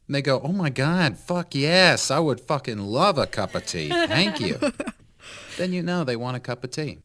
And 0.07 0.15
they 0.15 0.21
go, 0.21 0.43
oh 0.45 0.53
my 0.53 0.69
God, 0.69 1.17
fuck 1.17 1.55
yes, 1.55 2.11
I 2.11 2.19
would 2.19 2.39
fucking 2.39 2.79
love 2.79 3.17
a 3.17 3.27
cup 3.27 3.55
of 3.55 3.65
tea. 3.65 3.89
Thank 3.89 4.41
you. 4.41 4.59
then 5.57 5.73
you 5.73 5.83
know 5.83 6.05
they 6.05 6.17
want 6.17 6.37
a 6.37 6.41
cup 6.41 6.63
of 6.63 6.71
tea. 6.71 6.99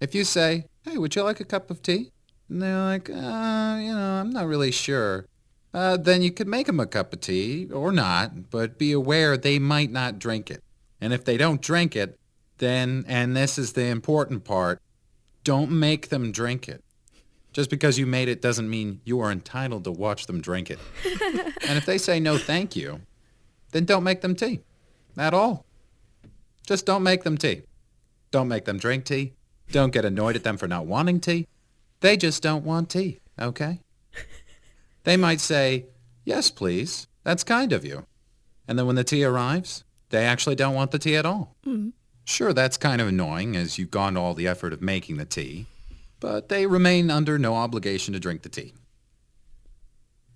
If 0.00 0.12
you 0.12 0.24
say, 0.24 0.64
hey, 0.82 0.98
would 0.98 1.14
you 1.14 1.22
like 1.22 1.38
a 1.38 1.44
cup 1.44 1.70
of 1.70 1.82
tea? 1.82 2.10
And 2.48 2.60
they're 2.60 2.82
like, 2.84 3.08
uh, 3.08 3.12
you 3.80 3.94
know, 3.94 4.20
I'm 4.20 4.30
not 4.30 4.46
really 4.46 4.72
sure. 4.72 5.26
Uh, 5.72 5.96
then 5.96 6.20
you 6.20 6.32
could 6.32 6.48
make 6.48 6.66
them 6.66 6.80
a 6.80 6.86
cup 6.86 7.12
of 7.12 7.20
tea 7.20 7.70
or 7.72 7.92
not, 7.92 8.50
but 8.50 8.76
be 8.76 8.90
aware 8.90 9.36
they 9.36 9.60
might 9.60 9.92
not 9.92 10.18
drink 10.18 10.50
it. 10.50 10.64
And 11.00 11.12
if 11.12 11.24
they 11.24 11.36
don't 11.36 11.62
drink 11.62 11.94
it, 11.94 12.18
then, 12.64 13.04
and 13.06 13.36
this 13.36 13.58
is 13.58 13.74
the 13.74 13.86
important 13.86 14.44
part, 14.44 14.80
don't 15.44 15.70
make 15.70 16.08
them 16.08 16.32
drink 16.32 16.68
it. 16.68 16.82
Just 17.52 17.70
because 17.70 17.98
you 17.98 18.06
made 18.06 18.28
it 18.28 18.42
doesn't 18.42 18.68
mean 18.68 19.00
you 19.04 19.20
are 19.20 19.30
entitled 19.30 19.84
to 19.84 19.92
watch 19.92 20.26
them 20.26 20.40
drink 20.40 20.70
it. 20.70 20.78
and 21.68 21.78
if 21.78 21.86
they 21.86 21.98
say 21.98 22.18
no 22.18 22.36
thank 22.36 22.74
you, 22.74 23.02
then 23.70 23.84
don't 23.84 24.02
make 24.02 24.22
them 24.22 24.34
tea 24.34 24.60
at 25.16 25.34
all. 25.34 25.64
Just 26.66 26.86
don't 26.86 27.02
make 27.02 27.22
them 27.22 27.38
tea. 27.38 27.62
Don't 28.30 28.48
make 28.48 28.64
them 28.64 28.78
drink 28.78 29.04
tea. 29.04 29.34
Don't 29.70 29.92
get 29.92 30.04
annoyed 30.04 30.34
at 30.34 30.42
them 30.42 30.56
for 30.56 30.66
not 30.66 30.86
wanting 30.86 31.20
tea. 31.20 31.46
They 32.00 32.16
just 32.16 32.42
don't 32.42 32.64
want 32.64 32.90
tea, 32.90 33.20
okay? 33.38 33.80
They 35.04 35.18
might 35.18 35.40
say, 35.40 35.84
yes, 36.24 36.50
please. 36.50 37.08
That's 37.24 37.44
kind 37.44 37.74
of 37.74 37.84
you. 37.84 38.06
And 38.66 38.78
then 38.78 38.86
when 38.86 38.96
the 38.96 39.04
tea 39.04 39.22
arrives, 39.22 39.84
they 40.08 40.24
actually 40.24 40.54
don't 40.56 40.74
want 40.74 40.92
the 40.92 40.98
tea 40.98 41.16
at 41.16 41.26
all. 41.26 41.54
Mm-hmm. 41.66 41.90
Sure, 42.24 42.52
that's 42.52 42.76
kind 42.76 43.00
of 43.00 43.08
annoying 43.08 43.56
as 43.56 43.78
you've 43.78 43.90
gone 43.90 44.14
to 44.14 44.20
all 44.20 44.34
the 44.34 44.48
effort 44.48 44.72
of 44.72 44.80
making 44.80 45.18
the 45.18 45.24
tea, 45.24 45.66
but 46.20 46.48
they 46.48 46.66
remain 46.66 47.10
under 47.10 47.38
no 47.38 47.54
obligation 47.54 48.14
to 48.14 48.20
drink 48.20 48.42
the 48.42 48.48
tea. 48.48 48.72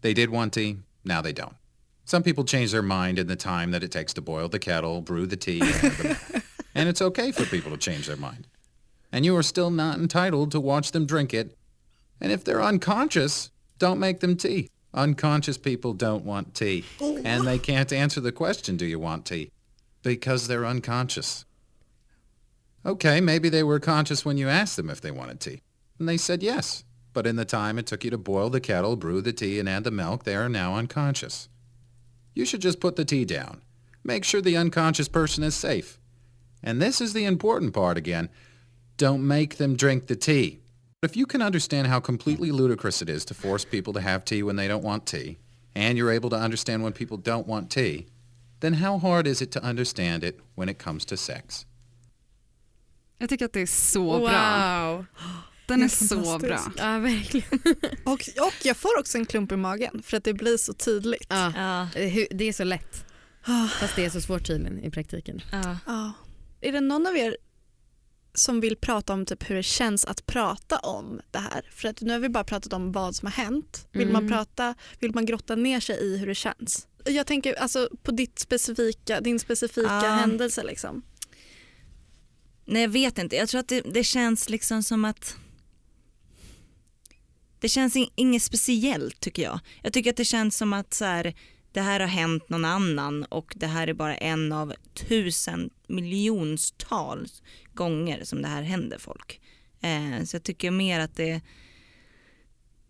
They 0.03 0.13
did 0.13 0.31
want 0.31 0.53
tea, 0.53 0.79
now 1.05 1.23
they 1.23 1.33
don't. 1.33 1.57
Some 2.05 2.23
people 2.23 2.45
change 2.45 2.73
their 2.73 2.83
mind 2.83 3.19
in 3.19 3.27
the 3.27 3.37
time 3.37 3.71
that 3.71 3.83
it 3.83 3.91
takes 3.91 4.15
to 4.15 4.21
boil 4.21 4.49
the 4.49 4.59
kettle, 4.59 5.01
brew 5.01 5.27
the 5.27 5.37
tea, 5.37 5.61
and, 5.61 6.19
and 6.75 6.89
it's 6.89 7.03
okay 7.03 7.33
for 7.33 7.45
people 7.45 7.71
to 7.71 7.77
change 7.77 8.07
their 8.07 8.17
mind. 8.17 8.47
And 9.11 9.25
you 9.25 9.37
are 9.37 9.43
still 9.43 9.71
not 9.71 9.99
entitled 9.99 10.51
to 10.53 10.61
watch 10.61 10.93
them 10.93 11.07
drink 11.07 11.33
it. 11.35 11.57
And 12.21 12.33
if 12.33 12.45
they're 12.45 12.63
unconscious, 12.63 13.51
don't 13.79 13.99
make 13.99 14.21
them 14.21 14.37
tea. 14.37 14.69
Unconscious 14.95 15.59
people 15.59 15.93
don't 15.93 16.25
want 16.25 16.55
tea. 16.55 16.85
Oh, 17.01 17.19
and 17.25 17.47
they 17.47 17.59
can't 17.59 17.93
answer 17.93 18.21
the 18.21 18.33
question, 18.33 18.77
do 18.77 18.87
you 18.87 18.99
want 18.99 19.27
tea? 19.27 19.51
Because 20.03 20.49
they're 20.49 20.67
unconscious. 20.67 21.45
Okay, 22.87 23.21
maybe 23.21 23.49
they 23.49 23.63
were 23.63 23.81
conscious 23.81 24.25
when 24.25 24.39
you 24.39 24.49
asked 24.49 24.77
them 24.77 24.91
if 24.91 25.01
they 25.01 25.11
wanted 25.11 25.41
tea. 25.41 25.63
And 25.99 26.09
they 26.09 26.17
said 26.17 26.43
yes. 26.43 26.85
But 27.13 27.27
in 27.27 27.37
the 27.37 27.45
time 27.45 27.79
it 27.79 27.87
took 27.87 28.05
you 28.05 28.11
to 28.11 28.19
boil 28.19 28.51
the 28.51 28.61
kettle, 28.61 28.97
brew 28.97 29.21
the 29.21 29.33
tea, 29.33 29.59
and 29.59 29.69
add 29.69 29.85
the 29.85 29.91
milk, 29.91 30.25
they 30.25 30.37
are 30.37 30.49
now 30.49 30.77
unconscious. 30.77 31.49
You 32.35 32.45
should 32.45 32.63
just 32.63 32.81
put 32.81 32.97
the 32.97 33.05
tea 33.05 33.25
down. 33.25 33.63
Make 34.05 34.25
sure 34.25 34.41
the 34.41 34.57
unconscious 34.57 35.09
person 35.09 35.43
is 35.43 35.55
safe. 35.55 35.99
And 36.63 36.81
this 36.81 37.01
is 37.01 37.13
the 37.13 37.25
important 37.25 37.75
part 37.75 37.99
again. 37.99 38.29
Don't 38.97 39.27
make 39.27 39.57
them 39.57 39.77
drink 39.77 40.07
the 40.07 40.17
tea. 40.17 40.61
If 41.03 41.17
you 41.17 41.27
can 41.27 41.43
understand 41.43 41.87
how 41.87 42.01
completely 42.01 42.51
ludicrous 42.51 43.03
it 43.03 43.09
is 43.09 43.25
to 43.27 43.35
force 43.35 43.65
people 43.65 43.93
to 43.93 44.01
have 44.01 44.25
tea 44.25 44.43
when 44.43 44.57
they 44.57 44.67
don't 44.67 44.83
want 44.83 45.07
tea, 45.07 45.39
and 45.75 45.97
you're 45.97 46.11
able 46.11 46.31
to 46.31 46.37
understand 46.37 46.83
when 46.83 46.93
people 46.93 47.17
don't 47.17 47.47
want 47.47 47.71
tea, 47.71 48.07
then 48.61 48.75
how 48.75 48.99
hard 48.99 49.27
is 49.27 49.41
it 49.41 49.53
to 49.53 49.63
understand 49.63 50.25
it 50.25 50.41
when 50.57 50.69
it 50.69 50.79
comes 50.79 51.05
to 51.05 51.17
sex? 51.17 51.67
Jag 53.19 53.29
tycker 53.29 53.45
att 53.45 53.53
det 53.53 53.61
är 53.61 53.67
så 53.67 54.19
bra. 54.19 54.89
Wow. 54.97 55.07
Den 55.67 55.81
är 55.81 55.85
är 55.85 55.89
så 55.89 56.39
bra. 56.39 56.61
Ja 56.77 56.99
verkligen. 56.99 57.59
Och, 58.05 58.13
och 58.47 58.55
jag 58.65 58.77
får 58.77 58.99
också 58.99 59.19
en 59.19 59.27
klump 59.27 59.53
i 59.53 59.57
magen 59.57 60.03
för 60.03 60.17
att 60.17 60.25
det 60.25 60.35
blir 60.35 60.57
så 60.57 60.73
tydligt. 60.75 61.27
Ja. 61.29 61.53
Ja, 61.57 62.01
Eh, 62.01 62.25
Det 62.31 62.45
är 62.45 62.53
så 62.53 62.65
lätt. 62.65 63.05
Ah. 63.45 63.67
Fast 63.69 63.97
det 63.97 64.05
är 64.05 64.11
så 64.11 64.21
svårt 64.21 64.47
tydligen 64.47 64.85
i 64.85 64.91
praktiken. 64.91 65.41
ja. 65.53 65.77
Ja. 65.87 66.13
Är 66.61 66.73
det 66.73 66.81
någon 66.81 67.07
av 67.07 67.17
er 67.17 67.37
som 68.35 68.61
vill 68.61 68.77
prata 68.77 69.13
om 69.13 69.27
typ 69.27 69.51
hur 69.51 69.57
det 69.57 69.63
känns 69.63 70.05
att 70.05 70.27
prata 70.27 70.79
om 70.79 71.21
det 71.31 71.39
här? 71.39 71.71
För 71.75 71.89
att 71.89 72.01
nu 72.01 72.13
har 72.13 72.19
vi 72.21 72.29
bara 72.29 72.45
pratat 72.45 72.73
om 72.73 72.93
vad 72.93 73.15
som 73.17 73.27
har 73.27 73.33
hänt. 73.45 73.89
Vill, 73.93 74.09
man, 74.13 74.23
Mm. 74.23 74.33
prata, 74.33 74.75
vill 74.99 75.15
man 75.15 75.27
grotta 75.27 75.55
ner 75.55 75.81
sig 75.81 75.97
i 76.05 76.19
hur 76.19 76.27
det 76.27 76.35
känns? 76.35 76.87
Jag 77.05 77.27
tänker 77.27 77.55
alltså 77.55 77.89
på 78.03 78.11
ditt 78.11 78.39
specifika, 78.39 79.21
din 79.21 79.39
specifika 79.39 79.89
Ja. 79.89 80.01
händelse. 80.01 80.63
Liksom. 80.65 81.03
Nej 82.71 82.83
jag 82.83 82.89
vet 82.89 83.19
inte, 83.19 83.37
jag 83.37 83.49
tror 83.49 83.61
att 83.61 83.69
det, 83.69 83.81
det 83.81 84.05
känns 84.05 84.49
liksom 84.49 84.83
som 84.83 85.05
att 85.05 85.37
det 87.61 87.69
känns 87.69 87.97
in, 87.97 88.09
inget 88.15 88.43
speciellt 88.43 89.21
tycker 89.21 89.43
jag. 89.43 89.61
Jag 89.83 89.93
tycker 89.93 90.11
att 90.11 90.17
det 90.17 90.25
känns 90.25 90.57
som 90.57 90.73
att 90.73 90.95
så 90.95 91.05
här, 91.05 91.35
det 91.73 91.81
här 91.81 92.01
har 92.01 92.07
hänt 92.07 92.49
någon 92.49 92.65
annan 92.65 93.25
och 93.25 93.53
det 93.57 93.67
här 93.67 93.89
är 93.89 93.93
bara 93.95 94.17
en 94.17 94.53
av 94.53 94.75
tusen 94.95 95.71
miljontals 95.87 97.43
gånger 97.75 98.25
som 98.25 98.43
det 98.43 98.49
här 98.49 98.63
händer 98.63 98.99
folk. 98.99 99.41
Eh, 99.81 100.25
så 100.25 100.37
jag 100.37 100.43
tycker 100.43 100.71
mer 100.71 101.01
att 101.01 101.17
det 101.17 101.41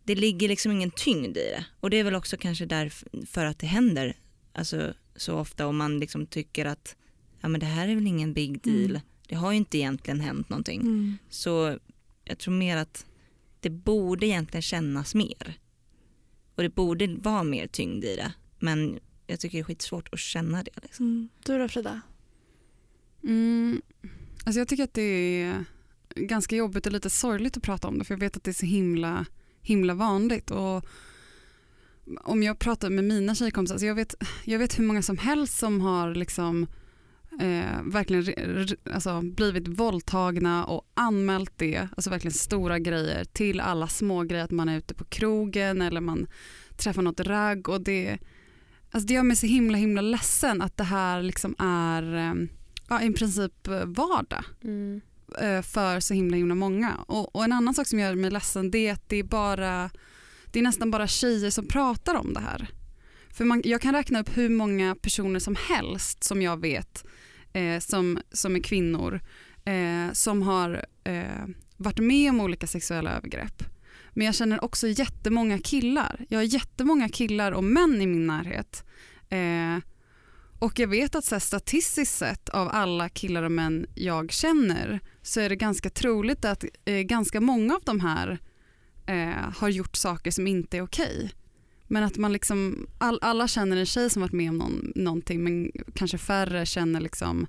det 0.05 0.15
ligger 0.15 0.49
liksom 0.49 0.73
ingen 0.73 0.91
tyngd 0.91 1.37
i 1.37 1.51
det 1.51 1.65
och 1.81 1.91
det 1.91 1.97
är 1.97 2.05
väl 2.05 2.15
också 2.15 2.37
kanske 2.37 2.67
därför 2.67 3.45
att 3.45 3.59
det 3.59 3.67
händer 3.67 4.17
alltså, 4.53 4.95
så 5.17 5.35
ofta 5.39 5.67
och 5.67 5.75
man 5.75 5.99
liksom 5.99 6.27
tycker 6.27 6.65
att 6.65 6.97
ja, 7.41 7.49
men 7.49 7.61
det 7.61 7.67
här 7.67 7.89
är 7.89 7.95
väl 7.95 8.07
ingen 8.07 8.33
big 8.33 8.63
deal. 8.63 8.91
Mm. 8.91 9.03
Det 9.29 9.35
har 9.35 9.53
ju 9.53 9.57
inte 9.57 9.79
egentligen 9.79 10.21
hänt 10.21 10.49
någonting. 10.49 11.19
Så 11.29 11.79
jag 12.25 12.39
tror 12.39 12.55
mer 12.55 12.77
att 12.77 13.07
det 13.61 13.71
borde 13.71 14.27
egentligen 14.27 14.63
kännas 14.63 15.15
mer. 15.15 15.59
Och 16.55 16.63
det 16.63 16.75
borde 16.75 17.07
vara 17.07 17.43
mer 17.43 17.67
tyngd 17.67 18.05
i 18.05 18.17
det. 18.17 18.33
Men 18.59 18.99
jag 19.27 19.41
tycker 19.41 19.59
det 19.59 19.63
är 19.63 19.65
skitsvårt 19.65 20.09
att 20.13 20.19
känna 20.19 20.63
det. 20.63 20.71
Liksom. 20.83 21.07
Mm. 21.07 21.29
Du 21.45 21.59
då 21.59 21.69
Frida? 21.69 22.01
Mm. 23.23 23.83
Alltså 24.45 24.59
jag 24.59 24.69
tycker 24.69 24.85
att 24.85 24.95
det 24.95 25.03
är 25.03 25.65
ganska 26.15 26.57
jobbigt 26.57 26.87
och 26.87 26.93
lite 26.93 27.11
sorgligt 27.11 27.57
att 27.57 27.63
prata 27.63 27.89
om 27.89 27.99
det 27.99 28.05
för 28.05 28.15
jag 28.15 28.21
vet 28.21 28.37
att 28.37 28.45
det 28.45 28.51
är 28.51 28.53
så 28.53 28.67
himla, 28.67 29.27
himla 29.63 29.95
vanligt. 29.95 30.51
Och 30.51 30.85
om 32.21 32.43
jag 32.43 32.59
pratar 32.59 32.91
med 32.91 33.05
mina 33.05 33.35
tjejkompisar, 33.35 33.75
alltså 33.75 33.87
jag, 33.87 33.95
vet, 33.95 34.15
jag 34.45 34.59
vet 34.59 34.79
hur 34.79 34.85
många 34.85 35.03
som 35.03 35.19
helst 35.19 35.59
som 35.59 35.81
har 35.81 36.15
liksom, 36.15 36.67
eh, 37.41 37.83
verkligen 37.85 38.69
alltså 38.93 39.21
blivit 39.23 39.69
våldtagna 39.69 40.65
och 40.65 40.83
anmält 40.95 41.53
det, 41.57 41.89
alltså 41.97 42.11
verkligen 42.11 42.35
stora 42.35 42.79
grejer 42.79 43.25
till 43.25 43.61
alla 43.61 43.89
små 43.89 44.23
grejer, 44.23 44.45
att 44.45 44.51
man 44.51 44.69
är 44.69 44.79
ute 44.79 44.95
på 44.95 45.05
krogen 45.05 45.83
eller 45.83 46.01
man 46.01 46.27
träffar 46.77 47.03
något 47.03 47.21
ragg 47.21 47.69
och 47.69 47.81
det, 47.81 48.19
alltså 48.91 49.07
det 49.07 49.15
gör 49.15 49.23
mig 49.23 49.37
så 49.37 49.47
himla 49.47 49.79
himla 49.79 50.01
ledsen 50.03 50.63
att 50.63 50.77
det 50.77 50.85
här 50.85 51.23
liksom 51.23 51.55
är 51.59 52.17
eh, 52.17 52.35
ja, 52.89 53.03
i 53.03 53.13
princip 53.13 53.69
eh, 53.69 53.85
vardag 53.85 54.45
Mm. 54.65 55.01
eh, 55.41 55.63
för 55.63 56.01
så 56.01 56.15
himla 56.15 56.37
himla 56.37 56.55
många. 56.55 56.95
Och, 57.07 57.37
och 57.37 57.45
en 57.45 57.53
annan 57.53 57.75
sak 57.75 57.87
som 57.87 57.99
gör 57.99 58.15
mig 58.15 58.31
ledsen 58.31 58.71
det 58.71 58.89
är 58.89 58.93
att 58.93 59.09
det 59.09 59.17
är, 59.17 59.23
bara, 59.25 59.91
det 60.53 60.59
är 60.59 60.63
nästan 60.63 60.91
bara 60.91 61.07
tjejer 61.07 61.51
som 61.51 61.69
pratar 61.69 62.15
om 62.15 62.33
det 62.33 62.41
här. 62.41 62.69
För 63.31 63.45
man, 63.45 63.63
jag 63.65 63.81
kan 63.81 63.95
räkna 63.95 64.21
upp 64.21 64.37
hur 64.37 64.49
många 64.49 64.95
personer 64.95 65.41
som 65.41 65.57
helst 65.69 66.25
som 66.25 66.43
jag 66.43 66.61
vet 66.61 67.05
eh, 67.53 67.79
som, 67.79 68.19
som 68.33 68.57
är 68.57 68.61
kvinnor 68.61 69.21
eh, 69.65 70.13
som 70.13 70.43
har 70.43 70.85
eh, 71.05 71.47
varit 71.77 71.99
med 71.99 72.31
om 72.31 72.41
olika 72.41 72.67
sexuella 72.67 73.11
övergrepp. 73.17 73.63
Men 74.11 74.27
jag 74.27 74.35
känner 74.35 74.65
också 74.65 74.89
jättemånga 74.89 75.59
killar. 75.59 76.27
Jag 76.29 76.39
har 76.39 76.45
jättemånga 76.45 77.09
killar 77.09 77.53
och 77.53 77.65
män 77.65 78.03
i 78.03 78.07
min 78.07 78.27
närhet. 78.27 78.85
Eh, 79.29 79.79
och 80.59 80.79
jag 80.79 80.89
vet 80.89 81.15
att 81.15 81.25
så 81.25 81.35
här, 81.35 81.41
statistiskt 81.41 82.19
sett 82.19 82.49
av 82.49 82.69
alla 82.69 83.09
killar 83.09 83.43
och 83.43 83.53
män 83.53 83.87
jag 83.95 84.33
känner 84.33 85.01
så 85.23 85.41
är 85.41 85.49
det 85.49 85.57
ganska 85.57 85.91
troligt 85.91 86.45
att 86.45 86.65
eh, 86.85 87.01
ganska 87.01 87.41
många 87.41 87.75
av 87.75 87.83
de 87.85 88.01
här 88.01 88.39
eh, 89.07 89.53
har 89.57 89.69
gjort 89.69 89.97
saker 89.97 90.31
som 90.31 90.47
inte 90.47 90.77
är 90.77 90.83
okej. 90.83 91.31
Men 91.89 92.03
att 92.03 92.17
man 92.17 92.33
liksom, 92.33 92.87
all, 92.99 93.19
alla 93.23 93.49
känner 93.49 93.77
en 93.77 93.87
tjej 93.87 94.11
som 94.11 94.23
varit 94.23 94.33
med 94.33 94.51
om 94.51 94.59
någon, 94.59 94.93
någonting 94.95 95.45
men 95.45 95.73
kanske 95.95 96.19
färre 96.19 96.67
känner 96.67 97.01
liksom 97.01 97.47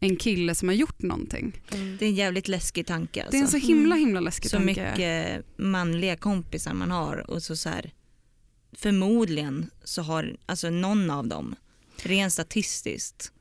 en 0.00 0.16
kille 0.16 0.54
som 0.54 0.68
har 0.68 0.74
gjort 0.74 1.02
någonting. 1.02 1.62
Det 1.70 2.04
är 2.04 2.08
en 2.08 2.14
jävligt 2.14 2.48
läskig 2.48 2.86
tanke. 2.86 3.22
Alltså. 3.22 3.30
Det 3.30 3.38
är 3.38 3.42
en 3.42 3.60
så 3.60 3.66
himla 3.66 3.94
himla 3.94 4.20
läskig 4.20 4.50
så 4.50 4.56
tanke. 4.56 4.66
mycket 4.66 5.44
manliga 5.56 6.16
kompisar 6.16 6.74
man 6.74 6.90
har 6.90 7.30
och 7.30 7.42
så, 7.42 7.56
så 7.56 7.68
här, 7.68 7.92
förmodligen 8.72 9.70
så 9.84 10.02
har 10.02 10.36
alltså 10.46 10.70
någon 10.70 11.10
av 11.10 11.26
dem 11.26 11.54
rent 11.96 12.32
statistiskt 12.32 13.32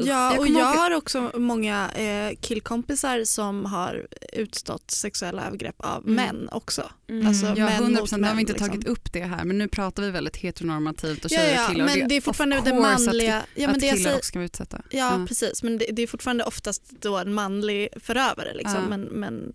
usch. 0.00 0.06
Ja, 0.06 0.30
Jag 0.32 0.38
och 0.38 0.46
jag 0.48 0.52
ihåg- 0.54 0.62
har 0.76 0.90
också 0.94 1.30
många 1.34 1.90
eh, 1.90 2.36
killkompisar 2.40 3.24
som 3.24 3.64
har 3.64 4.06
utstått 4.32 4.90
sexuella 4.90 5.46
övergrepp 5.46 5.74
av 5.78 6.02
Mm. 6.02 6.14
män 6.14 6.48
också. 6.52 6.90
Mm. 7.08 7.26
Alltså 7.26 7.46
Ja, 7.46 7.54
män 7.54 7.68
100 7.68 7.88
mot 7.90 7.98
procent. 7.98 8.20
Nu 8.20 8.26
har 8.26 8.34
vi 8.34 8.36
män, 8.36 8.40
inte 8.50 8.54
tagit 8.54 8.74
liksom. 8.74 8.92
upp 8.92 9.12
det 9.12 9.22
här 9.24 9.44
men 9.44 9.58
nu 9.58 9.68
pratar 9.68 10.02
vi 10.02 10.10
väldigt 10.10 10.36
heteronormativt 10.36 11.24
och 11.24 11.30
Ja, 11.32 11.38
tjejer 11.38 11.52
och 11.54 11.60
ja, 11.62 11.68
killar. 11.68 11.84
och 11.84 11.98
men 11.98 12.08
det 12.08 12.16
är 12.16 12.20
fortfarande 12.20 12.56
det 12.56 12.62
course 12.70 12.94
att- 12.94 13.06
manliga. 13.06 13.42
Ja, 13.54 13.66
men 13.66 13.70
att 13.70 13.74
det 13.74 13.80
killar 13.90 13.96
säger, 14.04 14.16
också 14.16 14.28
ska 14.28 14.38
vara 14.38 14.44
utsatta. 14.46 14.82
ja, 14.90 15.24
precis, 15.28 15.62
men 15.62 15.78
det, 15.78 15.86
det 15.92 16.02
är 16.02 16.06
fortfarande 16.06 16.44
oftast 16.44 16.82
då 17.00 17.16
en 17.18 17.34
manlig 17.34 17.88
förövare. 18.00 18.54
Liksom. 18.54 18.76
Ja. 18.82 18.88
Men, 18.88 19.00
men, 19.02 19.52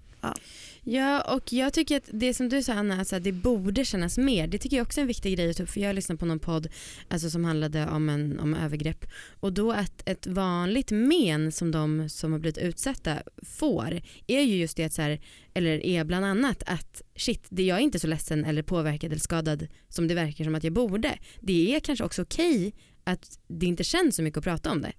ja. 0.84 1.22
Och 1.22 1.54
jag 1.54 1.74
tycker 1.74 1.98
att 1.98 2.10
det 2.14 2.34
som 2.34 2.50
du 2.50 2.64
sa 2.64 2.74
Anna, 2.74 3.00
alltså, 3.00 3.16
att 3.16 3.24
det 3.24 3.32
borde 3.32 3.86
kännas 3.86 4.18
mer. 4.18 4.48
Det 4.48 4.58
tycker 4.58 4.78
jag 4.78 4.84
också 4.84 5.00
är 5.00 5.02
en 5.02 5.08
viktig 5.08 5.38
grej 5.38 5.50
att 5.50 5.58
ta 5.58 5.64
upp 5.64 5.70
för 5.70 5.82
jag 5.82 5.96
lyssnade 5.96 6.20
på 6.20 6.26
någon 6.26 6.40
podd 6.40 6.68
alltså, 7.08 7.30
som 7.30 7.46
handlade 7.46 7.88
om, 7.88 8.10
en, 8.10 8.40
om 8.40 8.54
övergrepp 8.54 9.06
och 9.40 9.54
då 9.54 9.72
att 9.72 10.10
ett 10.10 10.28
vanligt 10.28 10.92
men 10.92 11.52
som 11.52 11.72
de 11.72 12.10
som 12.10 12.32
har 12.32 12.40
blivit 12.40 12.58
utsatta 12.58 13.18
får 13.42 14.02
är 14.28 14.42
ju 14.42 14.56
just 14.56 14.78
det 14.78 14.84
att 14.84 14.94
så 14.94 15.02
här, 15.02 15.20
eller 15.54 15.86
är 15.86 16.04
bland 16.04 16.26
annat 16.26 16.64
att 16.66 17.02
shit, 17.16 17.46
det 17.50 17.64
jag 17.64 17.78
är 17.78 17.82
inte 17.82 18.00
så 18.00 18.08
ledsen 18.08 18.46
eller 18.46 18.64
påverkad 18.64 19.12
eller 19.12 19.22
skadad 19.22 19.68
som 19.90 20.08
det 20.08 20.16
verkar 20.16 20.44
som 20.44 20.56
att 20.56 20.64
jag 20.64 20.74
borde. 20.74 21.18
Det 21.40 21.76
är 21.76 21.80
kanske 21.80 22.06
också 22.06 22.22
okej 22.22 22.74
att 23.04 23.40
det 23.48 23.66
inte 23.66 23.84
känns 23.84 24.16
så 24.16 24.22
mycket 24.22 24.38
att 24.38 24.44
prata 24.44 24.72
om 24.72 24.82
det. 24.82 24.94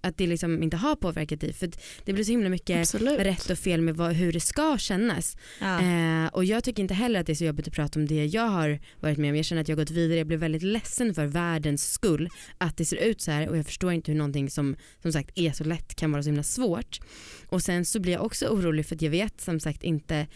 Att 0.00 0.16
det 0.16 0.26
liksom 0.26 0.62
inte 0.62 0.76
har 0.76 0.96
påverkat 0.96 1.40
dig 1.40 1.52
för 1.52 1.70
det 2.04 2.12
blir 2.12 2.24
så 2.24 2.30
himla 2.30 2.48
mycket 2.48 2.80
Absolut. 2.80 3.20
rätt 3.20 3.50
och 3.50 3.58
fel 3.58 3.80
med 3.80 3.96
vad, 3.96 4.12
hur 4.12 4.32
det 4.32 4.40
ska 4.40 4.78
kännas. 4.78 5.36
Ja. 5.60 5.80
Eh, 5.80 6.26
och 6.26 6.44
jag 6.44 6.64
tycker 6.64 6.82
inte 6.82 6.94
heller 6.94 7.20
att 7.20 7.26
det 7.26 7.32
är 7.32 7.34
så 7.34 7.44
jobbigt 7.44 7.68
att 7.68 7.74
prata 7.74 8.00
om 8.00 8.06
det 8.06 8.26
jag 8.26 8.48
har 8.48 8.80
varit 9.00 9.18
med 9.18 9.30
om. 9.30 9.36
Jag 9.36 9.44
känner 9.44 9.62
att 9.62 9.68
jag 9.68 9.76
har 9.76 9.82
gått 9.82 9.90
vidare. 9.90 10.18
Jag 10.18 10.26
blev 10.26 10.40
väldigt 10.40 10.62
ledsen 10.62 11.14
för 11.14 11.26
världens 11.26 11.92
skull 11.92 12.28
att 12.58 12.76
det 12.76 12.84
ser 12.84 12.96
ut 12.96 13.20
så 13.20 13.30
här 13.30 13.48
och 13.48 13.58
jag 13.58 13.66
förstår 13.66 13.92
inte 13.92 14.12
hur 14.12 14.18
någonting 14.18 14.50
som 14.50 14.76
som 15.02 15.12
sagt 15.12 15.30
är 15.34 15.52
så 15.52 15.64
lätt 15.64 15.94
kan 15.94 16.12
vara 16.12 16.22
så 16.22 16.28
himla 16.28 16.42
svårt. 16.42 17.00
Och 17.48 17.62
sen 17.62 17.84
så 17.84 18.00
blir 18.00 18.12
jag 18.12 18.24
också 18.24 18.46
orolig 18.46 18.86
för 18.86 18.94
att 18.94 19.02
jag 19.02 19.10
vet 19.10 19.40
som 19.40 19.60
sagt 19.60 19.82
inte 19.82 20.26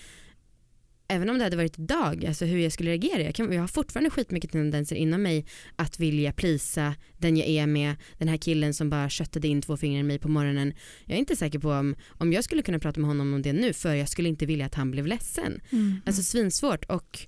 Även 1.09 1.31
om 1.31 1.39
det 1.39 1.45
hade 1.45 1.57
varit 1.57 1.79
idag, 1.79 2.27
alltså 2.27 2.45
hur 2.45 2.59
jag 2.59 2.73
skulle 2.73 2.91
reagera. 2.91 3.23
Jag, 3.23 3.35
kan, 3.35 3.53
jag 3.53 3.61
har 3.61 3.69
fortfarande 3.69 4.11
skitmycket 4.11 4.53
tendenser 4.53 4.97
inom 4.97 5.23
mig 5.23 5.47
att 5.77 6.01
vilja 6.01 6.33
prisa 6.33 6.95
den 7.19 7.37
jag 7.37 7.49
är 7.49 7.67
med, 7.67 7.97
den 8.19 8.29
här 8.29 8.37
killen 8.37 8.75
som 8.75 8.91
bara 8.91 9.09
köttade 9.09 9.49
in 9.49 9.63
två 9.63 9.77
fingrar 9.77 10.01
i 10.01 10.03
mig 10.03 10.19
på 10.19 10.29
morgonen. 10.29 10.75
Jag 11.05 11.15
är 11.15 11.19
inte 11.19 11.37
säker 11.37 11.59
på 11.59 11.71
om, 11.71 11.97
om 12.09 12.33
jag 12.33 12.45
skulle 12.45 12.63
kunna 12.63 12.79
prata 12.79 13.01
med 13.01 13.09
honom 13.09 13.35
om 13.35 13.43
det 13.43 13.53
nu 13.53 13.73
för 13.73 13.95
jag 13.95 14.09
skulle 14.09 14.29
inte 14.29 14.47
vilja 14.47 14.67
att 14.67 14.75
han 14.75 14.91
blev 14.91 15.07
ledsen. 15.07 15.61
Alltså 16.07 16.23
svinsvårt 16.23 16.85
och 16.85 17.27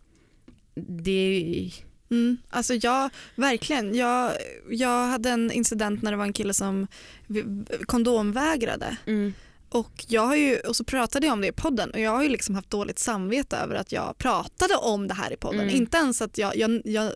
det 0.75 1.13
är 1.13 1.73
Mm. 2.11 2.37
Alltså 2.51 2.75
jag, 2.75 3.11
verkligen. 3.35 3.95
Jag, 3.95 4.33
jag 4.71 5.07
hade 5.07 5.31
en 5.31 5.51
incident 5.51 6.03
när 6.03 6.11
det 6.11 6.17
var 6.17 6.25
en 6.25 6.33
kille 6.33 6.55
som 6.55 6.87
kondomvägrade. 7.87 8.97
mm, 9.07 9.33
Och, 9.69 10.05
jag 10.09 10.23
har 10.27 10.37
ju, 10.37 10.59
och 10.59 10.77
så 10.77 10.85
pratade 10.85 11.27
jag 11.27 11.33
om 11.33 11.41
det 11.41 11.47
i 11.47 11.53
podden 11.53 11.91
och 11.91 12.01
jag 12.01 12.11
har 12.11 12.23
ju 12.23 12.29
liksom 12.29 12.55
haft 12.55 12.71
dåligt 12.71 12.99
samvete 12.99 13.57
över 13.57 13.75
att 13.75 13.93
jag 13.93 14.19
pratade 14.19 14.75
om 14.77 15.09
det 15.09 15.15
här 15.15 15.33
i 15.33 15.37
podden. 15.37 15.61
Mm. 15.61 15.75
Inte 15.77 15.97
ens 15.97 16.23
att 16.23 16.39
jag, 16.39 16.57
jag, 16.57 16.81
jag 16.85 17.05
eh, 17.05 17.11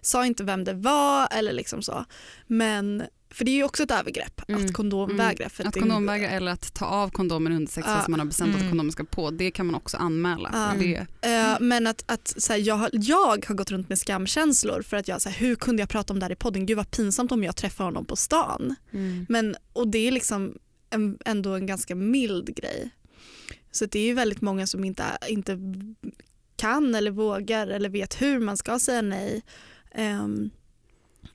sa 0.00 0.26
inte 0.26 0.44
vem 0.44 0.64
det 0.64 0.72
var 0.72 1.28
eller 1.30 1.52
liksom 1.52 1.82
så. 1.82 2.04
Men, 2.46 3.02
för 3.34 3.44
det 3.44 3.50
är 3.50 3.54
ju 3.54 3.64
också 3.64 3.82
ett 3.82 3.90
övergrepp 3.90 4.40
Mm. 4.48 4.64
att 4.66 4.72
kondomvägra. 4.72 5.48
För 5.48 5.64
Att 5.64 5.74
kondomvägra 5.74 6.28
eller 6.30 6.52
att 6.52 6.74
ta 6.74 6.86
av 6.86 7.08
kondomen 7.10 7.52
under 7.52 7.72
sex 7.72 7.86
Ja. 7.88 7.94
fast 7.96 8.08
man 8.08 8.20
har 8.20 8.26
bestämt 8.26 8.48
Mm. 8.54 8.60
att 8.62 8.70
kondomen 8.70 8.92
ska 8.92 9.04
på, 9.04 9.30
det 9.30 9.50
kan 9.50 9.66
man 9.66 9.74
också 9.74 9.96
anmäla. 9.96 10.74
Det, 10.78 11.06
Eh, 11.22 11.56
men 11.60 11.86
att, 11.86 12.04
att 12.06 12.34
så 12.36 12.52
här, 12.52 12.60
jag, 12.60 12.74
har, 12.74 12.90
jag 12.92 13.46
har 13.46 13.54
gått 13.54 13.70
runt 13.70 13.88
med 13.88 13.98
skamkänslor 13.98 14.82
för 14.82 14.96
att 14.96 15.08
jag, 15.08 15.22
så 15.22 15.28
här, 15.28 15.36
hur 15.36 15.54
kunde 15.56 15.82
jag 15.82 15.88
prata 15.88 16.12
om 16.12 16.18
det 16.18 16.24
här 16.26 16.32
i 16.32 16.36
podden? 16.36 16.66
Gud 16.66 16.76
vad 16.76 16.90
pinsamt 16.90 17.32
om 17.32 17.44
jag 17.44 17.56
träffar 17.56 17.84
honom 17.84 18.04
på 18.04 18.16
stan. 18.16 18.74
mm. 18.92 19.26
Men, 19.28 19.56
och 19.72 19.88
det 19.88 19.98
är 20.08 20.12
liksom 20.12 20.54
en, 20.90 21.18
ändå 21.24 21.54
en 21.54 21.66
ganska 21.66 21.94
mild 21.94 22.56
grej. 22.56 22.90
Så 23.70 23.86
det 23.86 23.98
är 23.98 24.06
ju 24.06 24.14
väldigt 24.14 24.40
många 24.40 24.66
som 24.66 24.84
inte, 24.84 25.04
inte 25.28 25.58
kan 26.56 26.94
eller 26.94 27.10
vågar 27.10 27.66
eller 27.66 27.88
vet 27.88 28.22
hur 28.22 28.38
man 28.38 28.56
ska 28.56 28.78
säga 28.78 29.02
nej. 29.02 29.42
Ehm, 29.94 30.50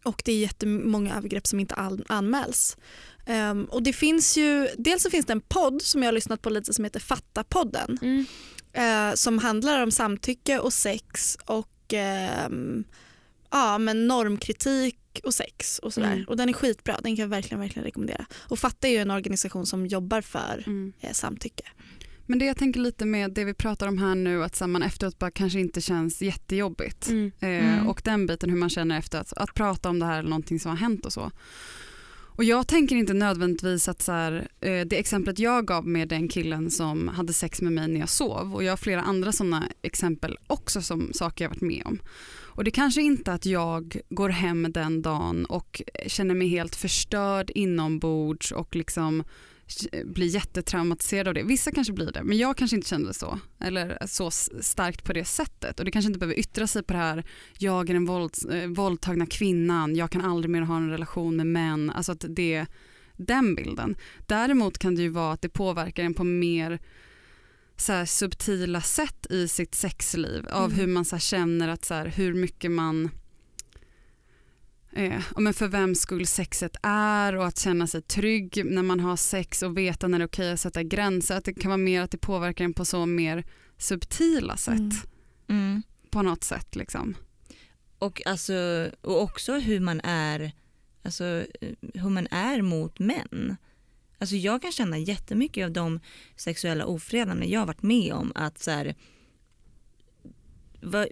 Och 0.04 0.22
det 0.26 0.32
är 0.32 0.38
jättemånga 0.40 1.16
övergrepp 1.18 1.48
som 1.48 1.60
inte 1.60 1.76
all, 1.76 2.06
anmäls. 2.08 2.78
Ehm, 3.26 3.66
och 3.66 3.84
det 3.84 3.94
finns 3.94 4.38
ju, 4.38 4.68
dels 4.78 5.04
så 5.04 5.10
finns 5.10 5.26
det 5.26 5.34
en 5.34 5.42
podd 5.42 5.82
som 5.82 6.04
jag 6.04 6.08
har 6.08 6.14
lyssnat 6.14 6.42
på 6.42 6.50
lite 6.50 6.74
som 6.74 6.84
heter 6.84 7.00
Fatta-podden. 7.00 7.98
Mm. 8.02 8.26
eh, 8.74 9.16
som 9.16 9.40
handlar 9.40 9.84
om 9.84 9.92
samtycke 9.92 10.60
och 10.60 10.74
sex 10.74 11.38
och 11.46 11.94
ehm, 11.94 12.84
ja, 13.52 13.78
men 13.78 14.08
normkritik 14.08 15.00
och 15.24 15.34
sex 15.34 15.80
och 15.80 15.94
sådär. 15.94 16.12
Mm. 16.14 16.26
Och 16.28 16.38
den 16.38 16.50
är 16.50 16.54
skitbra, 16.54 17.00
den 17.04 17.16
kan 17.16 17.24
jag 17.24 17.30
verkligen, 17.30 17.60
verkligen 17.60 17.84
rekommendera. 17.86 18.26
Och 18.42 18.60
Fatta 18.60 18.88
är 18.88 18.92
ju 18.92 18.98
en 18.98 19.12
organisation 19.12 19.66
som 19.66 19.86
jobbar 19.88 20.22
för 20.22 20.64
Mm. 20.68 20.94
eh, 21.00 21.12
samtycke. 21.12 21.64
Men 22.28 22.40
det 22.40 22.46
jag 22.46 22.58
tänker 22.58 22.80
lite 22.80 23.06
med 23.06 23.32
det 23.34 23.44
vi 23.46 23.54
pratar 23.54 23.88
om 23.88 23.98
här 23.98 24.16
nu, 24.16 24.44
att 24.44 24.70
man 24.70 24.84
efteråt 24.84 25.20
bara 25.20 25.32
kanske 25.32 25.60
inte 25.60 25.82
känns 25.82 26.22
jättejobbigt. 26.22 27.08
Mm. 27.10 27.32
Eh, 27.40 27.50
Mm. 27.50 27.88
Och 27.88 28.02
den 28.04 28.26
biten 28.28 28.50
hur 28.50 28.58
man 28.58 28.70
känner 28.70 28.98
efter 29.00 29.20
att, 29.20 29.34
att 29.34 29.54
prata 29.54 29.90
om 29.90 30.00
det 30.00 30.06
här 30.06 30.20
eller 30.20 30.30
någonting 30.30 30.60
som 30.60 30.70
har 30.70 30.78
hänt 30.78 31.06
och 31.06 31.14
så. 31.14 31.32
Och 32.38 32.44
jag 32.44 32.68
tänker 32.68 32.96
inte 32.96 33.14
nödvändigtvis 33.14 33.88
att 33.88 34.02
så 34.02 34.12
här, 34.12 34.48
eh, 34.62 34.82
det 34.86 35.00
exemplet 35.00 35.40
jag 35.40 35.68
gav 35.68 35.88
med 35.88 36.08
den 36.08 36.28
killen 36.28 36.72
som 36.72 37.08
hade 37.08 37.34
sex 37.34 37.62
med 37.62 37.74
mig 37.74 37.88
när 37.88 38.00
jag 38.00 38.10
sov 38.10 38.56
och 38.56 38.64
jag 38.64 38.72
har 38.72 38.78
flera 38.78 39.02
andra 39.02 39.32
sådana 39.32 39.64
exempel 39.82 40.38
också 40.48 40.82
som 40.82 41.14
saker 41.14 41.46
jag 41.46 41.50
varit 41.50 41.62
med 41.62 41.82
om. 41.86 42.00
Och 42.56 42.64
det 42.64 42.72
kanske 42.72 43.02
inte 43.02 43.34
att 43.34 43.46
jag 43.46 43.98
går 44.10 44.30
hem 44.30 44.72
den 44.72 45.02
dagen 45.02 45.46
och 45.46 45.82
känner 46.08 46.36
mig 46.36 46.48
helt 46.48 46.76
förstörd 46.76 47.52
inombords 47.56 48.52
och 48.52 48.76
liksom 48.76 49.24
eh, 49.92 50.06
blir 50.06 50.28
jättetraumatiserad 50.28 51.28
av 51.28 51.34
det. 51.34 51.44
Vissa 51.44 51.72
kanske 51.72 51.94
blir 51.94 52.12
det, 52.12 52.24
men 52.24 52.38
jag 52.38 52.58
kanske 52.58 52.76
inte 52.76 52.90
kände 52.90 53.08
det 53.08 53.14
så. 53.14 53.40
Eller 53.60 53.98
så 54.06 54.32
starkt 54.32 55.04
på 55.04 55.14
det 55.14 55.26
sättet. 55.26 55.80
Och 55.80 55.86
det 55.86 55.92
kanske 55.92 56.08
inte 56.08 56.20
behöver 56.20 56.40
yttra 56.40 56.68
sig 56.68 56.84
på 56.84 56.94
det 56.94 57.00
här, 57.00 57.24
jag 57.58 57.90
är 57.90 57.94
den 57.94 58.06
våld, 58.06 58.34
eh, 58.52 58.68
våldtagna 58.68 59.26
kvinnan, 59.26 59.96
jag 59.96 60.12
kan 60.12 60.22
aldrig 60.22 60.50
mer 60.50 60.62
ha 60.62 60.78
en 60.78 60.90
relation 60.90 61.36
med 61.36 61.48
män. 61.48 61.90
Alltså 61.90 62.12
att 62.12 62.26
det 62.30 62.66
den 63.18 63.56
bilden. 63.56 63.96
Däremot 64.26 64.78
kan 64.78 64.96
det 64.96 65.02
ju 65.02 65.10
vara 65.10 65.34
att 65.34 65.42
det 65.42 65.50
påverkar 65.50 66.04
en 66.04 66.14
på 66.14 66.24
mer 66.24 66.80
så 67.78 68.06
subtila 68.06 68.82
sätt 68.82 69.26
i 69.30 69.48
sitt 69.48 69.76
sexliv. 69.76 70.48
Av 70.52 70.66
Mm. 70.66 70.78
hur 70.80 70.88
man 70.88 71.06
så 71.06 71.18
känner 71.18 71.68
att 71.68 71.86
så 71.86 71.94
här, 71.94 72.06
hur 72.06 72.34
mycket 72.34 72.72
man 72.72 73.10
eh, 74.92 75.22
men 75.38 75.54
för 75.54 75.68
vem 75.68 75.96
skull 75.96 76.28
sexet 76.28 76.76
är 76.84 77.36
och 77.36 77.46
att 77.48 77.60
känna 77.60 77.88
sig 77.88 78.02
trygg 78.02 78.62
när 78.66 78.84
man 78.84 79.00
har 79.00 79.16
sex 79.16 79.62
och 79.64 79.78
veta 79.78 80.08
när 80.08 80.20
det 80.20 80.24
är 80.24 80.28
okej 80.28 80.52
att 80.52 80.60
sätta 80.60 80.84
gränser. 80.84 81.38
Att 81.38 81.46
det 81.46 81.54
kan 81.54 81.70
vara 81.70 81.78
mer 81.78 82.02
att 82.02 82.12
det 82.12 82.18
påverkar 82.18 82.66
en 82.66 82.74
på 82.74 82.86
så 82.86 83.06
mer 83.06 83.44
subtila 83.78 84.58
sätt 84.58 84.78
Mm. 84.80 84.92
Mm. 85.48 85.84
på 86.10 86.22
något 86.22 86.44
sätt. 86.44 86.76
Liksom. 86.76 87.16
Och, 88.00 88.22
alltså, 88.28 88.90
och 89.02 89.22
också 89.22 89.54
hur 89.54 89.80
man 89.80 90.02
är 90.04 90.52
alltså, 91.04 91.26
eh, 91.62 91.70
hur 91.94 92.10
man 92.10 92.28
är 92.32 92.62
mot 92.62 93.00
män. 93.00 93.56
Alltså 94.26 94.36
jag 94.36 94.62
kan 94.62 94.72
känna 94.72 94.98
jättemycket 94.98 95.66
av 95.66 95.72
de 95.72 96.00
sexuella 96.36 96.86
ofredanden 96.86 97.50
jag 97.50 97.60
har 97.60 97.68
varit 97.68 97.84
med 97.84 98.14
om 98.14 98.32
att 98.36 98.60
så 98.60 98.72
här, 98.72 98.96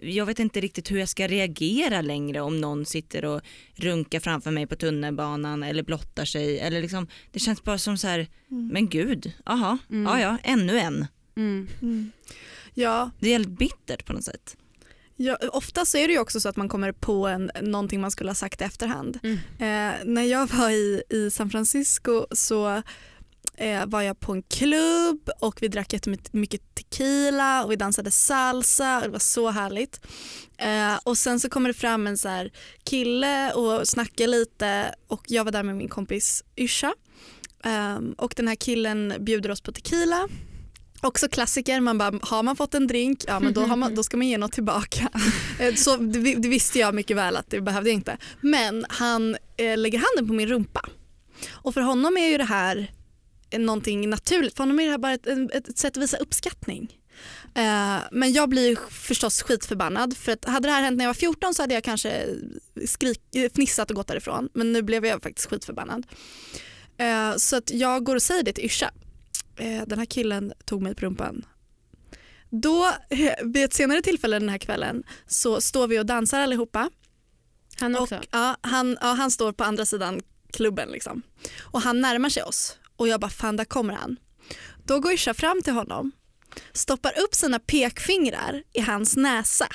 jag 0.02 0.26
vet 0.26 0.38
inte 0.38 0.60
riktigt 0.60 0.90
hur 0.90 0.98
jag 0.98 1.08
ska 1.08 1.26
reagera 1.28 2.00
längre 2.00 2.40
om 2.40 2.60
någon 2.60 2.86
sitter 2.86 3.24
och 3.24 3.40
runkar 3.74 4.20
framför 4.20 4.50
mig 4.50 4.66
på 4.66 4.76
tunnelbanan 4.76 5.62
eller 5.62 5.82
blottar 5.82 6.24
sig. 6.24 6.58
Eller 6.58 6.82
liksom, 6.82 7.06
det 7.32 7.38
känns 7.38 7.64
bara 7.64 7.78
som 7.78 7.98
så 7.98 8.08
här, 8.08 8.26
men 8.48 8.88
gud, 8.88 9.32
aha, 9.44 9.78
Mm. 9.90 10.02
ja 10.04 10.20
ja, 10.20 10.38
ännu 10.42 10.78
en. 10.78 11.06
Mm. 11.36 11.68
Mm. 11.82 12.12
Ja, 12.74 13.10
Det 13.20 13.28
är 13.28 13.32
helt 13.32 13.58
bittert 13.58 14.04
på 14.04 14.12
något 14.12 14.24
sätt. 14.24 14.56
Ja, 15.16 15.36
ofta 15.52 15.84
så 15.84 15.98
är 15.98 16.06
det 16.06 16.12
ju 16.12 16.18
också 16.18 16.40
så 16.40 16.48
att 16.48 16.56
man 16.56 16.68
kommer 16.68 16.92
på 16.92 17.26
en, 17.26 17.50
någonting 17.62 18.00
man 18.00 18.10
skulle 18.10 18.30
ha 18.30 18.34
sagt 18.34 18.60
i 18.60 18.64
efterhand. 18.64 19.18
Mm. 19.22 19.36
Eh, 19.36 20.04
när 20.04 20.22
jag 20.22 20.46
var 20.46 20.70
i, 20.70 21.02
i 21.10 21.30
San 21.30 21.50
Francisco 21.50 22.26
så 22.30 22.82
eh, 23.56 23.86
var 23.86 24.02
jag 24.02 24.20
på 24.20 24.32
en 24.32 24.42
klubb 24.42 25.30
och 25.40 25.62
vi 25.62 25.68
drack 25.68 25.92
jättemycket 25.92 26.74
tequila 26.74 27.64
och 27.64 27.70
vi 27.70 27.76
dansade 27.76 28.10
salsa 28.10 28.96
och 28.96 29.02
det 29.02 29.08
var 29.08 29.18
så 29.18 29.50
härligt. 29.50 30.06
Eh, 30.58 30.98
och 31.04 31.18
sen 31.18 31.40
så 31.40 31.48
kommer 31.48 31.68
det 31.68 31.74
fram 31.74 32.06
en 32.06 32.18
så 32.18 32.48
kille 32.84 33.52
och 33.52 33.88
snackar 33.88 34.26
lite 34.26 34.94
och 35.06 35.24
jag 35.26 35.44
var 35.44 35.52
där 35.52 35.62
med 35.62 35.76
min 35.76 35.88
kompis 35.88 36.44
Yrsa. 36.56 36.94
Ehm, 37.64 38.14
och 38.18 38.34
den 38.36 38.48
här 38.48 38.54
killen 38.54 39.14
bjuder 39.20 39.50
oss 39.50 39.60
på 39.60 39.72
tequila. 39.72 40.28
Också 41.04 41.28
klassiker, 41.28 41.80
man 41.80 41.98
bara, 41.98 42.18
har 42.22 42.42
man 42.42 42.56
fått 42.56 42.74
en 42.74 42.86
drink, 42.86 43.24
ja 43.26 43.40
men 43.40 43.52
då, 43.52 43.60
har 43.60 43.76
man, 43.76 43.94
då 43.94 44.02
ska 44.02 44.16
man 44.16 44.26
ge 44.26 44.38
något 44.38 44.52
tillbaka. 44.52 45.08
Eh, 45.58 45.74
Så 45.74 45.96
det, 45.96 46.34
det 46.34 46.48
visste 46.48 46.78
jag 46.78 46.94
mycket 46.94 47.16
väl 47.16 47.36
att 47.36 47.50
det 47.50 47.60
behövde 47.60 47.90
jag 47.90 47.94
inte. 47.94 48.16
Men 48.40 48.86
han 48.88 49.36
eh, 49.56 49.76
lägger 49.78 49.98
handen 49.98 50.28
på 50.28 50.34
min 50.34 50.48
rumpa. 50.48 50.88
Och 51.52 51.74
för 51.74 51.80
honom 51.80 52.16
är 52.16 52.28
ju 52.28 52.38
det 52.38 52.44
här 52.44 52.92
eh, 53.50 53.60
någonting 53.60 54.10
naturligt. 54.10 54.56
För 54.56 54.62
honom 54.62 54.80
är 54.80 54.84
det 54.84 54.90
här 54.90 54.98
bara 54.98 55.12
ett, 55.12 55.26
ett, 55.26 55.68
ett 55.68 55.78
sätt 55.78 55.96
att 55.96 56.02
visa 56.02 56.16
uppskattning. 56.16 56.98
Eh, 57.54 57.96
men 58.12 58.32
jag 58.32 58.48
blir 58.48 58.78
förstås 58.90 59.42
skitförbannad 59.42 60.16
för 60.16 60.32
att 60.32 60.44
hade 60.44 60.68
det 60.68 60.72
här 60.72 60.82
hänt 60.82 60.96
när 60.96 61.04
jag 61.04 61.08
var 61.08 61.14
14 61.14 61.54
så 61.54 61.62
hade 61.62 61.74
jag 61.74 61.84
kanske 61.84 62.26
skrik, 62.86 63.20
fnissat 63.54 63.90
och 63.90 63.96
gått 63.96 64.06
därifrån. 64.08 64.48
Men 64.54 64.72
nu 64.72 64.82
blev 64.82 65.06
jag 65.06 65.22
faktiskt 65.22 65.50
skitförbannad. 65.50 66.06
Eh, 66.98 67.36
så 67.36 67.56
att 67.56 67.70
jag 67.70 68.04
går 68.04 68.16
och 68.16 68.22
säger 68.22 68.42
det 68.42 68.52
till 68.52 68.64
Yrsa. 68.64 68.90
Eh, 69.56 69.82
den 69.86 69.98
här 69.98 70.06
killen 70.06 70.52
tog 70.64 70.82
mig 70.82 70.94
på 70.94 71.06
rumpan. 71.06 71.46
Då, 72.50 72.86
eh, 73.10 73.32
vid 73.44 73.64
ett 73.64 73.74
senare 73.74 74.02
tillfälle 74.02 74.38
den 74.38 74.48
här 74.48 74.58
kvällen 74.58 75.02
så 75.26 75.60
står 75.60 75.88
vi 75.88 75.98
och 75.98 76.06
dansar 76.06 76.40
allihopa. 76.40 76.90
Han 77.80 77.96
också? 77.96 78.16
Och, 78.16 78.24
ja, 78.30 78.56
han, 78.60 78.98
ja, 79.00 79.06
han 79.06 79.30
står 79.30 79.52
på 79.52 79.64
andra 79.64 79.86
sidan 79.86 80.20
klubben 80.52 80.88
liksom. 80.88 81.22
Och 81.60 81.82
han 81.82 82.00
närmar 82.00 82.28
sig 82.28 82.42
oss 82.42 82.76
och 82.96 83.08
jag 83.08 83.20
bara 83.20 83.30
fan 83.30 83.56
där 83.56 83.64
kommer 83.64 83.94
han. 83.94 84.16
Då 84.84 85.00
går 85.00 85.12
Yrsa 85.12 85.34
fram 85.34 85.62
till 85.62 85.72
honom, 85.72 86.12
stoppar 86.72 87.18
upp 87.18 87.34
sina 87.34 87.58
pekfingrar 87.58 88.62
i 88.72 88.80
hans 88.80 89.16
näsa 89.16 89.68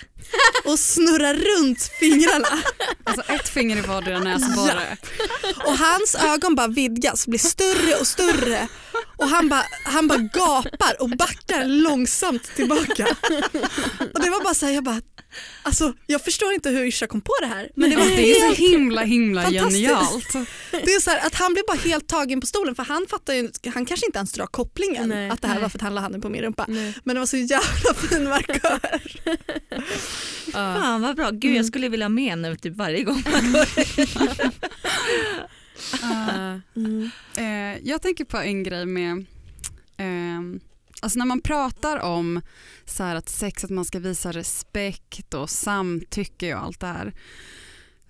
och 0.65 0.79
snurrar 0.79 1.33
runt 1.33 1.81
fingrarna. 1.99 2.47
Alltså 3.03 3.31
ett 3.31 3.49
finger 3.49 3.77
i 3.77 3.81
vardera 3.81 4.19
näsborre. 4.19 4.97
Och 5.65 5.77
hans 5.77 6.15
ögon 6.15 6.55
bara 6.55 6.67
vidgas, 6.67 7.27
blir 7.27 7.39
större 7.39 7.95
och 7.99 8.07
större. 8.07 8.67
Och 9.17 9.27
han 9.27 9.49
bara, 9.49 9.63
han 9.83 10.07
bara 10.07 10.17
gapar 10.19 11.01
och 11.01 11.09
backar 11.09 11.65
långsamt 11.65 12.55
tillbaka. 12.55 13.07
Och 14.13 14.19
det 14.21 14.29
var 14.29 14.43
bara 14.43 14.53
så 14.53 14.65
här, 14.65 14.73
jag 14.73 14.83
bara, 14.83 15.01
alltså 15.63 15.93
jag 16.07 16.23
förstår 16.23 16.53
inte 16.53 16.69
hur 16.69 16.85
Yrsa 16.85 17.07
kom 17.07 17.21
på 17.21 17.31
det 17.41 17.47
här. 17.47 17.69
Men 17.75 17.89
det 17.89 17.95
var 17.95 18.05
Det 18.05 18.31
är 18.31 18.49
så 18.49 18.55
himla 18.55 19.01
himla 19.01 19.51
genialt. 19.51 20.33
det 20.71 20.93
är 20.93 20.99
så 21.01 21.09
här, 21.09 21.27
att 21.27 21.35
han 21.35 21.53
blev 21.53 21.65
bara 21.67 21.77
helt 21.77 22.07
tagen 22.07 22.41
på 22.41 22.47
stolen 22.47 22.75
för 22.75 22.83
han 22.83 23.05
fattar 23.09 23.33
ju, 23.33 23.49
han 23.73 23.85
kanske 23.85 24.05
inte 24.05 24.17
ens 24.17 24.31
drar 24.31 24.45
kopplingen 24.45 25.09
Nej. 25.09 25.29
att 25.29 25.41
det 25.41 25.47
här 25.47 25.55
Nej. 25.55 25.61
var 25.61 25.69
för 25.69 25.77
att 25.77 25.81
han 25.81 25.95
la 25.95 26.01
handen 26.01 26.21
på 26.21 26.29
min 26.29 26.41
rumpa. 26.41 26.65
Nej. 26.67 26.93
Men 27.03 27.15
det 27.15 27.19
var 27.19 27.25
så 27.27 27.37
jävla 27.37 27.93
fin 28.09 28.29
markör. 28.29 28.79
Ja. 30.45 30.51
Fan 30.53 31.01
vad 31.01 31.15
bra, 31.15 31.29
gud 31.31 31.55
jag 31.55 31.65
skulle 31.65 31.89
vilja 31.89 32.05
ha 32.05 32.09
med 32.09 32.37
nu 32.37 32.55
typ 32.55 32.75
varje 32.75 33.03
gång 33.03 33.23
man 33.31 33.53
går 33.53 33.65
Eh, 36.03 36.53
eh, 37.43 37.77
jag 37.83 38.01
tänker 38.01 38.25
på 38.25 38.37
en 38.37 38.63
grej 38.63 38.85
med, 38.85 39.25
eh, 39.97 40.59
alltså 41.01 41.19
när 41.19 41.25
man 41.25 41.41
pratar 41.41 41.97
om 41.97 42.41
så 42.85 43.03
här 43.03 43.15
att 43.15 43.29
sex, 43.29 43.63
att 43.63 43.69
man 43.69 43.85
ska 43.85 43.99
visa 43.99 44.31
respekt 44.31 45.33
och 45.33 45.49
samtycke 45.49 46.55
och 46.55 46.63
allt 46.63 46.79
det 46.79 46.87
här. 46.87 47.13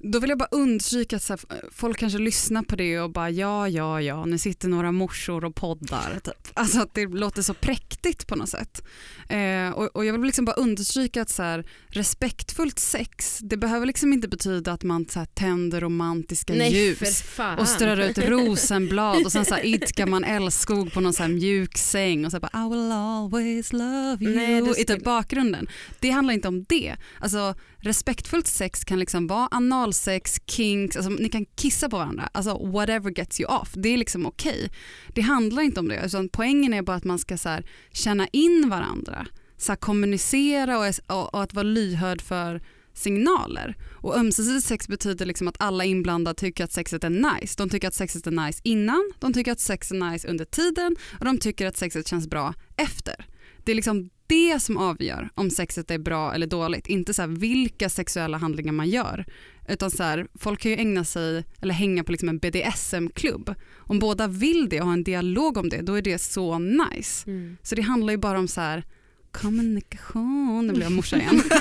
Då 0.01 0.19
vill 0.19 0.29
jag 0.29 0.39
bara 0.39 0.49
understryka 0.51 1.15
att 1.15 1.23
så 1.23 1.33
här, 1.33 1.69
folk 1.71 1.97
kanske 1.97 2.19
lyssnar 2.19 2.63
på 2.63 2.75
det 2.75 2.99
och 2.99 3.11
bara 3.11 3.29
ja, 3.29 3.67
ja, 3.69 4.01
ja, 4.01 4.25
nu 4.25 4.37
sitter 4.37 4.67
några 4.67 4.91
morsor 4.91 5.45
och 5.45 5.55
poddar. 5.55 6.19
Typ. 6.23 6.47
Alltså 6.53 6.81
att 6.81 6.93
det 6.93 7.05
låter 7.05 7.41
så 7.41 7.53
präktigt 7.53 8.27
på 8.27 8.35
något 8.35 8.49
sätt. 8.49 8.83
Eh, 9.29 9.69
och, 9.69 9.95
och 9.95 10.05
jag 10.05 10.13
vill 10.13 10.21
liksom 10.21 10.45
bara 10.45 10.55
understryka 10.55 11.21
att 11.21 11.29
så 11.29 11.43
här, 11.43 11.65
respektfullt 11.87 12.79
sex, 12.79 13.39
det 13.41 13.57
behöver 13.57 13.85
liksom 13.85 14.13
inte 14.13 14.27
betyda 14.27 14.71
att 14.71 14.83
man 14.83 15.05
så 15.09 15.19
här, 15.19 15.25
tänder 15.25 15.81
romantiska 15.81 16.53
Nej 16.53 16.73
ljus 16.73 17.23
och 17.59 17.67
strör 17.67 17.99
ut 17.99 18.17
rosenblad 18.17 19.25
och 19.25 19.31
sen 19.31 19.45
så 19.45 19.53
här 19.55 19.65
idkar 19.65 20.05
man 20.05 20.23
älskog 20.23 20.93
på 20.93 21.01
någon 21.01 21.13
så 21.13 21.27
mjuk 21.27 21.77
säng 21.77 22.25
och 22.25 22.31
så 22.31 22.39
bara 22.39 22.65
I 22.65 22.69
will 22.69 22.91
always 22.91 23.73
love 23.73 24.17
you 24.25 24.35
Nej, 24.35 24.61
det 24.61 24.69
i 24.69 24.73
skulle- 24.73 24.85
typ 24.97 25.03
bakgrunden. 25.03 25.67
Det 25.99 26.09
handlar 26.09 26.33
inte 26.33 26.47
om 26.47 26.63
det. 26.63 26.95
Alltså 27.19 27.55
respektfullt 27.77 28.47
sex 28.47 28.83
kan 28.83 28.99
liksom 28.99 29.27
vara 29.27 29.47
analsex, 29.89 30.41
kinks, 30.45 30.95
alltså 30.95 31.11
ni 31.11 31.29
kan 31.29 31.45
kissa 31.45 31.89
på 31.89 31.97
varandra, 31.97 32.29
alltså 32.31 32.67
whatever 32.67 33.11
gets 33.11 33.39
you 33.39 33.55
off. 33.55 33.73
Det 33.73 33.89
är 33.89 33.97
liksom 33.97 34.25
okej. 34.25 34.69
Det 35.13 35.21
handlar 35.21 35.61
inte 35.61 35.79
om 35.79 35.87
det 35.87 36.01
utan 36.05 36.29
poängen 36.29 36.73
är 36.73 36.81
bara 36.81 36.97
att 36.97 37.03
man 37.03 37.19
ska 37.19 37.37
så 37.37 37.49
här, 37.49 37.65
känna 37.91 38.27
in 38.27 38.69
varandra, 38.69 39.27
så 39.57 39.71
här, 39.71 39.77
kommunicera 39.77 40.79
och, 40.79 40.93
och, 41.07 41.33
och 41.33 41.43
att 41.43 41.53
vara 41.53 41.63
lyhörd 41.63 42.21
för 42.21 42.61
signaler. 42.93 43.75
Och 44.01 44.17
ömsesidigt 44.17 44.65
sex 44.65 44.87
betyder 44.87 45.25
liksom 45.25 45.47
att 45.47 45.55
alla 45.59 45.85
inblandade 45.85 46.39
tycker 46.39 46.63
att 46.63 46.71
sexet 46.71 47.03
är 47.03 47.09
nice. 47.09 47.55
De 47.57 47.69
tycker 47.69 47.87
att 47.87 47.93
sexet 47.93 48.27
är 48.27 48.31
nice 48.31 48.61
innan, 48.63 49.11
de 49.19 49.33
tycker 49.33 49.51
att 49.51 49.59
sex 49.59 49.91
är 49.91 50.11
nice 50.11 50.27
under 50.27 50.45
tiden 50.45 50.95
och 51.19 51.25
de 51.25 51.37
tycker 51.37 51.67
att 51.67 51.77
sexet 51.77 52.07
känns 52.07 52.27
bra 52.27 52.53
efter. 52.77 53.25
Det 53.63 53.71
är 53.71 53.75
liksom 53.75 54.09
det 54.29 54.59
som 54.59 54.77
avgör 54.77 55.29
om 55.35 55.49
sexet 55.49 55.91
är 55.91 55.97
bra 55.97 56.33
eller 56.33 56.47
dåligt. 56.47 56.87
Inte 56.87 57.13
så 57.13 57.27
vilka 57.27 57.89
sexuella 57.89 58.37
handlingar 58.37 58.73
man 58.73 58.89
gör. 58.89 59.25
Utan 59.67 59.91
så 59.91 60.03
här, 60.03 60.27
folk 60.35 60.59
kan 60.59 60.71
ju 60.71 60.77
ägna 60.77 61.03
sig 61.03 61.45
eller 61.61 61.73
hänga 61.73 62.03
på 62.03 62.11
liksom 62.11 62.29
en 62.29 62.37
BDSM-klubb. 62.39 63.55
Om 63.77 63.99
båda 63.99 64.27
vill 64.27 64.69
det 64.69 64.81
och 64.81 64.87
har 64.87 64.93
en 64.93 65.03
dialog 65.03 65.57
om 65.57 65.69
det, 65.69 65.81
då 65.81 65.93
är 65.93 66.01
det 66.01 66.19
så 66.19 66.59
nice. 66.59 67.29
Mm. 67.29 67.57
Så 67.63 67.75
det 67.75 67.81
handlar 67.81 68.11
ju 68.11 68.17
bara 68.17 68.39
om 68.39 68.47
så 68.47 68.61
här 68.61 68.83
kommunikation. 69.31 70.67
Nu 70.67 70.73
blir 70.73 70.83
jag 70.83 70.91
morsa 70.91 71.17
igen. 71.17 71.41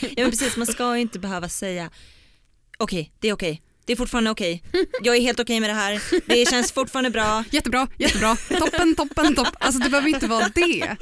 Ja 0.00 0.22
men 0.22 0.30
precis, 0.30 0.56
man 0.56 0.66
ska 0.66 0.96
ju 0.96 1.02
inte 1.02 1.18
behöva 1.18 1.48
säga 1.48 1.90
okej, 2.78 3.12
det 3.20 3.28
är 3.28 3.32
okej. 3.32 3.62
Det 3.84 3.92
är 3.92 3.96
fortfarande 3.96 4.30
okej. 4.30 4.62
Jag 5.02 5.16
är 5.16 5.20
helt 5.20 5.40
okej 5.40 5.60
med 5.60 5.70
det 5.70 5.74
här. 5.74 6.02
Det 6.26 6.50
känns 6.50 6.72
fortfarande 6.72 7.10
bra. 7.10 7.44
Jättebra, 7.50 7.88
jättebra, 7.98 8.36
toppen, 8.58 8.94
toppen, 8.94 9.34
topp. 9.34 9.56
Alltså 9.60 9.80
det 9.80 9.90
behöver 9.90 10.08
inte 10.08 10.26
vara 10.26 10.48
det. 10.54 10.96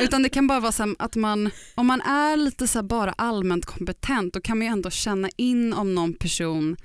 Utan 0.00 0.22
det 0.22 0.28
kan 0.28 0.46
bara 0.46 0.60
vara 0.60 0.72
så 0.72 0.94
att 0.98 1.16
man, 1.16 1.50
om 1.74 1.86
man 1.86 2.00
är 2.00 2.36
lite 2.36 2.66
så 2.68 2.78
här 2.78 2.82
bara 2.82 3.12
allmänt 3.12 3.66
kompetent 3.66 4.34
då 4.34 4.40
kan 4.40 4.58
man 4.58 4.66
ju 4.66 4.72
ändå 4.72 4.90
känna 4.90 5.28
in 5.36 5.72
om 5.72 5.94
någon 5.94 6.14
person, 6.14 6.76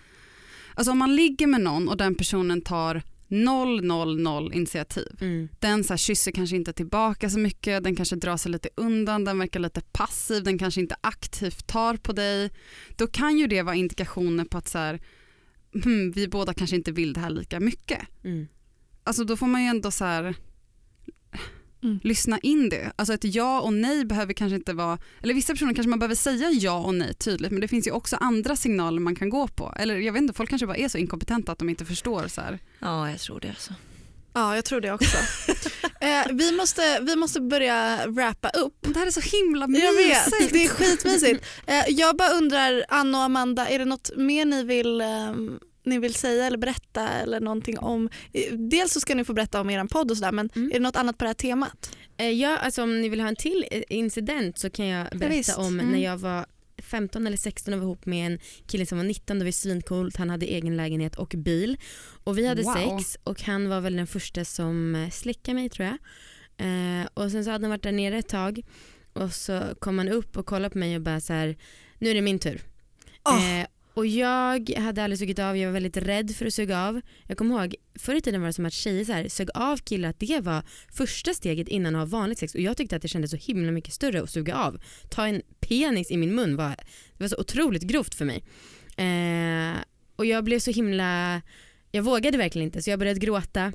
alltså 0.76 0.92
om 0.92 0.98
man 0.98 1.16
ligger 1.16 1.48
med 1.48 1.62
någon 1.62 1.90
och 1.90 1.98
den 1.98 2.16
personen 2.16 2.62
tar 2.62 3.02
noll, 3.32 3.84
noll, 3.84 4.20
noll 4.22 4.54
initiativ. 4.54 5.18
Mm. 5.22 5.50
Den 5.60 5.84
så 5.84 5.94
här 5.94 5.98
kysser 5.98 6.32
kanske 6.32 6.56
inte 6.56 6.74
tillbaka 6.74 7.30
så 7.30 7.40
mycket, 7.40 7.84
den 7.84 7.96
kanske 7.96 8.16
drar 8.16 8.38
sig 8.38 8.52
lite 8.52 8.70
undan, 8.76 9.24
den 9.24 9.40
verkar 9.40 9.60
lite 9.60 9.82
passiv, 9.82 10.44
den 10.44 10.58
kanske 10.58 10.82
inte 10.82 10.96
aktivt 11.02 11.68
tar 11.68 11.98
på 11.98 12.14
dig. 12.14 12.52
Då 12.96 13.08
kan 13.08 13.38
ju 13.38 13.48
det 13.48 13.62
vara 13.62 13.76
indikationer 13.76 14.46
på 14.46 14.58
att 14.58 14.68
så 14.68 14.78
här, 14.78 15.00
hmm, 15.84 16.12
vi 16.12 16.28
båda 16.28 16.54
kanske 16.54 16.76
inte 16.76 16.92
vill 16.92 17.14
det 17.14 17.20
här 17.20 17.30
lika 17.30 17.60
mycket. 17.60 18.02
Mm. 18.24 18.48
Alltså 19.04 19.24
då 19.24 19.38
får 19.38 19.48
man 19.48 19.62
ju 19.62 19.68
ändå 19.68 19.92
så 19.92 20.06
här 20.06 20.36
Mm. 21.84 22.00
lyssna 22.04 22.40
in 22.40 22.70
det. 22.70 22.92
Alltså 22.96 23.14
ett 23.14 23.24
ja 23.36 23.62
och 23.62 23.74
nej 23.74 24.06
behöver 24.06 24.34
kanske 24.34 24.56
inte 24.56 24.74
vara, 24.74 24.98
eller 25.24 25.34
vissa 25.34 25.54
personer 25.54 25.74
kanske 25.74 25.90
man 25.90 26.00
behöver 26.00 26.16
säga 26.16 26.50
ja 26.52 26.80
och 26.80 26.96
nej 26.96 27.14
tydligt 27.14 27.52
men 27.52 27.62
det 27.62 27.68
finns 27.68 27.88
ju 27.88 27.92
också 27.92 28.16
andra 28.16 28.56
signaler 28.56 29.00
man 29.00 29.16
kan 29.16 29.30
gå 29.30 29.48
på. 29.48 29.74
Eller 29.80 29.98
jag 29.98 30.14
vet 30.14 30.22
inte, 30.22 30.34
folk 30.34 30.50
kanske 30.50 30.68
bara 30.68 30.78
är 30.78 30.88
så 30.90 30.98
inkompetenta 30.98 31.52
att 31.52 31.60
de 31.60 31.70
inte 31.70 31.86
förstår 31.86 32.28
så 32.28 32.42
här. 32.42 32.60
Ja 32.80 33.10
jag 33.10 33.20
tror 33.20 33.40
det 33.40 33.50
alltså. 33.50 33.74
Ja, 34.34 34.56
jag 34.56 34.66
tror 34.66 34.82
det 34.82 34.92
också. 34.92 35.18
eh, 36.02 36.26
vi, 36.34 36.52
måste, 36.52 37.00
vi 37.02 37.16
måste 37.16 37.42
börja 37.42 38.08
wrappa 38.08 38.50
upp. 38.50 38.78
Det 38.82 39.00
här 39.00 39.08
är 39.08 39.12
så 39.12 39.38
himla 39.38 39.62
Jag 39.62 39.96
mysigt. 39.96 40.42
vet, 40.42 40.54
det 40.54 40.64
är 40.66 40.70
skitmysigt. 40.70 41.46
Eh, 41.68 41.84
jag 41.88 42.18
bara 42.18 42.30
undrar, 42.30 42.86
Anna 42.90 43.18
och 43.18 43.24
Amanda, 43.24 43.68
är 43.70 43.80
det 43.80 43.86
något 43.86 44.12
mer 44.18 44.46
ni 44.46 44.64
vill, 44.64 45.02
ehm, 45.02 45.60
ni 45.84 46.00
vill 46.00 46.14
säga 46.14 46.46
eller 46.46 46.58
berätta 46.58 47.10
eller 47.10 47.40
någonting 47.40 47.80
om? 47.80 48.10
eh, 48.34 48.54
Dels 48.54 48.94
så 48.94 49.00
ska 49.00 49.16
ni 49.16 49.24
få 49.26 49.34
berätta 49.34 49.62
om 49.62 49.70
er 49.70 49.86
podd 49.86 50.12
och 50.12 50.18
sådär 50.18 50.32
men 50.32 50.50
Mm. 50.56 50.70
är 50.70 50.74
det 50.74 50.80
något 50.80 50.96
annat 50.96 51.18
på 51.18 51.24
det 51.24 51.30
här 51.30 51.34
temat? 51.34 51.98
Eh, 52.18 52.30
Ja, 52.30 52.58
alltså 52.58 52.84
om 52.84 53.02
ni 53.02 53.10
vill 53.10 53.20
ha 53.22 53.28
en 53.28 53.36
till 53.36 53.66
eh, 53.72 53.82
incident 53.90 54.58
så 54.58 54.70
kan 54.70 54.86
jag 54.88 55.08
berätta 55.10 55.28
visst. 55.36 55.58
om 55.58 55.80
Mm. 55.80 55.92
när 55.92 56.00
jag 56.00 56.18
var 56.18 56.46
15 56.78 57.28
eller 57.28 57.38
16 57.38 57.74
och 57.74 57.80
var 57.80 57.86
ihop 57.86 58.06
med 58.06 58.32
en 58.32 58.40
kille 58.68 58.86
som 58.86 58.98
var 58.98 59.06
19, 59.06 59.40
det 59.40 59.46
var 59.46 59.52
svincoolt, 59.52 60.18
han 60.18 60.30
hade 60.30 60.46
egen 60.46 60.78
lägenhet 60.78 61.16
och 61.16 61.34
bil. 61.38 61.78
Och 62.24 62.38
vi 62.38 62.48
hade 62.48 62.62
Wow. 62.64 62.74
sex 63.00 63.18
och 63.24 63.42
han 63.42 63.70
var 63.70 63.82
väl 63.82 63.96
den 63.96 64.08
första 64.08 64.46
som 64.46 65.08
slickade 65.12 65.56
mig 65.56 65.70
tror 65.70 65.88
jag. 65.88 65.98
Eh, 66.58 67.08
och 67.14 67.32
sen 67.32 67.44
så 67.46 67.52
hade 67.52 67.64
han 67.66 67.70
varit 67.70 67.84
där 67.84 67.92
nere 67.92 68.18
ett 68.18 68.28
tag 68.30 68.62
och 69.14 69.34
så 69.34 69.62
kom 69.80 69.98
han 69.98 70.10
upp 70.10 70.38
och 70.38 70.46
kollade 70.46 70.70
på 70.70 70.78
mig 70.78 70.96
och 70.96 71.02
bara 71.02 71.22
så 71.22 71.34
här, 71.34 71.58
nu 72.00 72.10
är 72.10 72.14
det 72.16 72.22
min 72.22 72.40
tur. 72.40 72.62
Åh. 73.26 73.60
Eh, 73.60 73.68
och 74.02 74.08
jag 74.08 74.70
hade 74.70 75.04
aldrig 75.04 75.20
sugit 75.20 75.40
av, 75.40 75.58
jag 75.58 75.68
var 75.68 75.74
väldigt 75.74 75.98
rädd 75.98 76.36
för 76.36 76.46
att 76.46 76.54
suga 76.54 76.88
av. 76.88 77.02
Jag 77.28 77.38
kommer 77.38 77.62
ihåg, 77.62 77.76
förr 77.96 78.16
i 78.16 78.22
tiden 78.22 78.42
var 78.42 78.48
det 78.48 78.54
som 78.54 78.66
att 78.66 78.74
tjejer 78.74 79.06
så 79.06 79.12
här, 79.12 79.28
sög 79.30 79.50
av 79.54 79.78
killar, 79.78 80.10
att 80.10 80.20
det 80.20 80.40
var 80.40 80.64
första 80.92 81.34
steget 81.34 81.68
innan 81.68 81.96
att 81.96 82.00
ha 82.00 82.20
vanligt 82.20 82.40
sex. 82.40 82.56
Och 82.56 82.62
jag 82.62 82.78
tyckte 82.78 82.96
att 82.96 83.02
det 83.02 83.08
kändes 83.08 83.32
så 83.32 83.38
himla 83.38 83.72
mycket 83.72 83.94
större 83.94 84.24
att 84.24 84.30
suga 84.30 84.56
av. 84.56 84.82
Ta 85.10 85.28
en 85.28 85.42
penis 85.60 86.12
i 86.12 86.18
min 86.18 86.36
mun 86.36 86.56
var, 86.56 86.70
det 87.18 87.24
var 87.24 87.28
så 87.28 87.38
otroligt 87.38 87.84
grovt 87.84 88.16
för 88.16 88.26
mig. 88.26 88.44
Eh, 88.98 89.78
och 90.16 90.26
jag 90.26 90.44
blev 90.44 90.60
så 90.60 90.72
himla, 90.72 91.42
jag 91.92 92.04
vågade 92.04 92.38
verkligen 92.38 92.66
inte 92.66 92.82
så 92.82 92.90
jag 92.90 93.00
började 93.00 93.20
gråta. 93.20 93.74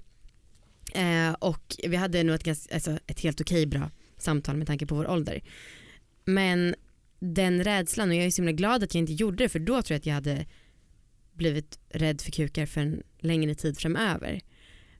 Eh, 0.94 1.32
och 1.38 1.76
vi 1.88 1.96
hade 1.96 2.22
nog 2.22 2.34
ett, 2.34 2.44
ganska, 2.44 2.74
alltså 2.74 2.98
ett 3.06 3.20
helt 3.20 3.40
okej 3.40 3.66
bra 3.66 3.90
samtal 4.18 4.56
med 4.56 4.66
tanke 4.66 4.86
på 4.86 4.94
vår 4.94 5.10
ålder. 5.10 5.42
Men 6.24 6.74
den 7.18 7.64
rädslan 7.64 8.08
och 8.08 8.14
jag 8.14 8.24
är 8.24 8.30
så 8.30 8.42
himla 8.42 8.52
glad 8.52 8.84
att 8.84 8.94
jag 8.94 9.02
inte 9.02 9.12
gjorde 9.12 9.44
det 9.44 9.48
för 9.48 9.58
då 9.58 9.82
tror 9.82 9.94
jag 9.94 9.98
att 9.98 10.06
jag 10.06 10.14
hade 10.14 10.46
blivit 11.32 11.78
rädd 11.90 12.20
för 12.20 12.30
kukar 12.32 12.66
för 12.66 12.80
en 12.80 13.02
längre 13.18 13.54
tid 13.54 13.78
framöver. 13.78 14.40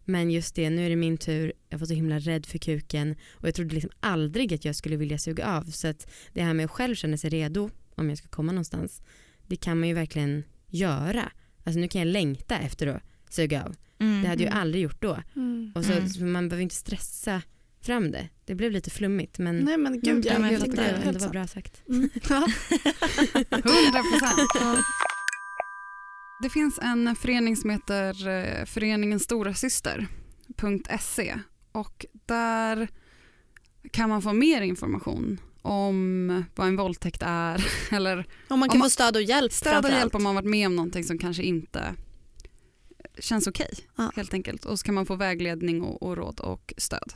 Men 0.05 0.31
just 0.31 0.55
det, 0.55 0.71
nu 0.71 0.87
är 0.87 0.91
det 0.91 0.97
min 0.97 1.19
tur, 1.19 1.53
jag 1.69 1.79
var 1.79 1.87
så 1.87 1.95
himla 1.95 2.19
rädd 2.19 2.47
för 2.47 2.59
kuken 2.59 3.17
och 3.33 3.49
jag 3.49 3.55
trodde 3.55 3.75
liksom 3.75 3.91
aldrig 4.01 4.55
att 4.55 4.65
jag 4.65 4.77
skulle 4.77 4.97
vilja 4.97 5.19
suga 5.19 5.47
av. 5.47 5.65
Så 5.65 5.89
att 5.89 6.11
det 6.33 6.43
här 6.43 6.55
med 6.55 6.65
att 6.65 6.71
själv 6.71 6.95
känna 6.95 7.17
sig 7.17 7.31
redo 7.31 7.71
om 7.95 8.09
jag 8.09 8.19
ska 8.19 8.29
komma 8.29 8.53
någonstans, 8.53 9.03
det 9.47 9.57
kan 9.57 9.81
man 9.81 9.89
ju 9.89 9.95
verkligen 9.95 10.45
göra. 10.67 11.33
Alltså 11.65 11.81
nu 11.81 11.89
kan 11.89 11.99
jag 12.01 12.09
längta 12.09 12.59
efter 12.59 12.87
att 12.87 13.03
suga 13.31 13.65
av. 13.65 13.77
Mm. 13.99 14.23
Det 14.23 14.29
hade 14.29 14.43
jag 14.45 14.53
ju 14.53 14.59
aldrig 14.59 14.83
gjort 14.83 15.03
då. 15.03 15.23
Mm. 15.37 15.73
Och 15.75 15.85
så, 15.85 15.93
Mm. 15.93 16.09
så 16.09 16.25
man 16.25 16.49
behöver 16.49 16.63
inte 16.63 16.75
stressa 16.75 17.43
fram 17.87 18.11
det. 18.11 18.29
Det 18.45 18.55
blev 18.55 18.73
lite 18.73 18.91
flummigt 18.91 19.39
men 19.39 19.59
Nej 19.59 19.77
men 19.79 20.01
gud, 20.01 20.09
Mm, 20.09 20.23
jag, 20.27 20.41
men 20.41 20.53
jag 20.53 20.63
tyckte 20.63 21.01
det 21.05 21.13
det 21.13 21.19
var 21.19 21.29
bra 21.29 21.47
sagt. 21.47 21.83
Mm. 21.89 22.11
Ja. 22.29 22.37
100 23.51 24.03
procent. 24.13 24.51
Det 26.43 26.51
finns 26.51 26.79
en 26.83 27.17
förening 27.17 27.57
som 27.57 27.71
heter 27.71 28.29
eh, 28.29 28.65
Föreningen 28.65 29.21
Stora 29.21 29.55
Syster.se 29.55 31.35
och 31.73 32.07
där 32.27 32.89
kan 33.91 34.09
man 34.09 34.23
få 34.23 34.33
mer 34.33 34.63
information 34.63 35.41
om 35.63 36.45
vad 36.55 36.67
en 36.69 36.77
våldtäkt 36.77 37.23
är 37.27 37.67
eller 37.95 38.17
Om 38.49 38.59
man 38.61 38.63
Om 38.63 38.69
kan 38.69 38.79
man- 38.79 38.87
få 38.87 38.91
stöd 38.91 39.17
och 39.17 39.23
hjälp 39.23 39.53
stöd 39.53 39.85
och 39.85 39.91
hjälp 39.91 40.15
om 40.15 40.23
man 40.23 40.35
varit 40.35 40.49
med 40.51 40.67
om 40.67 40.77
någonting 40.77 41.05
som 41.05 41.19
kanske 41.19 41.43
inte 41.43 41.95
känns 43.19 43.47
okej 43.47 43.71
Ja. 43.97 44.11
helt 44.17 44.35
enkelt 44.35 44.65
och 44.65 44.79
så 44.79 44.85
kan 44.85 44.95
man 44.95 45.07
få 45.07 45.15
vägledning 45.17 45.83
och, 45.83 46.03
och 46.03 46.17
råd 46.17 46.41
och 46.41 46.75
stöd. 46.77 47.13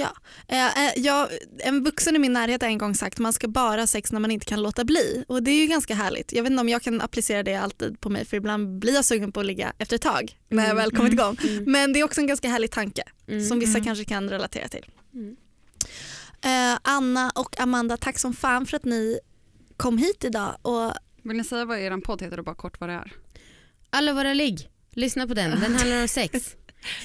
Ja. 0.00 0.10
Eh, 0.48 0.86
eh, 0.86 0.92
jag, 0.96 1.28
en 1.58 1.84
vuxen 1.84 2.16
i 2.16 2.18
min 2.18 2.32
närhet 2.32 2.62
har 2.62 2.68
en 2.68 2.78
gång 2.78 2.94
sagt 2.94 3.18
man 3.18 3.32
ska 3.32 3.48
bara 3.48 3.80
ha 3.80 3.86
sex 3.86 4.12
när 4.12 4.20
man 4.20 4.30
inte 4.30 4.46
kan 4.46 4.62
låta 4.62 4.84
bli. 4.84 5.24
Och 5.28 5.42
det 5.42 5.50
är 5.50 5.60
ju 5.60 5.66
ganska 5.66 5.94
härligt. 5.94 6.32
Jag 6.32 6.42
vet 6.42 6.50
inte 6.50 6.60
om 6.60 6.68
jag 6.68 6.82
kan 6.82 7.00
applicera 7.00 7.42
det 7.42 7.54
alltid 7.54 8.00
på 8.00 8.08
mig 8.10 8.24
för 8.24 8.36
ibland 8.36 8.78
blir 8.78 8.94
jag 8.94 9.04
sugen 9.04 9.32
på 9.32 9.40
att 9.40 9.46
ligga 9.46 9.72
efter 9.78 9.96
ett 9.96 10.02
tag 10.02 10.38
när 10.48 10.62
jag 10.62 10.70
Mm. 10.70 10.76
väl 10.76 10.90
kommit 10.96 11.12
igång. 11.12 11.36
Mm. 11.48 11.64
Men 11.72 11.92
det 11.92 12.00
är 12.00 12.04
också 12.04 12.20
en 12.20 12.26
ganska 12.26 12.48
härlig 12.48 12.70
tanke 12.70 13.02
Mm. 13.28 13.44
som 13.48 13.58
vissa 13.60 13.78
Mm. 13.78 13.84
kanske 13.84 14.04
kan 14.04 14.30
relatera 14.30 14.68
till. 14.68 14.86
Mm. 15.14 15.36
Eh, 16.44 16.78
Anna 16.82 17.30
och 17.34 17.60
Amanda, 17.60 17.96
tack 17.96 18.18
som 18.18 18.32
fan 18.32 18.66
för 18.66 18.76
att 18.76 18.84
ni 18.84 19.18
kom 19.76 19.98
hit 19.98 20.24
idag. 20.24 20.56
Och 20.62 20.92
Vill 21.22 21.36
ni 21.36 21.44
säga 21.44 21.64
vad 21.64 21.78
er 21.78 21.96
podd 22.00 22.22
heter 22.22 22.38
och 22.38 22.44
bara 22.44 22.54
kort 22.54 22.80
vad 22.80 22.88
det 22.88 22.94
är? 22.94 23.12
Alla 23.90 24.12
våra 24.12 24.34
ligg, 24.34 24.70
lyssna 24.92 25.26
på 25.26 25.34
den, 25.34 25.50
den 25.60 25.74
handlar 25.74 26.02
om 26.02 26.08
sex. 26.08 26.56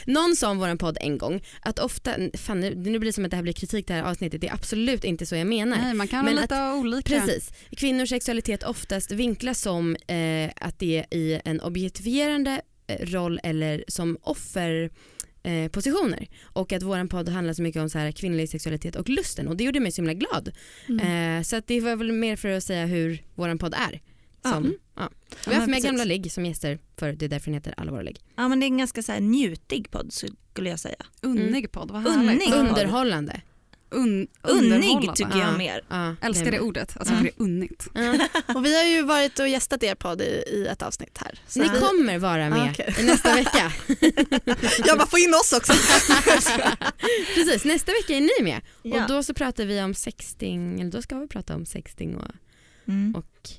Någon 0.05 0.36
sa 0.36 0.49
om 0.49 0.57
vår 0.57 0.76
podd 0.76 0.97
en 1.01 1.17
gång 1.17 1.43
att 1.61 1.80
ofta, 1.80 2.11
fan 2.34 2.59
nu, 2.59 2.76
nu 2.76 2.99
blir 2.99 3.09
det 3.09 3.13
som 3.13 3.26
att 3.26 3.32
det 3.32 3.38
här 3.38 3.43
blir 3.43 3.53
kritik 3.53 3.88
det 3.88 3.93
här 3.93 4.03
avsnittet, 4.03 4.41
det 4.41 4.47
är 4.47 4.53
absolut 4.53 5.03
inte 5.03 5.26
så 5.26 5.36
jag 5.36 5.47
menar. 5.47 5.78
Nej, 5.78 5.93
man 5.93 6.07
kan 6.07 6.26
Men 6.26 6.36
lite 6.36 6.71
olika. 6.71 7.09
Precis. 7.09 7.51
Kvinnors 7.78 8.09
sexualitet 8.09 8.63
oftast 8.63 9.11
vinklas 9.11 9.61
som 9.61 9.95
eh, 9.95 10.51
att 10.55 10.80
det 10.80 10.97
är 10.97 11.17
i 11.17 11.41
en 11.45 11.61
objektifierande 11.61 12.61
eh, 12.88 13.05
roll 13.05 13.39
eller 13.43 13.84
som 13.88 14.17
offer 14.21 14.91
eh, 15.43 15.71
positioner 15.71 16.28
och 16.43 16.73
att 16.73 16.84
våran 16.84 17.09
podd 17.09 17.30
handlar 17.30 17.53
så 17.53 17.61
mycket 17.61 17.82
om 17.82 17.89
så 17.89 17.99
här 17.99 18.11
kvinnlig 18.11 18.49
sexualitet 18.49 18.95
och 18.95 19.09
lusten 19.09 19.47
och 19.47 19.57
det 19.57 19.63
gjorde 19.63 19.80
mig 19.80 19.91
så 19.91 20.01
himla 20.01 20.13
glad. 20.13 20.51
Mm. 20.89 21.38
Eh, 21.38 21.43
så 21.43 21.55
att 21.55 21.67
det 21.67 21.82
var 21.82 21.95
väl 21.95 22.11
mer 22.11 22.36
för 22.36 22.49
att 22.49 22.63
säga 22.63 22.86
hur 22.86 23.23
våran 23.36 23.57
podd 23.57 23.73
är. 23.73 24.01
Som, 24.51 24.65
Ja. 24.65 24.84
Ja. 24.96 25.10
Vi 25.46 25.54
har 25.54 25.60
haft 25.60 25.70
med 25.70 25.84
gamla 25.84 26.04
ligg 26.04 26.32
som 26.32 26.46
gäster 26.46 26.80
för 26.98 27.14
det 27.14 27.26
är 27.26 27.30
därför 27.30 27.46
den 27.46 27.54
heter 27.54 27.74
Alla 27.78 27.91
våra 27.91 28.02
ligg. 28.02 28.20
Ja 28.36 28.48
men 28.48 28.60
det 28.60 28.64
är 28.66 28.68
en 28.68 28.78
ganska 28.78 29.04
så 29.04 29.12
här 29.12 29.20
njutig 29.20 29.91
podd 29.91 30.14
skulle 30.14 30.70
jag 30.70 30.80
säga. 30.80 30.96
Unnig 31.22 31.72
podd, 31.72 31.91
vad 31.91 32.02
härligt. 32.02 32.54
Underhållande. 32.54 33.41
Un, 33.89 34.28
Unnig 34.41 35.16
tycker 35.16 35.38
jag 35.39 35.48
Ja. 35.54 35.58
mer. 35.58 35.82
Ja, 35.89 36.16
Älskar 36.22 36.52
det 36.52 36.60
ordet, 36.60 36.98
alltså 36.98 37.14
Ja. 37.14 37.18
för 37.18 37.24
det 37.26 37.30
är 37.30 37.43
unnigt. 37.43 37.88
Ja. 37.93 38.28
Och 38.56 38.66
vi 38.66 38.76
har 38.78 38.84
ju 38.84 39.02
varit 39.02 39.39
och 39.39 39.48
gästat 39.48 39.84
er 39.84 39.96
podd 39.96 40.22
i, 40.22 40.43
i 40.52 40.68
ett 40.72 40.82
avsnitt 40.82 41.18
här. 41.18 41.39
Så 41.48 41.60
Ni 41.60 41.70
vi- 41.74 41.80
kommer 41.80 42.18
vara 42.18 42.50
med 42.50 42.60
Ah, 42.62 42.72
okej. 42.72 42.96
i 43.00 43.04
nästa 43.04 43.36
vecka. 43.36 43.72
Jag 44.86 44.98
bara 44.98 45.08
få 45.08 45.18
in 45.18 45.34
oss 45.34 45.54
också. 45.54 45.74
Precis, 47.36 47.66
nästa 47.66 47.91
vecka 47.91 48.14
är 48.14 48.22
ni 48.22 48.43
med. 48.43 48.62
Ja. 48.82 49.02
Och 49.04 49.10
då 49.10 49.24
så 49.24 49.34
pratar 49.34 49.66
vi 49.66 49.82
om 49.82 49.93
sexting, 49.93 50.82
eller 50.82 50.91
då 50.91 51.02
ska 51.02 51.20
vi 51.20 51.28
prata 51.28 51.56
om 51.56 51.66
sexting 51.66 52.16
och, 52.18 52.32
Mm. 52.88 53.16
och 53.16 53.50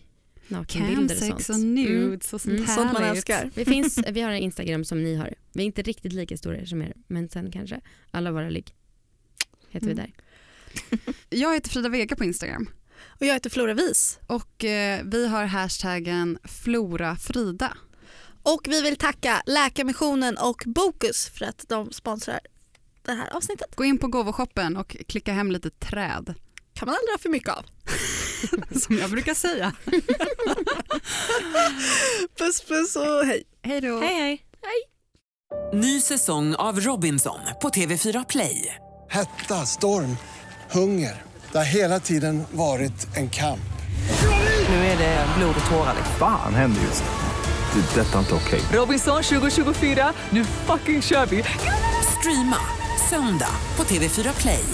nakenbilder 0.49 1.14
och 1.14 1.20
Camsex 1.20 1.47
sånt. 1.47 1.59
och 1.59 1.64
nudes 1.64 2.32
och 2.32 2.40
sånt 2.40 2.55
Mm. 2.55 2.66
Sånt 2.66 2.92
man 2.92 3.03
älskar. 3.05 3.51
Vi, 3.55 3.64
finns, 3.64 3.99
vi 4.12 4.20
har 4.20 4.30
en 4.30 4.38
Instagram 4.42 4.84
som 4.84 5.03
ni 5.05 5.14
har. 5.16 5.34
Vi 5.53 5.62
är 5.62 5.66
inte 5.66 5.82
riktigt 5.82 6.12
lika 6.12 6.36
stora 6.36 6.66
som 6.66 6.82
er, 6.82 6.92
men 7.07 7.28
sen 7.28 7.51
kanske. 7.53 7.80
Alla 8.11 8.32
våra 8.32 8.49
ligg 8.51 8.74
heter 9.70 9.86
Mm. 9.90 9.97
vi 9.97 10.03
där. 10.03 11.14
Jag 11.40 11.55
heter 11.55 11.70
Frida 11.70 11.88
Vega 11.88 12.16
på 12.16 12.24
Instagram 12.24 12.70
Och 13.01 13.26
jag 13.26 13.34
heter 13.34 13.51
Flora 13.51 13.74
Vis. 13.74 14.18
och 14.26 14.64
eh, 14.64 15.03
vi 15.05 15.28
har 15.28 15.44
hashtaggen 15.44 16.38
FloraFrida. 16.44 17.76
Och 18.42 18.61
vi 18.68 18.82
vill 18.82 18.97
tacka 18.97 19.42
Läkarmissionen 19.47 20.36
och 20.38 20.62
Bokus 20.66 21.28
för 21.28 21.44
att 21.44 21.64
de 21.68 21.92
sponsrar 21.92 22.40
det 23.03 23.12
här 23.12 23.36
avsnittet. 23.36 23.76
Gå 23.76 23.84
in 23.84 23.99
på 23.99 24.09
gåvoshoppen 24.09 24.76
och 24.76 24.97
klicka 25.09 25.32
hem 25.32 25.51
lite 25.51 25.70
träd. 25.70 26.34
Kan 26.76 26.86
man 26.86 26.94
aldrig 26.94 27.12
ha 27.12 27.18
för 27.18 27.28
mycket 27.28 27.54
av. 27.54 27.64
Som 28.80 28.98
jag 28.98 29.10
brukar 29.10 29.34
säga. 29.34 29.72
Puss 32.38 32.62
puss 32.62 32.96
och 32.96 33.26
hej. 33.26 33.42
Hej 33.62 33.80
då. 33.80 34.00
Hej 34.00 34.20
hej. 34.20 34.40
Ny 35.72 36.00
säsong 36.00 36.54
av 36.54 36.80
Robinson 36.80 37.38
på 37.62 37.68
TV4 37.68 38.24
Play. 38.28 38.74
Hetta, 39.10 39.66
storm, 39.66 40.16
hunger. 40.70 41.22
Det 41.52 41.58
har 41.58 41.64
hela 41.64 42.00
tiden 42.00 42.44
varit 42.50 43.16
en 43.16 43.30
kamp. 43.30 43.60
Nu 44.68 44.74
är 44.74 44.98
det 44.98 45.26
blod 45.38 45.54
och 45.64 45.70
tårar. 45.70 45.94
liksom. 45.96 46.14
Fan 46.18 46.54
händer 46.54 46.82
just 46.82 47.04
nu. 47.04 47.10
Det. 47.80 48.00
är 48.00 48.04
Detta 48.04 48.14
är 48.14 48.20
inte 48.20 48.34
okej. 48.34 48.60
Robinson 48.72 49.22
2024, 49.22 50.12
nu 50.30 50.44
fucking 50.44 51.02
kör 51.02 51.26
vi! 51.26 51.44
Streama 52.18 52.58
söndag 53.10 53.50
på 53.76 53.84
TV4 53.84 54.40
Play. 54.40 54.64